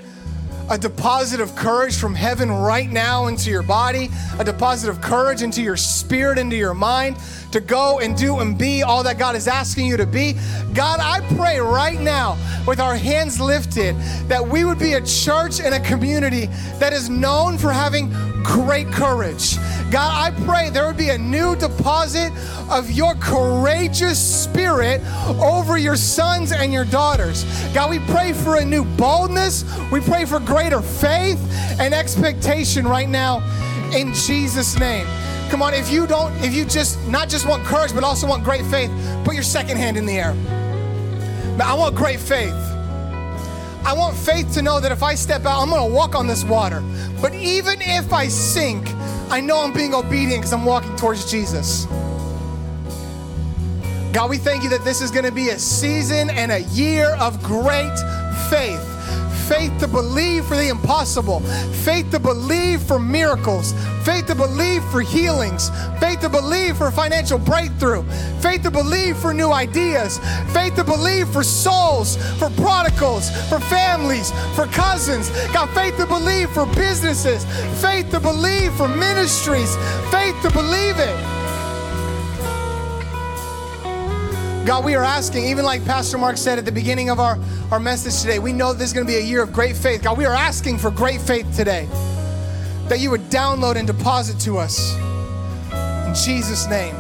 a 0.69 0.79
deposit 0.79 1.41
of 1.41 1.55
courage 1.55 1.97
from 1.97 2.15
heaven 2.15 2.51
right 2.51 2.91
now 2.91 3.27
into 3.27 3.51
your 3.51 3.63
body, 3.63 4.11
a 4.39 4.45
deposit 4.45 4.91
of 4.91 5.01
courage 5.01 5.43
into 5.43 5.63
your 5.63 5.77
spirit, 5.77 6.39
into 6.39 6.57
your 6.57 6.75
mind 6.75 7.17
to 7.57 7.61
go 7.63 8.01
and 8.01 8.15
do 8.15 8.41
and 8.41 8.59
be 8.59 8.83
all 8.83 9.03
that 9.03 9.19
God 9.19 9.35
is 9.35 9.49
asking 9.49 9.87
you 9.87 9.97
to 9.97 10.05
be. 10.05 10.35
God, 10.75 11.01
I 11.01 11.21
pray 11.37 11.59
right 11.59 11.99
now 11.99 12.37
with 12.67 12.81
our 12.81 12.97
hands 12.97 13.41
lifted 13.41 13.97
that 14.29 14.47
we 14.47 14.67
would 14.67 14.79
be 14.79 14.93
a 14.93 15.01
church 15.01 15.61
and 15.61 15.75
a 15.75 15.81
community 15.81 16.47
that 16.79 16.93
is 16.93 17.09
known 17.09 17.57
for 17.57 17.73
having 17.73 18.13
great 18.43 18.89
courage. 18.89 19.57
God, 19.91 20.13
I 20.13 20.33
pray 20.45 20.69
there 20.69 20.87
would 20.87 20.99
be 20.99 21.09
a 21.09 21.17
new 21.17 21.57
deposit 21.57 22.31
of 22.71 22.91
your 22.91 23.15
courageous 23.15 24.19
spirit 24.19 25.01
over 25.41 25.79
your 25.79 25.97
sons 25.97 26.53
and 26.53 26.75
your 26.75 26.85
daughters. 26.85 27.45
God, 27.73 27.89
we 27.89 28.01
pray 28.01 28.35
for 28.35 28.57
a 28.57 28.65
new 28.67 28.85
boldness. 28.97 29.65
We 29.91 30.01
pray 30.01 30.27
for 30.27 30.41
greater 30.41 30.83
faith 30.83 31.41
and 31.81 31.95
expectation 31.95 32.87
right 32.87 33.09
now 33.09 33.39
in 33.95 34.13
Jesus' 34.13 34.79
name. 34.79 35.07
Come 35.51 35.63
on, 35.63 35.75
if 35.75 35.91
you 35.91 36.07
don't, 36.07 36.35
if 36.43 36.55
you 36.55 36.65
just 36.65 37.07
not 37.09 37.29
just 37.29 37.47
want 37.47 37.65
courage, 37.65 37.95
but 37.95 38.05
also 38.05 38.27
want 38.27 38.45
great 38.45 38.65
faith, 38.67 38.91
put 39.25 39.35
your 39.35 39.45
second 39.45 39.77
hand 39.77 39.97
in 39.97 40.07
the 40.07 40.19
air. 40.19 40.35
I 41.63 41.75
want 41.75 41.95
great 41.95 42.21
faith. 42.21 42.53
I 43.85 43.95
want 43.97 44.17
faith 44.17 44.53
to 44.55 44.63
know 44.63 44.81
that 44.81 44.91
if 44.91 45.03
I 45.03 45.15
step 45.15 45.47
out, 45.47 45.63
I'm 45.63 45.71
gonna 45.71 45.87
walk 45.87 46.15
on 46.15 46.27
this 46.27 46.45
water. 46.45 46.83
But 47.21 47.35
even 47.35 47.81
if 47.81 48.13
I 48.13 48.29
sink, 48.29 48.89
I 49.31 49.41
know 49.41 49.61
I'm 49.63 49.73
being 49.73 49.95
obedient 49.95 50.43
because 50.43 50.53
I'm 50.53 50.65
walking 50.65 50.95
towards 50.97 51.31
Jesus. 51.31 51.87
God, 54.13 54.31
we 54.31 54.39
thank 54.39 54.63
you 54.63 54.71
that 54.71 54.83
this 54.85 55.03
is 55.03 55.11
going 55.11 55.27
to 55.27 55.31
be 55.31 55.51
a 55.51 55.59
season 55.59 56.31
and 56.31 56.51
a 56.51 56.61
year 56.61 57.09
of 57.17 57.43
great 57.43 57.93
faith. 58.49 58.96
Faith 59.49 59.79
to 59.79 59.87
believe 59.87 60.45
for 60.45 60.57
the 60.57 60.69
impossible, 60.69 61.41
faith 61.85 62.11
to 62.11 62.19
believe 62.19 62.83
for 62.83 62.99
miracles, 62.99 63.75
faith 64.05 64.27
to 64.27 64.35
believe 64.35 64.83
for 64.87 65.01
healings, 65.01 65.71
faith 66.01 66.21
to 66.21 66.29
believe 66.29 66.77
for 66.77 66.91
financial 66.91 67.39
breakthrough, 67.39 68.03
faith 68.41 68.63
to 68.63 68.71
believe 68.71 69.17
for 69.17 69.33
new 69.33 69.53
ideas, 69.53 70.19
faith 70.53 70.75
to 70.75 70.83
believe 70.85 71.29
for 71.29 71.45
souls, 71.45 72.17
for 72.39 72.51
prodigals, 72.51 73.31
for 73.49 73.61
families, 73.61 74.33
for 74.55 74.67
cousins. 74.67 75.31
God, 75.53 75.71
faith 75.71 75.97
to 75.99 76.07
believe 76.07 76.51
for 76.51 76.67
businesses, 76.75 77.45
faith 77.81 78.11
to 78.11 78.21
believe 78.21 78.73
for 78.75 78.89
ministries, 78.89 79.77
faith 80.11 80.35
to 80.43 80.51
believe 80.51 80.99
it. 80.99 81.36
God, 84.67 84.85
we 84.85 84.97
are 84.97 85.05
asking, 85.05 85.45
even 85.45 85.65
like 85.65 85.85
Pastor 85.85 86.19
Mark 86.19 86.37
said 86.37 86.59
at 86.59 86.65
the 86.65 86.73
beginning 86.73 87.09
of 87.09 87.21
our, 87.21 87.39
our 87.71 87.79
message 87.79 88.21
today, 88.21 88.41
we 88.41 88.53
know 88.53 88.73
this 88.73 88.89
is 88.89 88.93
going 88.93 89.07
to 89.07 89.13
be 89.13 89.17
a 89.17 89.23
year 89.23 89.41
of 89.41 89.53
great 89.53 89.77
faith. 89.77 90.03
God, 90.03 90.19
we 90.19 90.25
are 90.25 90.35
asking 90.35 90.79
for 90.79 90.91
great 90.91 91.21
faith 91.21 91.47
today 91.55 91.87
that 92.89 92.99
you 92.99 93.09
would 93.13 93.21
download 93.31 93.77
and 93.77 93.87
deposit 93.87 94.41
to 94.41 94.59
us. 94.59 94.97
In 96.09 96.13
Jesus' 96.17 96.67
name. 96.67 96.97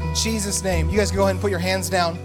In 0.00 0.14
Jesus' 0.14 0.64
name. 0.64 0.88
You 0.88 0.96
guys 0.96 1.10
can 1.10 1.18
go 1.18 1.24
ahead 1.24 1.32
and 1.34 1.40
put 1.42 1.50
your 1.50 1.60
hands 1.60 1.90
down. 1.90 2.18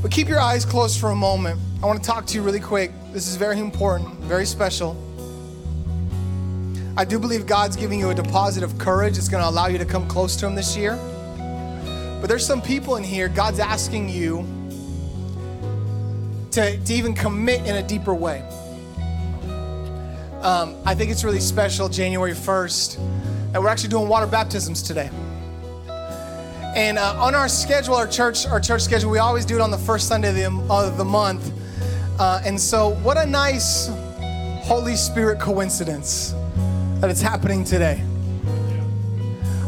But 0.00 0.10
keep 0.10 0.26
your 0.26 0.40
eyes 0.40 0.64
closed 0.64 0.98
for 0.98 1.10
a 1.10 1.14
moment. 1.14 1.60
I 1.82 1.86
want 1.86 2.02
to 2.02 2.06
talk 2.06 2.24
to 2.28 2.36
you 2.36 2.42
really 2.42 2.60
quick. 2.60 2.92
This 3.12 3.28
is 3.28 3.36
very 3.36 3.58
important, 3.58 4.08
very 4.20 4.46
special. 4.46 4.96
I 6.96 7.04
do 7.04 7.18
believe 7.18 7.46
God's 7.46 7.76
giving 7.76 7.98
you 7.98 8.08
a 8.08 8.14
deposit 8.14 8.62
of 8.62 8.78
courage. 8.78 9.16
that's 9.16 9.28
going 9.28 9.42
to 9.42 9.50
allow 9.50 9.66
you 9.66 9.76
to 9.76 9.84
come 9.84 10.08
close 10.08 10.34
to 10.36 10.46
Him 10.46 10.54
this 10.54 10.78
year. 10.78 10.98
But 12.20 12.28
there's 12.28 12.46
some 12.46 12.60
people 12.60 12.96
in 12.96 13.04
here, 13.04 13.28
God's 13.28 13.58
asking 13.58 14.10
you 14.10 14.46
to, 16.50 16.78
to 16.78 16.92
even 16.92 17.14
commit 17.14 17.66
in 17.66 17.76
a 17.76 17.82
deeper 17.82 18.14
way. 18.14 18.42
Um, 20.42 20.76
I 20.84 20.94
think 20.94 21.10
it's 21.10 21.24
really 21.24 21.40
special, 21.40 21.88
January 21.88 22.32
1st, 22.32 23.52
that 23.52 23.62
we're 23.62 23.68
actually 23.68 23.90
doing 23.90 24.08
water 24.08 24.26
baptisms 24.26 24.82
today. 24.82 25.10
And 26.76 26.98
uh, 26.98 27.16
on 27.18 27.34
our 27.34 27.48
schedule, 27.48 27.94
our 27.94 28.06
church, 28.06 28.46
our 28.46 28.60
church 28.60 28.82
schedule, 28.82 29.10
we 29.10 29.18
always 29.18 29.44
do 29.44 29.54
it 29.54 29.60
on 29.60 29.70
the 29.70 29.78
first 29.78 30.06
Sunday 30.06 30.28
of 30.28 30.36
the, 30.36 30.72
of 30.72 30.96
the 30.98 31.04
month. 31.04 31.52
Uh, 32.18 32.42
and 32.44 32.60
so, 32.60 32.90
what 32.96 33.16
a 33.16 33.26
nice 33.26 33.88
Holy 34.62 34.94
Spirit 34.94 35.40
coincidence 35.40 36.34
that 37.00 37.10
it's 37.10 37.22
happening 37.22 37.64
today. 37.64 38.04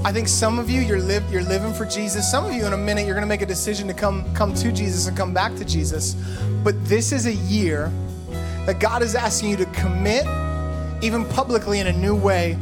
I 0.04 0.10
think 0.10 0.26
some 0.26 0.58
of 0.58 0.68
you 0.68 0.80
you're 0.80 0.98
live 0.98 1.22
you're 1.32 1.44
living 1.44 1.72
for 1.72 1.84
Jesus. 1.84 2.28
Some 2.28 2.44
of 2.44 2.52
you 2.52 2.66
in 2.66 2.72
a 2.72 2.76
minute 2.76 3.06
you're 3.06 3.14
going 3.14 3.22
to 3.22 3.28
make 3.28 3.40
a 3.40 3.46
decision 3.46 3.86
to 3.86 3.94
come 3.94 4.34
come 4.34 4.52
to 4.54 4.72
Jesus 4.72 5.06
and 5.06 5.16
come 5.16 5.32
back 5.32 5.54
to 5.54 5.64
Jesus. 5.64 6.14
But 6.64 6.74
this 6.86 7.12
is 7.12 7.26
a 7.26 7.34
year 7.34 7.92
that 8.66 8.80
God 8.80 9.02
is 9.02 9.14
asking 9.14 9.50
you 9.50 9.56
to 9.58 9.64
commit 9.66 10.26
even 11.04 11.24
publicly 11.26 11.78
in 11.78 11.86
a 11.86 11.92
new 11.92 12.16
way. 12.16 12.58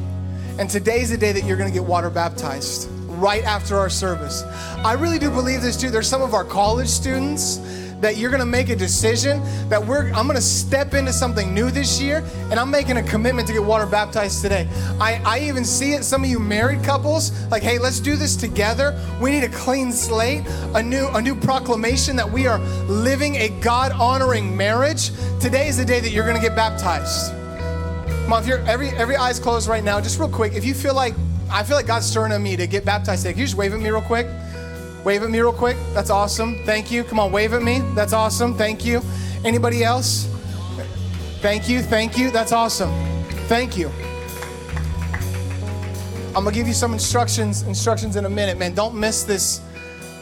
And 0.58 0.68
today's 0.68 1.08
the 1.08 1.16
day 1.16 1.32
that 1.32 1.44
you're 1.44 1.56
going 1.56 1.70
to 1.70 1.72
get 1.72 1.82
water 1.82 2.10
baptized 2.10 2.90
right 3.06 3.42
after 3.44 3.78
our 3.78 3.88
service. 3.88 4.42
I 4.84 4.92
really 4.92 5.18
do 5.18 5.30
believe 5.30 5.62
this 5.62 5.78
too. 5.78 5.90
There's 5.90 6.08
some 6.08 6.20
of 6.20 6.34
our 6.34 6.44
college 6.44 6.88
students 6.88 7.56
that 8.00 8.16
you're 8.16 8.30
gonna 8.30 8.46
make 8.46 8.68
a 8.68 8.76
decision 8.76 9.42
that 9.68 9.84
we're 9.84 10.08
I'm 10.12 10.26
gonna 10.26 10.40
step 10.40 10.94
into 10.94 11.12
something 11.12 11.54
new 11.54 11.70
this 11.70 12.00
year 12.00 12.24
and 12.50 12.54
I'm 12.54 12.70
making 12.70 12.96
a 12.96 13.02
commitment 13.02 13.46
to 13.48 13.52
get 13.52 13.62
water 13.62 13.86
baptized 13.86 14.42
today. 14.42 14.68
I, 15.00 15.20
I 15.24 15.40
even 15.40 15.64
see 15.64 15.92
it, 15.92 16.04
some 16.04 16.24
of 16.24 16.30
you 16.30 16.38
married 16.38 16.82
couples, 16.82 17.32
like, 17.48 17.62
hey, 17.62 17.78
let's 17.78 18.00
do 18.00 18.16
this 18.16 18.36
together. 18.36 18.98
We 19.20 19.30
need 19.30 19.44
a 19.44 19.48
clean 19.48 19.92
slate, 19.92 20.44
a 20.74 20.82
new, 20.82 21.08
a 21.08 21.20
new 21.20 21.34
proclamation 21.34 22.16
that 22.16 22.30
we 22.30 22.46
are 22.46 22.58
living 22.86 23.36
a 23.36 23.48
God-honoring 23.60 24.56
marriage. 24.56 25.10
Today 25.40 25.68
is 25.68 25.76
the 25.76 25.84
day 25.84 26.00
that 26.00 26.10
you're 26.10 26.26
gonna 26.26 26.40
get 26.40 26.56
baptized. 26.56 27.34
Mom, 28.28 28.42
if 28.42 28.48
you're 28.48 28.60
every 28.60 28.90
every 28.90 29.16
eye's 29.16 29.40
closed 29.40 29.68
right 29.68 29.82
now, 29.82 30.00
just 30.00 30.18
real 30.18 30.28
quick, 30.28 30.52
if 30.52 30.64
you 30.64 30.72
feel 30.72 30.94
like 30.94 31.14
I 31.50 31.64
feel 31.64 31.76
like 31.76 31.86
God's 31.86 32.06
stirring 32.06 32.32
on 32.32 32.42
me 32.42 32.56
to 32.56 32.66
get 32.68 32.84
baptized 32.84 33.22
today, 33.22 33.32
can 33.32 33.40
you 33.40 33.46
just 33.46 33.56
wave 33.56 33.74
at 33.74 33.80
me 33.80 33.90
real 33.90 34.00
quick? 34.00 34.26
Wave 35.04 35.22
at 35.22 35.30
me 35.30 35.40
real 35.40 35.52
quick. 35.52 35.78
That's 35.94 36.10
awesome. 36.10 36.62
Thank 36.64 36.90
you. 36.90 37.04
Come 37.04 37.18
on, 37.18 37.32
wave 37.32 37.54
at 37.54 37.62
me. 37.62 37.80
That's 37.94 38.12
awesome. 38.12 38.54
Thank 38.54 38.84
you. 38.84 39.00
Anybody 39.44 39.82
else? 39.82 40.26
Thank 41.40 41.68
you. 41.70 41.80
Thank 41.80 42.18
you. 42.18 42.30
That's 42.30 42.52
awesome. 42.52 42.90
Thank 43.48 43.78
you. 43.78 43.90
I'm 46.36 46.44
gonna 46.44 46.52
give 46.52 46.68
you 46.68 46.74
some 46.74 46.92
instructions 46.92 47.62
instructions 47.62 48.16
in 48.16 48.26
a 48.26 48.30
minute, 48.30 48.58
man. 48.58 48.74
Don't 48.74 48.94
miss 48.94 49.24
this. 49.24 49.60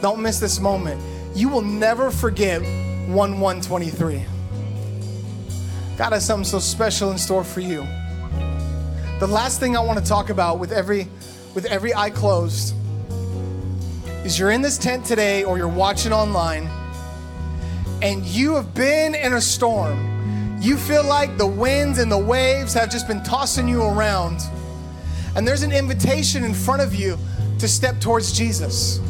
Don't 0.00 0.22
miss 0.22 0.38
this 0.38 0.60
moment. 0.60 1.02
You 1.34 1.48
will 1.48 1.62
never 1.62 2.10
forget 2.12 2.62
1 2.62 3.08
123. 3.40 4.24
God 5.96 6.12
has 6.12 6.24
something 6.24 6.44
so 6.44 6.60
special 6.60 7.10
in 7.10 7.18
store 7.18 7.42
for 7.42 7.60
you. 7.60 7.84
The 9.18 9.26
last 9.26 9.58
thing 9.58 9.76
I 9.76 9.80
want 9.80 9.98
to 9.98 10.04
talk 10.04 10.30
about 10.30 10.60
with 10.60 10.70
every 10.70 11.08
with 11.54 11.66
every 11.66 11.92
eye 11.92 12.10
closed 12.10 12.74
is 14.28 14.38
you're 14.38 14.50
in 14.50 14.60
this 14.60 14.76
tent 14.76 15.06
today 15.06 15.42
or 15.42 15.56
you're 15.56 15.66
watching 15.66 16.12
online 16.12 16.68
and 18.02 18.22
you 18.26 18.54
have 18.54 18.74
been 18.74 19.14
in 19.14 19.32
a 19.32 19.40
storm. 19.40 20.58
You 20.60 20.76
feel 20.76 21.02
like 21.02 21.38
the 21.38 21.46
winds 21.46 21.98
and 21.98 22.12
the 22.12 22.18
waves 22.18 22.74
have 22.74 22.90
just 22.90 23.08
been 23.08 23.22
tossing 23.22 23.66
you 23.66 23.82
around. 23.82 24.40
And 25.34 25.48
there's 25.48 25.62
an 25.62 25.72
invitation 25.72 26.44
in 26.44 26.52
front 26.52 26.82
of 26.82 26.94
you 26.94 27.16
to 27.58 27.66
step 27.66 28.02
towards 28.02 28.36
Jesus. 28.36 29.00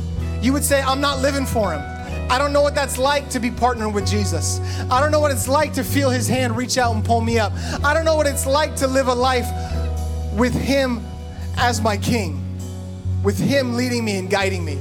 You 0.41 0.53
would 0.53 0.62
say, 0.62 0.83
I'm 0.83 1.01
not 1.01 1.19
living 1.21 1.47
for 1.47 1.73
him. 1.73 1.83
I 2.31 2.39
don't 2.39 2.53
know 2.53 2.62
what 2.62 2.77
that's 2.77 2.97
like 2.97 3.29
to 3.31 3.41
be 3.41 3.51
partnered 3.51 3.93
with 3.93 4.07
Jesus. 4.07 4.61
I 4.89 5.01
don't 5.01 5.11
know 5.11 5.19
what 5.19 5.33
it's 5.33 5.49
like 5.49 5.73
to 5.73 5.83
feel 5.83 6.11
his 6.11 6.29
hand 6.29 6.57
reach 6.57 6.79
out 6.79 6.95
and 6.95 7.05
pull 7.05 7.23
me 7.23 7.41
up. 7.41 7.53
I 7.83 7.93
don't 7.93 8.05
know 8.05 8.14
what 8.14 8.29
it's 8.29 8.47
like 8.47 8.77
to 8.77 8.87
live 8.87 9.09
a 9.09 9.14
life 9.14 9.49
with 10.35 10.55
him 10.55 11.05
as 11.57 11.81
my 11.81 11.97
king, 11.97 12.41
with 13.25 13.37
him 13.37 13.75
leading 13.75 14.05
me 14.05 14.16
and 14.16 14.31
guiding 14.31 14.64
me. 14.64 14.79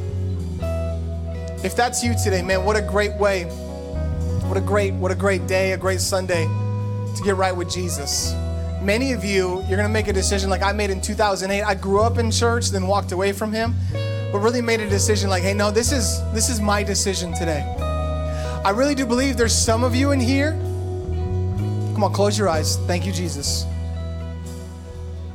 If 1.68 1.76
that's 1.76 2.02
you 2.02 2.16
today, 2.16 2.42
man, 2.42 2.64
what 2.64 2.78
a 2.78 2.82
great 2.82 3.14
way. 3.16 3.44
What 3.44 4.56
a 4.56 4.62
great, 4.62 4.94
what 4.94 5.12
a 5.12 5.16
great 5.16 5.48
day, 5.48 5.74
a 5.74 5.78
great 5.78 6.00
Sunday 6.00 6.46
to 6.46 7.22
get 7.26 7.36
right 7.36 7.54
with 7.54 7.70
Jesus. 7.70 8.34
Many 8.82 9.12
of 9.12 9.26
you, 9.26 9.62
you're 9.68 9.76
gonna 9.76 9.90
make 9.90 10.08
a 10.08 10.14
decision 10.14 10.50
like 10.50 10.64
I 10.64 10.72
made 10.72 10.92
in 10.92 11.02
2008. 11.02 11.62
I 11.64 11.76
grew 11.76 12.00
up 12.00 12.20
in 12.20 12.32
church, 12.32 12.70
then 12.70 12.88
walked 12.88 13.12
away 13.12 13.34
from 13.34 13.52
him, 13.52 13.76
but 14.32 14.40
really 14.40 14.62
made 14.62 14.80
a 14.80 14.88
decision 14.88 15.30
like, 15.30 15.44
hey, 15.44 15.54
no, 15.54 15.70
this 15.70 15.92
is 15.92 16.24
this 16.32 16.48
is 16.50 16.62
my 16.62 16.84
decision 16.84 17.34
today. 17.34 17.64
I 18.64 18.70
really 18.70 18.96
do 18.96 19.06
believe 19.06 19.36
there's 19.36 19.54
some 19.54 19.84
of 19.84 19.94
you 19.94 20.14
in 20.14 20.22
here. 20.22 20.52
Come 20.52 22.06
on, 22.06 22.14
close 22.14 22.40
your 22.40 22.48
eyes. 22.48 22.78
Thank 22.88 23.06
you, 23.06 23.12
Jesus. 23.12 23.66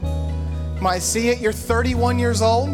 Come 0.01 0.87
on, 0.87 0.95
I 0.95 0.99
see 0.99 1.29
it. 1.29 1.41
You're 1.41 1.53
31 1.53 2.19
years 2.19 2.41
old 2.41 2.71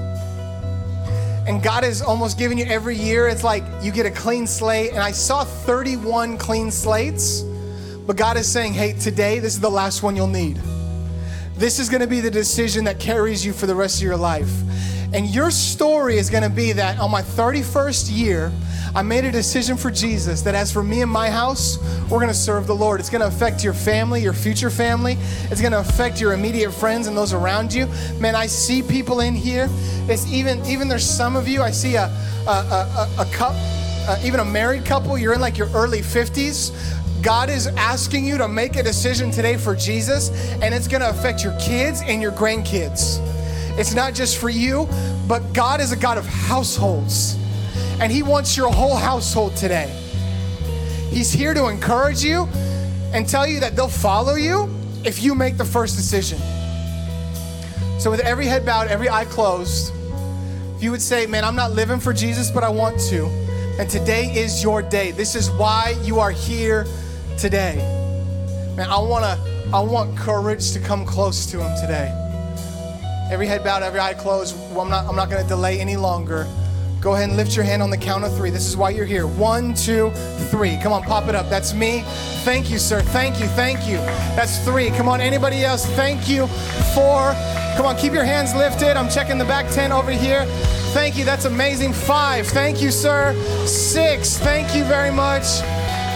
and 1.49 1.63
God 1.63 1.83
is 1.83 2.03
almost 2.03 2.39
giving 2.39 2.59
you 2.59 2.67
every 2.67 2.95
year. 2.95 3.27
It's 3.27 3.43
like 3.43 3.65
you 3.81 3.91
get 3.91 4.05
a 4.05 4.11
clean 4.11 4.47
slate. 4.47 4.91
And 4.91 4.99
I 4.99 5.13
saw 5.13 5.45
31 5.45 6.37
clean 6.37 6.71
slates, 6.71 7.41
but 8.07 8.17
God 8.17 8.37
is 8.37 8.47
saying, 8.47 8.75
hey, 8.75 8.93
today, 8.93 9.39
this 9.39 9.55
is 9.55 9.61
the 9.61 9.71
last 9.71 10.03
one 10.03 10.15
you'll 10.15 10.27
need. 10.27 10.61
This 11.57 11.79
is 11.79 11.89
gonna 11.89 12.07
be 12.07 12.21
the 12.21 12.31
decision 12.31 12.85
that 12.85 13.01
carries 13.01 13.47
you 13.47 13.55
for 13.55 13.67
the 13.67 13.75
rest 13.75 13.97
of 13.97 14.03
your 14.03 14.17
life. 14.17 14.51
And 15.13 15.27
your 15.27 15.51
story 15.51 16.19
is 16.19 16.29
gonna 16.29 16.51
be 16.51 16.73
that 16.73 16.99
on 16.99 17.11
my 17.11 17.23
31st 17.23 18.15
year, 18.15 18.53
I 18.95 19.03
made 19.03 19.25
a 19.25 19.33
decision 19.33 19.77
for 19.77 19.91
Jesus 19.91 20.43
that 20.43 20.55
as 20.55 20.73
for 20.73 20.83
me 20.83 21.03
and 21.03 21.11
my 21.11 21.31
house, 21.31 21.79
we're 22.11 22.21
gonna 22.21 22.35
serve 22.35 22.67
the 22.67 22.75
Lord. 22.75 23.01
It's 23.01 23.09
gonna 23.09 23.27
affect 23.27 23.65
your 23.65 23.73
family, 23.73 24.21
your 24.23 24.33
future 24.33 24.71
family. 24.71 25.17
It's 25.51 25.61
gonna 25.61 25.79
affect 25.79 26.21
your 26.21 26.33
immediate 26.33 26.73
friends 26.73 27.07
and 27.07 27.17
those 27.17 27.33
around 27.33 27.73
you. 27.73 27.87
Man, 28.19 28.35
I 28.35 28.47
see 28.47 28.83
people 28.83 29.21
in 29.21 29.35
here. 29.35 29.69
It's 30.09 30.31
even 30.31 30.65
even 30.67 30.89
there's 30.89 31.09
some 31.09 31.37
of 31.37 31.49
you. 31.49 31.63
I 31.63 31.71
see 31.71 31.97
a 31.97 32.07
a 32.47 32.51
a, 32.51 33.09
a, 33.19 33.25
cup, 33.33 33.55
uh, 33.55 34.19
even 34.25 34.41
a 34.41 34.45
married 34.45 34.85
couple. 34.85 35.17
You're 35.17 35.35
in 35.35 35.41
like 35.41 35.57
your 35.57 35.71
early 35.71 36.01
50s. 36.01 36.73
God 37.23 37.51
is 37.51 37.67
asking 37.67 38.25
you 38.25 38.39
to 38.39 38.47
make 38.47 38.77
a 38.77 38.83
decision 38.83 39.31
today 39.31 39.57
for 39.57 39.75
Jesus, 39.75 40.31
and 40.63 40.75
it's 40.75 40.89
gonna 40.89 41.09
affect 41.09 41.43
your 41.43 41.57
kids 41.59 42.03
and 42.03 42.23
your 42.23 42.33
grandkids. 42.33 43.38
It's 43.79 43.95
not 43.95 44.13
just 44.13 44.39
for 44.39 44.51
you, 44.51 44.89
but 45.29 45.53
God 45.53 45.81
is 45.81 45.93
a 45.93 45.97
God 45.97 46.19
of 46.19 46.27
households 46.27 47.39
and 48.01 48.13
He 48.13 48.23
wants 48.23 48.57
your 48.57 48.73
whole 48.73 48.97
household 48.97 49.57
today. 49.57 49.89
He's 51.11 51.33
here 51.33 51.55
to 51.55 51.69
encourage 51.69 52.23
you 52.23 52.49
and 53.13 53.29
tell 53.29 53.47
you 53.47 53.61
that 53.61 53.77
they'll 53.77 53.89
follow 53.89 54.35
you 54.35 54.69
if 55.05 55.23
you 55.23 55.35
make 55.35 55.57
the 55.57 55.65
first 55.65 55.97
decision. 55.97 56.39
So, 57.99 58.11
with 58.11 58.21
every 58.21 58.47
head 58.47 58.65
bowed, 58.65 58.89
every 58.89 59.09
eye 59.09 59.25
closed, 59.25 59.93
if 60.77 60.83
you 60.83 60.91
would 60.91 61.03
say, 61.03 61.27
Man, 61.27 61.45
I'm 61.45 61.57
not 61.57 61.73
living 61.73 61.99
for 61.99 62.13
Jesus, 62.13 62.51
but 62.51 62.63
I 62.63 62.69
want 62.69 63.01
to, 63.09 63.27
and 63.79 63.89
today 63.89 64.27
is 64.27 64.63
your 64.63 64.83
day. 64.83 65.11
This 65.13 65.35
is 65.35 65.51
why 65.51 65.97
you 66.03 66.21
are 66.21 66.31
here 66.31 66.87
today. 67.39 67.77
Man, 68.77 68.89
I 68.91 68.99
want 68.99 69.25
to. 69.25 69.59
I 69.71 69.81
want 69.81 70.17
courage 70.17 70.73
to 70.73 70.81
come 70.81 71.05
close 71.05 71.45
to 71.47 71.63
him 71.63 71.79
today. 71.79 72.28
Every 73.31 73.47
head 73.47 73.63
bowed, 73.63 73.83
every 73.83 74.01
eye 74.01 74.15
closed. 74.15 74.57
Well, 74.71 74.81
I'm 74.81 74.89
not, 74.89 75.07
I'm 75.07 75.15
not 75.15 75.29
going 75.29 75.43
to 75.43 75.49
delay 75.49 75.81
any 75.81 75.97
longer. 75.97 76.47
Go 77.01 77.15
ahead 77.15 77.29
and 77.29 77.37
lift 77.37 77.55
your 77.55 77.65
hand 77.65 77.83
on 77.83 77.91
the 77.91 77.97
count 77.97 78.25
of 78.25 78.35
three. 78.35 78.51
This 78.51 78.67
is 78.67 78.77
why 78.77 78.91
you're 78.91 79.05
here. 79.05 79.27
One, 79.27 79.75
two, 79.75 80.11
three. 80.51 80.79
Come 80.83 80.93
on, 80.93 81.03
pop 81.03 81.29
it 81.29 81.35
up. 81.35 81.49
That's 81.51 81.75
me. 81.75 82.03
Thank 82.43 82.71
you, 82.71 82.79
sir. 82.79 83.03
Thank 83.03 83.39
you. 83.39 83.47
Thank 83.49 83.87
you. 83.87 83.99
That's 84.35 84.65
three. 84.65 84.89
Come 84.91 85.09
on, 85.09 85.21
anybody 85.21 85.63
else? 85.63 85.85
Thank 85.87 86.29
you. 86.29 86.47
Four. 86.95 87.35
Come 87.77 87.87
on, 87.87 87.97
keep 87.97 88.15
your 88.15 88.25
hands 88.25 88.55
lifted. 88.55 88.97
I'm 88.97 89.11
checking 89.11 89.37
the 89.37 89.45
back 89.45 89.71
10 89.73 89.93
over 89.93 90.11
here. 90.11 90.45
Thank 90.93 91.19
you. 91.19 91.25
That's 91.25 91.45
amazing. 91.45 91.93
Five. 91.93 92.47
Thank 92.49 92.81
you, 92.81 92.91
sir. 92.91 93.35
Six. 93.67 94.39
Thank 94.39 94.75
you 94.75 94.85
very 94.85 95.13
much. 95.13 95.61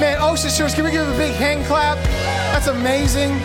Man, 0.00 0.16
oh, 0.20 0.32
Ocean 0.32 0.50
Shores, 0.50 0.74
can 0.74 0.84
we 0.84 0.90
give 0.90 1.06
a 1.06 1.16
big 1.16 1.34
hand 1.34 1.64
clap? 1.66 1.98
That's 2.52 2.68
amazing. 2.68 3.38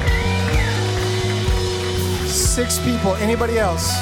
Six 2.58 2.80
people. 2.80 3.14
Anybody 3.18 3.60
else? 3.60 3.96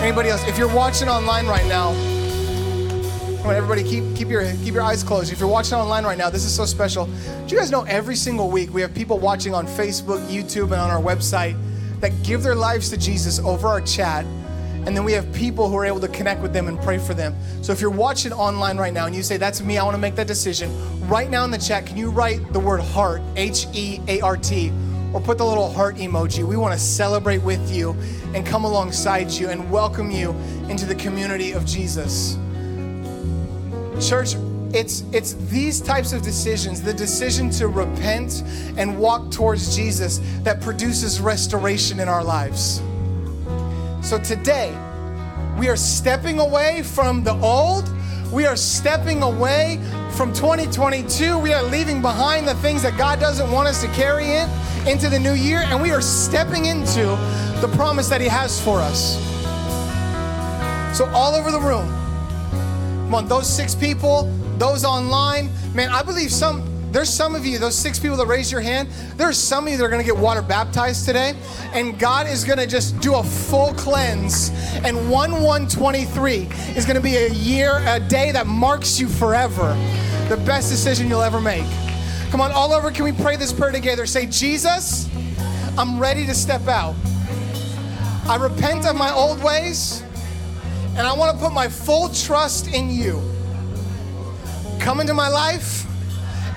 Anybody 0.00 0.28
else? 0.28 0.46
If 0.46 0.56
you're 0.56 0.72
watching 0.72 1.08
online 1.08 1.48
right 1.48 1.66
now, 1.66 1.92
Come 3.38 3.48
on, 3.48 3.56
everybody, 3.56 3.82
keep, 3.82 4.04
keep, 4.14 4.28
your, 4.28 4.44
keep 4.58 4.74
your 4.74 4.84
eyes 4.84 5.02
closed. 5.02 5.32
If 5.32 5.40
you're 5.40 5.48
watching 5.48 5.74
online 5.74 6.04
right 6.04 6.16
now, 6.16 6.30
this 6.30 6.44
is 6.44 6.54
so 6.54 6.64
special. 6.64 7.06
Do 7.06 7.46
you 7.48 7.58
guys 7.58 7.72
know 7.72 7.82
every 7.82 8.14
single 8.14 8.48
week 8.48 8.72
we 8.72 8.80
have 8.80 8.94
people 8.94 9.18
watching 9.18 9.54
on 9.54 9.66
Facebook, 9.66 10.24
YouTube, 10.28 10.66
and 10.66 10.74
on 10.74 10.88
our 10.88 11.02
website 11.02 11.58
that 11.98 12.12
give 12.22 12.44
their 12.44 12.54
lives 12.54 12.90
to 12.90 12.96
Jesus 12.96 13.40
over 13.40 13.66
our 13.66 13.80
chat? 13.80 14.24
And 14.86 14.96
then 14.96 15.02
we 15.02 15.10
have 15.10 15.32
people 15.32 15.68
who 15.68 15.76
are 15.76 15.84
able 15.84 15.98
to 15.98 16.08
connect 16.08 16.42
with 16.42 16.52
them 16.52 16.68
and 16.68 16.80
pray 16.82 16.98
for 16.98 17.12
them. 17.12 17.34
So 17.60 17.72
if 17.72 17.80
you're 17.80 17.90
watching 17.90 18.32
online 18.32 18.78
right 18.78 18.92
now 18.92 19.06
and 19.06 19.16
you 19.16 19.24
say, 19.24 19.36
That's 19.36 19.62
me, 19.62 19.78
I 19.78 19.82
want 19.82 19.96
to 19.96 20.00
make 20.00 20.14
that 20.14 20.28
decision, 20.28 20.70
right 21.08 21.28
now 21.28 21.42
in 21.44 21.50
the 21.50 21.58
chat, 21.58 21.86
can 21.86 21.96
you 21.96 22.08
write 22.10 22.52
the 22.52 22.60
word 22.60 22.82
heart, 22.82 23.20
H 23.34 23.66
E 23.74 24.00
A 24.06 24.20
R 24.20 24.36
T, 24.36 24.70
or 25.12 25.20
put 25.20 25.38
the 25.38 25.44
little 25.44 25.72
heart 25.72 25.96
emoji? 25.96 26.44
We 26.44 26.56
want 26.56 26.74
to 26.74 26.80
celebrate 26.80 27.38
with 27.38 27.70
you 27.70 27.92
and 28.34 28.46
come 28.46 28.64
alongside 28.64 29.30
you 29.30 29.48
and 29.48 29.70
welcome 29.70 30.10
you 30.10 30.30
into 30.68 30.86
the 30.86 30.94
community 30.94 31.52
of 31.52 31.64
Jesus. 31.66 32.36
Church, 34.00 34.34
it's 34.72 35.02
it's 35.12 35.34
these 35.50 35.80
types 35.80 36.12
of 36.12 36.22
decisions, 36.22 36.80
the 36.80 36.94
decision 36.94 37.50
to 37.50 37.68
repent 37.68 38.42
and 38.76 38.98
walk 38.98 39.30
towards 39.30 39.74
Jesus 39.74 40.20
that 40.42 40.60
produces 40.60 41.20
restoration 41.20 42.00
in 42.00 42.08
our 42.08 42.22
lives. 42.22 42.80
So 44.02 44.18
today, 44.18 44.72
we 45.58 45.68
are 45.68 45.76
stepping 45.76 46.38
away 46.38 46.82
from 46.82 47.22
the 47.24 47.34
old. 47.40 47.88
We 48.32 48.46
are 48.46 48.56
stepping 48.56 49.22
away 49.22 49.80
from 50.12 50.32
2022. 50.32 51.38
We 51.38 51.52
are 51.52 51.62
leaving 51.62 52.00
behind 52.00 52.46
the 52.46 52.54
things 52.56 52.82
that 52.82 52.96
God 52.96 53.18
doesn't 53.18 53.50
want 53.50 53.68
us 53.68 53.80
to 53.82 53.88
carry 53.88 54.30
in 54.30 54.48
into 54.86 55.08
the 55.08 55.18
new 55.18 55.34
year, 55.34 55.58
and 55.58 55.82
we 55.82 55.90
are 55.90 56.00
stepping 56.00 56.66
into 56.66 57.04
the 57.60 57.70
promise 57.74 58.08
that 58.08 58.20
He 58.20 58.28
has 58.28 58.60
for 58.62 58.78
us. 58.78 59.18
So, 60.96 61.06
all 61.10 61.34
over 61.34 61.50
the 61.50 61.60
room, 61.60 61.88
Come 63.10 63.16
on, 63.16 63.26
those 63.26 63.48
six 63.48 63.74
people, 63.74 64.32
those 64.56 64.84
online, 64.84 65.50
man, 65.74 65.88
I 65.88 66.00
believe 66.00 66.30
some, 66.30 66.62
there's 66.90 67.08
some 67.08 67.34
of 67.34 67.46
you, 67.46 67.58
those 67.58 67.76
six 67.76 67.98
people 67.98 68.16
that 68.16 68.26
raised 68.26 68.50
your 68.50 68.60
hand, 68.60 68.88
there's 69.16 69.38
some 69.38 69.66
of 69.66 69.70
you 69.70 69.78
that 69.78 69.84
are 69.84 69.88
gonna 69.88 70.02
get 70.02 70.16
water 70.16 70.42
baptized 70.42 71.06
today, 71.06 71.34
and 71.72 71.98
God 71.98 72.26
is 72.26 72.44
gonna 72.44 72.66
just 72.66 72.98
do 73.00 73.14
a 73.14 73.22
full 73.22 73.72
cleanse. 73.74 74.50
And 74.84 75.10
1 75.10 75.32
123 75.42 76.48
is 76.76 76.84
gonna 76.84 77.00
be 77.00 77.16
a 77.16 77.28
year, 77.28 77.80
a 77.86 78.00
day 78.00 78.32
that 78.32 78.46
marks 78.46 78.98
you 78.98 79.08
forever. 79.08 79.74
The 80.28 80.36
best 80.38 80.70
decision 80.70 81.08
you'll 81.08 81.22
ever 81.22 81.40
make. 81.40 81.66
Come 82.30 82.40
on, 82.40 82.50
all 82.52 82.72
over, 82.72 82.90
can 82.90 83.04
we 83.04 83.12
pray 83.12 83.36
this 83.36 83.52
prayer 83.52 83.72
together? 83.72 84.06
Say, 84.06 84.26
Jesus, 84.26 85.08
I'm 85.78 85.98
ready 85.98 86.26
to 86.26 86.34
step 86.34 86.66
out. 86.68 86.94
I 88.28 88.36
repent 88.36 88.86
of 88.86 88.96
my 88.96 89.12
old 89.12 89.42
ways 89.42 90.02
and 90.96 91.06
I 91.06 91.12
want 91.12 91.36
to 91.36 91.42
put 91.42 91.52
my 91.52 91.68
full 91.68 92.08
trust 92.08 92.72
in 92.72 92.90
you. 92.90 93.22
Come 94.78 95.00
into 95.00 95.14
my 95.14 95.28
life 95.28 95.86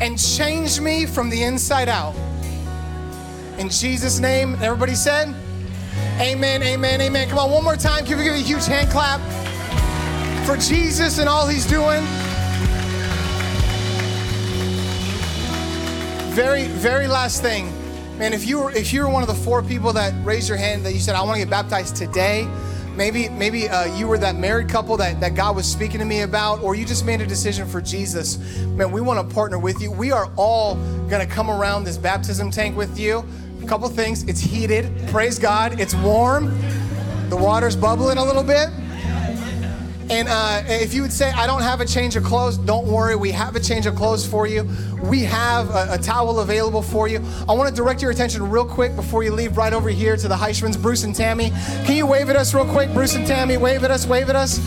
and 0.04 0.20
change 0.20 0.82
me 0.82 1.06
from 1.06 1.30
the 1.30 1.44
inside 1.44 1.88
out. 1.88 2.14
In 3.58 3.70
Jesus' 3.70 4.20
name, 4.20 4.56
everybody 4.56 4.96
said, 4.96 5.34
Amen, 6.20 6.62
amen, 6.62 7.00
amen. 7.00 7.30
Come 7.30 7.40
on, 7.40 7.52
one 7.52 7.64
more 7.64 7.78
time. 7.78 8.06
Can 8.06 8.18
we 8.18 8.26
give 8.26 8.34
a 8.34 8.38
huge 8.38 8.66
hand 8.66 8.90
clap 8.92 9.22
for 10.46 10.58
Jesus 10.58 11.20
and 11.20 11.30
all 11.30 11.48
he's 11.48 11.66
doing? 11.66 12.04
Very, 16.34 16.66
very 16.66 17.08
last 17.08 17.42
thing. 17.42 17.72
Man, 18.18 18.34
if 18.34 18.46
you 18.46 18.60
were 18.60 18.72
if 18.72 18.92
you 18.92 19.04
were 19.04 19.10
one 19.10 19.24
of 19.24 19.30
the 19.30 19.42
four 19.42 19.64
people 19.64 19.94
that 19.94 20.14
raised 20.26 20.50
your 20.50 20.58
hand 20.58 20.86
that 20.86 20.92
you 20.92 21.00
said, 21.00 21.16
I 21.16 21.22
want 21.22 21.36
to 21.36 21.40
get 21.40 21.50
baptized 21.50 21.96
today, 21.96 22.46
Maybe, 22.96 23.28
maybe 23.30 23.68
uh, 23.68 23.86
you 23.98 24.08
were 24.08 24.20
that 24.20 24.36
married 24.36 24.70
couple 24.70 24.96
that, 24.98 25.20
that 25.20 25.34
God 25.34 25.56
was 25.56 25.70
speaking 25.70 25.98
to 26.00 26.06
me 26.06 26.22
about, 26.22 26.62
or 26.62 26.76
you 26.76 26.86
just 26.86 27.06
made 27.06 27.22
a 27.22 27.26
decision 27.26 27.68
for 27.68 27.82
Jesus. 27.82 28.38
Man, 28.68 28.92
we 28.92 29.02
want 29.02 29.28
to 29.28 29.34
partner 29.34 29.58
with 29.58 29.82
you. 29.82 29.92
We 29.92 30.12
are 30.12 30.32
all 30.36 30.76
going 31.10 31.28
to 31.28 31.32
come 31.32 31.50
around 31.50 31.86
this 31.86 31.98
baptism 31.98 32.52
tank 32.52 32.78
with 32.78 33.00
you. 33.00 33.26
A 33.64 33.66
couple 33.66 33.90
things 33.90 34.24
it's 34.24 34.40
heated, 34.40 34.92
praise 35.08 35.40
God, 35.40 35.80
it's 35.80 35.96
warm, 35.96 36.56
the 37.30 37.38
water's 37.38 37.76
bubbling 37.76 38.18
a 38.18 38.24
little 38.24 38.44
bit. 38.44 38.70
And 40.14 40.28
uh, 40.30 40.62
if 40.68 40.94
you 40.94 41.02
would 41.02 41.12
say, 41.12 41.32
I 41.32 41.48
don't 41.48 41.64
have 41.64 41.82
a 41.82 41.86
change 41.86 42.16
of 42.16 42.24
clothes, 42.24 42.60
don't 42.60 42.86
worry. 42.86 43.16
We 43.16 43.32
have 43.32 43.56
a 43.56 43.60
change 43.60 43.88
of 43.88 43.96
clothes 43.96 44.28
for 44.28 44.46
you. 44.46 44.70
We 45.02 45.24
have 45.24 45.72
a, 45.72 45.94
a 45.94 45.98
towel 45.98 46.40
available 46.40 46.84
for 46.84 47.08
you. 47.08 47.18
I 47.50 47.54
want 47.54 47.68
to 47.68 47.76
direct 47.76 48.00
your 48.00 48.12
attention 48.12 48.48
real 48.48 48.64
quick 48.64 48.96
before 48.96 49.24
you 49.24 49.32
leave 49.32 49.58
right 49.58 49.74
over 49.74 49.90
here 49.90 50.16
to 50.16 50.28
the 50.28 50.36
Heishmans, 50.36 50.80
Bruce 50.80 51.04
and 51.04 51.16
Tammy. 51.16 51.50
Can 51.86 51.96
you 51.96 52.06
wave 52.06 52.30
at 52.30 52.36
us 52.36 52.54
real 52.54 52.72
quick? 52.72 52.94
Bruce 52.94 53.16
and 53.16 53.26
Tammy, 53.26 53.58
wave 53.58 53.84
at 53.84 53.90
us, 53.90 54.06
wave 54.06 54.30
at 54.30 54.36
us. 54.36 54.60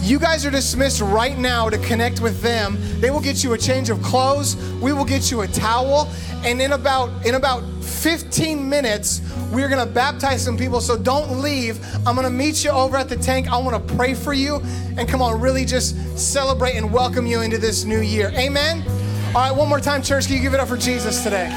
You 0.00 0.18
guys 0.18 0.46
are 0.46 0.50
dismissed 0.50 1.02
right 1.02 1.36
now 1.36 1.68
to 1.68 1.76
connect 1.76 2.22
with 2.22 2.40
them. 2.40 2.78
They 3.00 3.10
will 3.10 3.20
get 3.20 3.44
you 3.44 3.52
a 3.52 3.58
change 3.58 3.90
of 3.90 4.02
clothes. 4.02 4.56
We 4.80 4.94
will 4.94 5.04
get 5.04 5.30
you 5.30 5.42
a 5.42 5.46
towel. 5.46 6.08
And 6.42 6.62
in 6.62 6.72
about 6.72 7.26
in 7.26 7.34
about 7.34 7.62
15 7.88 8.68
minutes, 8.68 9.20
we're 9.50 9.68
gonna 9.68 9.86
baptize 9.86 10.44
some 10.44 10.56
people. 10.56 10.80
So 10.80 10.96
don't 10.96 11.40
leave. 11.40 11.84
I'm 12.06 12.14
gonna 12.14 12.30
meet 12.30 12.64
you 12.64 12.70
over 12.70 12.96
at 12.96 13.08
the 13.08 13.16
tank. 13.16 13.48
I 13.48 13.58
wanna 13.58 13.80
pray 13.80 14.14
for 14.14 14.32
you. 14.32 14.62
And 14.96 15.08
come 15.08 15.22
on, 15.22 15.40
really 15.40 15.64
just 15.64 15.96
celebrate 16.18 16.76
and 16.76 16.92
welcome 16.92 17.26
you 17.26 17.40
into 17.40 17.58
this 17.58 17.84
new 17.84 18.00
year. 18.00 18.30
Amen. 18.34 18.84
All 19.34 19.42
right, 19.42 19.54
one 19.54 19.68
more 19.68 19.80
time, 19.80 20.02
church. 20.02 20.26
Can 20.26 20.36
you 20.36 20.42
give 20.42 20.54
it 20.54 20.60
up 20.60 20.68
for 20.68 20.76
Jesus 20.76 21.22
today? 21.22 21.48